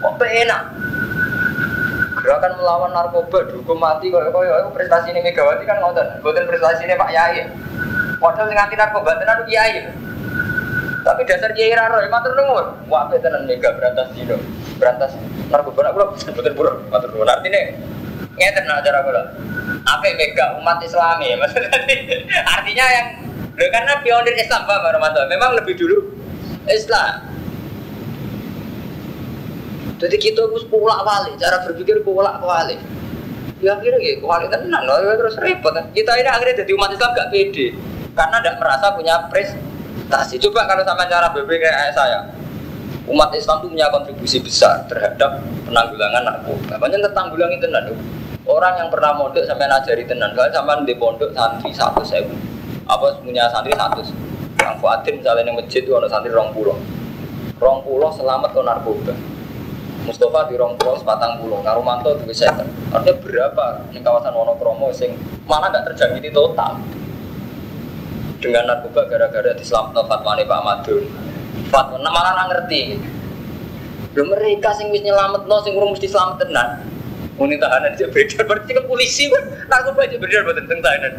kok 0.00 0.18
enak? 0.18 0.62
Gerakan 2.20 2.52
melawan 2.58 2.90
narkoba 2.96 3.38
dihukum 3.48 3.78
mati 3.78 4.08
kalau 4.08 4.34
kalau 4.34 4.72
prestasi 4.72 5.12
ini 5.12 5.20
Megawati 5.20 5.68
kan 5.68 5.78
ngotot 5.84 6.24
bukan 6.24 6.48
prestasi 6.48 6.88
ini 6.88 6.98
Pak 6.98 7.12
Yai 7.12 7.48
padahal 8.20 8.46
sing 8.52 8.58
anti 8.60 8.76
narkoba 8.76 9.16
tenan 9.16 9.40
Kiai 9.48 9.88
tapi 11.00 11.24
dasar 11.24 11.50
Kiai 11.56 11.72
Raro 11.72 12.04
ya 12.04 12.12
matur 12.12 12.36
nuwun. 12.36 12.66
Wae 12.86 13.16
tenan 13.18 13.48
mega 13.48 13.72
berantas 13.74 14.12
sino 14.12 14.36
berantas 14.76 15.16
narkoba 15.48 15.88
nak 15.88 15.92
kula 15.96 16.06
betul 16.14 16.52
buruk 16.54 16.76
matur 16.92 17.10
nuwun. 17.16 17.26
Artine 17.26 17.80
ngeten 18.36 18.68
acara 18.68 19.00
kula. 19.02 19.22
Apa 19.88 20.06
mega 20.14 20.60
umat 20.60 20.78
Islam 20.84 21.18
ya 21.24 21.34
maksudnya 21.40 21.72
artinya 22.60 22.86
yang 22.92 23.08
Loh, 23.60 23.68
karena 23.68 24.00
pionir 24.00 24.32
Islam 24.40 24.64
Pak 24.64 24.88
Ramadan. 24.88 25.28
Memang 25.28 25.52
lebih 25.52 25.76
dulu 25.76 26.16
Islam. 26.64 27.28
Jadi 30.00 30.16
kita 30.16 30.48
harus 30.48 30.64
pola 30.64 31.04
wali, 31.04 31.36
cara 31.36 31.60
berpikir 31.68 32.00
pola 32.00 32.40
wali. 32.40 32.80
Ya 33.60 33.76
akhirnya 33.76 34.00
gitu, 34.00 34.24
wali 34.24 34.48
tenang, 34.48 34.88
loh, 34.88 34.96
terus 34.96 35.36
repot. 35.36 35.76
Kita 35.92 36.16
ini 36.16 36.28
akhirnya 36.32 36.64
jadi 36.64 36.72
umat 36.72 36.96
Islam 36.96 37.12
gak 37.12 37.28
pede, 37.28 37.76
karena 38.20 38.36
tidak 38.44 38.60
merasa 38.60 38.86
punya 38.92 39.16
prestasi. 39.32 40.36
Coba 40.36 40.68
kalau 40.68 40.84
sama 40.84 41.08
cara 41.08 41.32
berpikir 41.32 41.72
kayak 41.72 41.96
saya, 41.96 42.20
umat 43.08 43.32
Islam 43.32 43.64
itu 43.64 43.68
punya 43.72 43.88
kontribusi 43.88 44.44
besar 44.44 44.84
terhadap 44.92 45.40
penanggulangan 45.64 46.28
narkoba. 46.28 46.76
Banyak 46.76 47.00
itu 47.00 47.68
nanti. 47.72 47.96
Orang 48.44 48.76
yang 48.76 48.88
pernah 48.92 49.16
mondok 49.16 49.46
sampai 49.48 49.68
ngajari 49.68 50.04
tenan, 50.04 50.36
kalau 50.36 50.52
sama 50.52 50.82
di 50.84 50.92
pondok 50.96 51.30
santri 51.32 51.70
satu 51.70 52.02
saya 52.02 52.26
apa 52.88 53.22
punya 53.22 53.46
santri 53.48 53.72
satu? 53.78 54.02
Yang 54.58 54.76
Fuadin 54.82 55.14
misalnya 55.22 55.46
yang 55.46 55.56
masjid 55.56 55.80
itu 55.80 55.92
ada 55.94 56.10
santri 56.10 56.34
rong 56.34 56.50
pulau 56.52 56.76
rong 57.60 57.84
pulau 57.84 58.08
selamat 58.10 58.50
ke 58.56 58.60
narkoba. 58.64 59.14
Mustafa 60.08 60.48
di 60.48 60.56
rong 60.56 60.74
pulau 60.80 60.96
sepatang 60.96 61.38
pulau 61.38 61.60
Karumanto 61.60 62.16
di 62.16 62.24
Wisata 62.26 62.64
artinya 62.90 63.14
berapa 63.20 63.64
di 63.92 64.00
kawasan 64.00 64.32
Wonokromo 64.32 64.88
sing 64.90 65.14
mana 65.44 65.68
nggak 65.68 65.92
terjangkiti 65.92 66.32
total 66.32 66.80
dengan 68.40 68.64
narkoba 68.66 69.04
gara-gara 69.04 69.52
di 69.52 69.62
Islam 69.62 69.92
fatwane 69.92 70.48
Pak 70.48 70.60
Madun 70.64 71.04
fatwa 71.68 72.00
nah, 72.00 72.10
malah 72.10 72.32
nggak 72.34 72.48
ngerti. 72.50 72.98
Belum 74.10 74.34
mereka 74.34 74.74
sing 74.74 74.90
wis 74.90 75.06
nyelamet 75.06 75.46
no 75.46 75.62
sing 75.62 75.76
urung 75.78 75.94
mesti 75.94 76.10
selamat 76.10 76.42
tenan 76.42 76.82
Muni 77.38 77.56
tahanan 77.56 77.94
aja 77.94 78.10
beda 78.10 78.42
berarti 78.44 78.74
kan 78.74 78.84
polisi 78.84 79.30
kan 79.30 79.44
narkoba 79.70 80.04
aja 80.04 80.16
beda 80.18 80.44
buat 80.44 80.56
tentang 80.60 80.80
tahanan. 80.82 81.12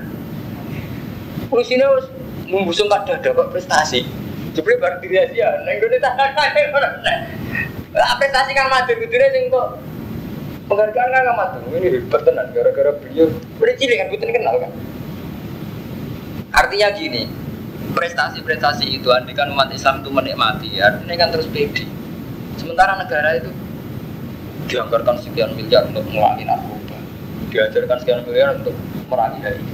Polisinya 1.48 1.86
harus 1.88 2.08
membusung 2.46 2.92
kada 2.92 3.18
dapat 3.22 3.48
prestasi. 3.54 4.06
Jadi 4.52 4.76
baru 4.78 5.00
diri 5.00 5.18
aja. 5.18 5.64
Neng 5.64 5.80
gue 5.80 5.98
nah, 7.96 8.14
prestasi 8.20 8.52
kang 8.54 8.70
maju 8.70 8.92
gitu 8.92 9.14
deh 9.14 9.30
sing 9.32 9.44
kok 9.50 9.68
penghargaan 10.68 11.10
kan 11.10 11.34
maju 11.34 11.58
ini 11.80 11.88
hebat 11.96 12.22
tenan 12.28 12.46
gara-gara 12.54 12.92
beliau. 12.98 13.32
Udah 13.58 13.76
cilik 13.80 13.98
kan 13.98 14.08
bukan 14.12 14.30
kenal 14.36 14.56
kan 14.62 14.72
artinya 16.52 16.88
gini 16.96 17.24
prestasi-prestasi 17.92 18.88
itu 18.88 19.12
andikan 19.12 19.52
umat 19.52 19.72
Islam 19.72 20.04
itu 20.04 20.10
menikmati 20.12 20.80
artinya 20.80 21.16
kan 21.20 21.30
terus 21.32 21.48
pede. 21.52 21.88
Sementara 22.56 22.96
negara 23.00 23.40
itu 23.40 23.52
dianggarkan 24.72 25.20
sekian 25.20 25.52
miliar 25.58 25.88
untuk 25.92 26.08
melangi 26.12 26.48
narkoba. 26.48 26.98
Diajarkan 27.52 27.98
sekian 28.00 28.22
miliar 28.24 28.56
untuk 28.56 28.76
merangi 29.12 29.40
HIV. 29.44 29.68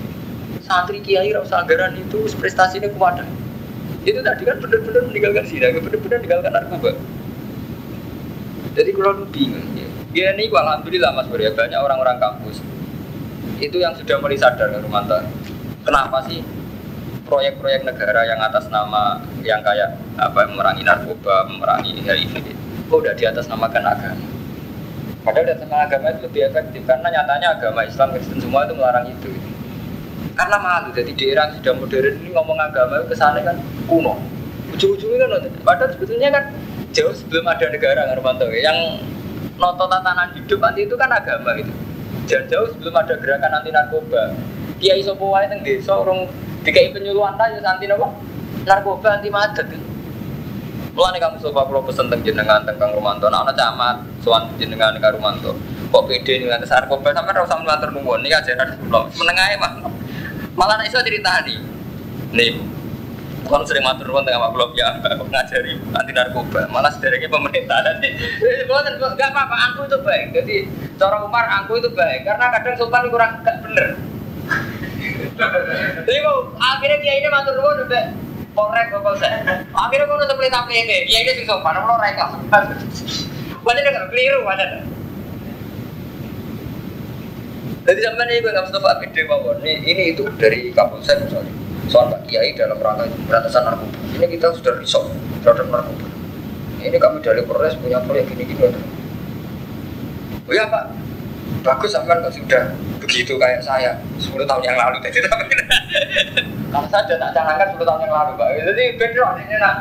Santri 0.65 0.99
kiai 1.05 1.29
rasa 1.31 1.61
anggaran 1.61 1.93
itu 1.95 2.25
prestasinya 2.35 2.89
kuat 2.97 3.21
itu 4.07 4.23
tadi 4.23 4.47
kan 4.47 4.55
benar-benar 4.63 5.03
meninggalkan 5.11 5.43
sini 5.43 5.67
benar-benar 5.67 6.17
meninggalkan 6.23 6.51
narkoba. 6.55 6.91
Jadi 8.77 8.89
kalau 8.93 9.25
bingung 9.33 9.67
ya. 9.75 9.87
ya 10.13 10.29
ini 10.37 10.47
alhamdulillah 10.47 11.11
mas 11.11 11.27
Bro 11.27 11.41
ya 11.41 11.51
banyak 11.51 11.75
orang-orang 11.81 12.17
kampus 12.21 12.61
itu 13.57 13.77
yang 13.81 13.97
sudah 13.97 14.21
mulai 14.21 14.37
sadar 14.37 14.69
ya 14.69 14.79
Rumanto. 14.79 15.17
Kenapa 15.83 16.23
sih 16.29 16.39
proyek-proyek 17.27 17.83
negara 17.83 18.23
yang 18.23 18.39
atas 18.39 18.71
nama 18.71 19.21
yang 19.43 19.59
kayak 19.61 19.99
apa 20.17 20.47
memerangi 20.47 20.87
narkoba, 20.87 21.45
memerangi 21.51 22.01
HIV 22.01 22.55
kok 22.87 22.97
udah 23.03 23.13
di 23.19 23.27
atas 23.27 23.51
namakan 23.51 23.83
agama 23.83 24.25
padahal 25.27 25.43
di 25.43 25.51
atas 25.59 25.67
nama 25.67 25.83
agama 25.83 26.05
itu 26.15 26.19
lebih 26.23 26.41
efektif 26.47 26.81
karena 26.87 27.07
nyatanya 27.11 27.47
agama 27.59 27.83
Islam 27.83 28.15
Kristen 28.15 28.39
semua 28.39 28.63
itu 28.63 28.73
melarang 28.79 29.11
itu. 29.11 29.27
Karena 30.39 30.55
malu 30.61 30.95
jadi 30.95 31.11
daerah 31.17 31.51
sudah 31.51 31.73
modern 31.75 32.15
ini 32.23 32.29
ngomong 32.31 32.55
agama 32.55 33.03
itu 33.03 33.11
kesannya 33.11 33.43
kan 33.43 33.57
kuno. 33.91 34.15
Ujung-ujungnya 34.71 35.27
kan 35.27 35.51
padahal 35.67 35.91
sebetulnya 35.91 36.29
kan 36.31 36.43
jauh 36.95 37.11
sebelum 37.11 37.43
ada 37.43 37.67
negara 37.67 38.07
Ngarmanto 38.07 38.47
yang 38.55 39.03
noto 39.59 39.85
tatanan 39.91 40.31
hidup 40.31 40.59
nanti 40.63 40.87
itu 40.87 40.95
kan 40.95 41.11
agama 41.11 41.59
gitu 41.59 41.73
jauh 42.27 42.45
jauh 42.47 42.67
sebelum 42.75 42.95
ada 42.95 43.15
gerakan 43.19 43.51
anti 43.59 43.71
narkoba. 43.71 44.35
Kiai 44.77 45.01
sopo 45.01 45.33
wae 45.33 45.49
teng 45.49 45.63
dikai 46.67 46.91
penyuluhan 46.91 47.39
aja 47.39 47.63
anti 47.63 47.87
apa 47.87 48.07
narkoba 48.67 49.07
anti 49.15 49.31
madet 49.31 49.67
kan 49.71 49.81
Mulane 50.97 51.21
kamu 51.21 51.37
sofa 51.37 51.61
kalau 51.61 51.85
pesen 51.85 52.09
teng 52.09 52.25
jenengan 52.25 52.65
teng 52.65 52.73
Kang 52.81 52.89
Romanto, 52.89 53.29
nah 53.29 53.45
ana 53.45 53.53
camat 53.53 54.01
sowan 54.25 54.49
jenengan 54.57 54.97
Kang 54.97 55.13
Romanto. 55.13 55.53
Kok 55.93 56.09
pede 56.09 56.41
dengan 56.41 56.57
narkoba 56.57 57.13
sampean 57.13 57.37
ora 57.37 57.45
usah 57.45 57.61
matur 57.61 57.93
nuwun, 57.93 58.25
iki 58.25 58.33
ajaran 58.33 58.73
kula. 58.81 59.05
Menengae 59.13 59.61
mah. 59.61 59.77
Malah 60.57 60.81
nek 60.81 60.89
iso 60.89 60.97
nih 61.05 61.21
nih 62.33 62.49
Bukan 63.45 63.61
sering 63.69 63.85
matur 63.85 64.09
nuwun 64.09 64.25
tengah 64.25 64.49
maklum 64.49 64.73
ya, 64.73 64.97
ngajari 65.05 65.77
anti 65.93 66.11
narkoba, 66.17 66.65
malah 66.73 66.89
sedereknya 66.89 67.29
pemerintah 67.29 67.77
nanti. 67.85 68.17
Bukan 68.65 68.97
nggak 68.97 69.29
apa-apa, 69.37 69.55
aku 69.69 69.85
itu 69.85 70.01
baik. 70.01 70.33
Jadi 70.33 70.55
cara 70.97 71.21
Umar, 71.21 71.45
aku 71.61 71.77
itu 71.77 71.93
baik 71.93 72.25
karena 72.25 72.49
kadang 72.57 72.73
sopan 72.73 73.05
kurang 73.13 73.45
gak 73.45 73.61
bener. 73.61 74.01
Jadi 76.07 76.19
mau 76.25 76.49
akhirnya 76.57 76.97
dia 77.03 77.13
ini 77.21 77.27
matur 77.29 77.53
nuwun 77.57 77.85
udah 77.85 78.03
korek 78.57 78.89
kok 78.89 79.15
saya. 79.21 79.63
Akhirnya 79.69 80.09
kau 80.09 80.17
nutup 80.17 80.37
pelita 80.41 80.65
ini, 80.69 81.05
dia 81.05 81.19
ini 81.21 81.31
sih 81.37 81.45
sopan, 81.45 81.77
mau 81.85 82.01
reka. 82.01 82.33
Wajar 83.61 83.83
nggak 83.83 84.09
keliru, 84.09 84.41
wajar. 84.47 84.81
Jadi 87.87 87.99
sampai 88.03 88.25
ini 88.27 88.43
gue 88.43 88.51
nggak 88.51 88.65
Mustafa 88.67 88.99
gede 88.99 89.21
mawon. 89.31 89.63
Ini, 89.63 89.73
ini 89.85 90.03
itu 90.11 90.27
dari 90.35 90.75
Kapolsek 90.75 91.23
misalnya. 91.23 91.53
Soal 91.87 92.11
Pak 92.11 92.27
Kiai 92.27 92.51
dalam 92.51 92.83
rangka 92.83 93.07
pemberantasan 93.07 93.63
narkoba. 93.63 93.95
Ini 94.19 94.25
kita 94.27 94.51
sudah 94.59 94.75
risau 94.75 95.07
terhadap 95.39 95.71
narkoba. 95.71 96.07
Ini 96.83 96.97
kami 96.99 97.23
dari 97.23 97.41
Polres 97.47 97.79
punya 97.79 98.03
proyek 98.03 98.27
gini-gini. 98.27 98.75
Oh 100.47 100.53
ya 100.55 100.67
Pak, 100.67 100.91
bagus 101.67 101.91
sampai 101.91 102.15
kan 102.15 102.31
sudah 102.31 102.63
begitu 103.03 103.35
kayak 103.35 103.59
saya 103.59 103.99
10 104.15 104.47
tahun 104.47 104.63
yang 104.63 104.79
lalu. 104.79 105.03
Jadi 105.03 105.19
kalau 106.71 106.87
saya 106.87 107.03
tak 107.03 107.31
canangkan 107.35 107.67
10 107.75 107.83
tahun 107.83 108.01
yang 108.07 108.13
lalu 108.15 108.31
Pak. 108.39 108.47
Jadi 108.71 108.83
bedrock 108.95 109.31
ini 109.43 109.55
nak. 109.59 109.75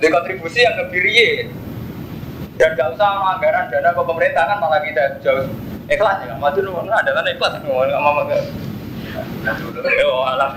Di 0.00 0.08
kontribusi 0.08 0.64
yang 0.64 0.74
lebih 0.80 1.00
real 1.06 1.52
dan 2.56 2.76
gak 2.76 2.92
usah 2.92 3.36
anggaran 3.36 3.72
dana 3.72 3.88
ke 3.92 4.02
pemerintah 4.04 4.44
kan 4.44 4.60
malah 4.60 4.80
kita 4.84 5.16
jauh 5.24 5.48
ikhlas 5.88 6.24
ya 6.28 6.36
maju 6.36 6.60
nomor 6.60 6.84
ada 6.92 7.10
kan 7.16 7.24
ikhlas 7.24 7.56
ngomong 7.64 8.28
Oh, 10.06 10.22
alam. 10.22 10.54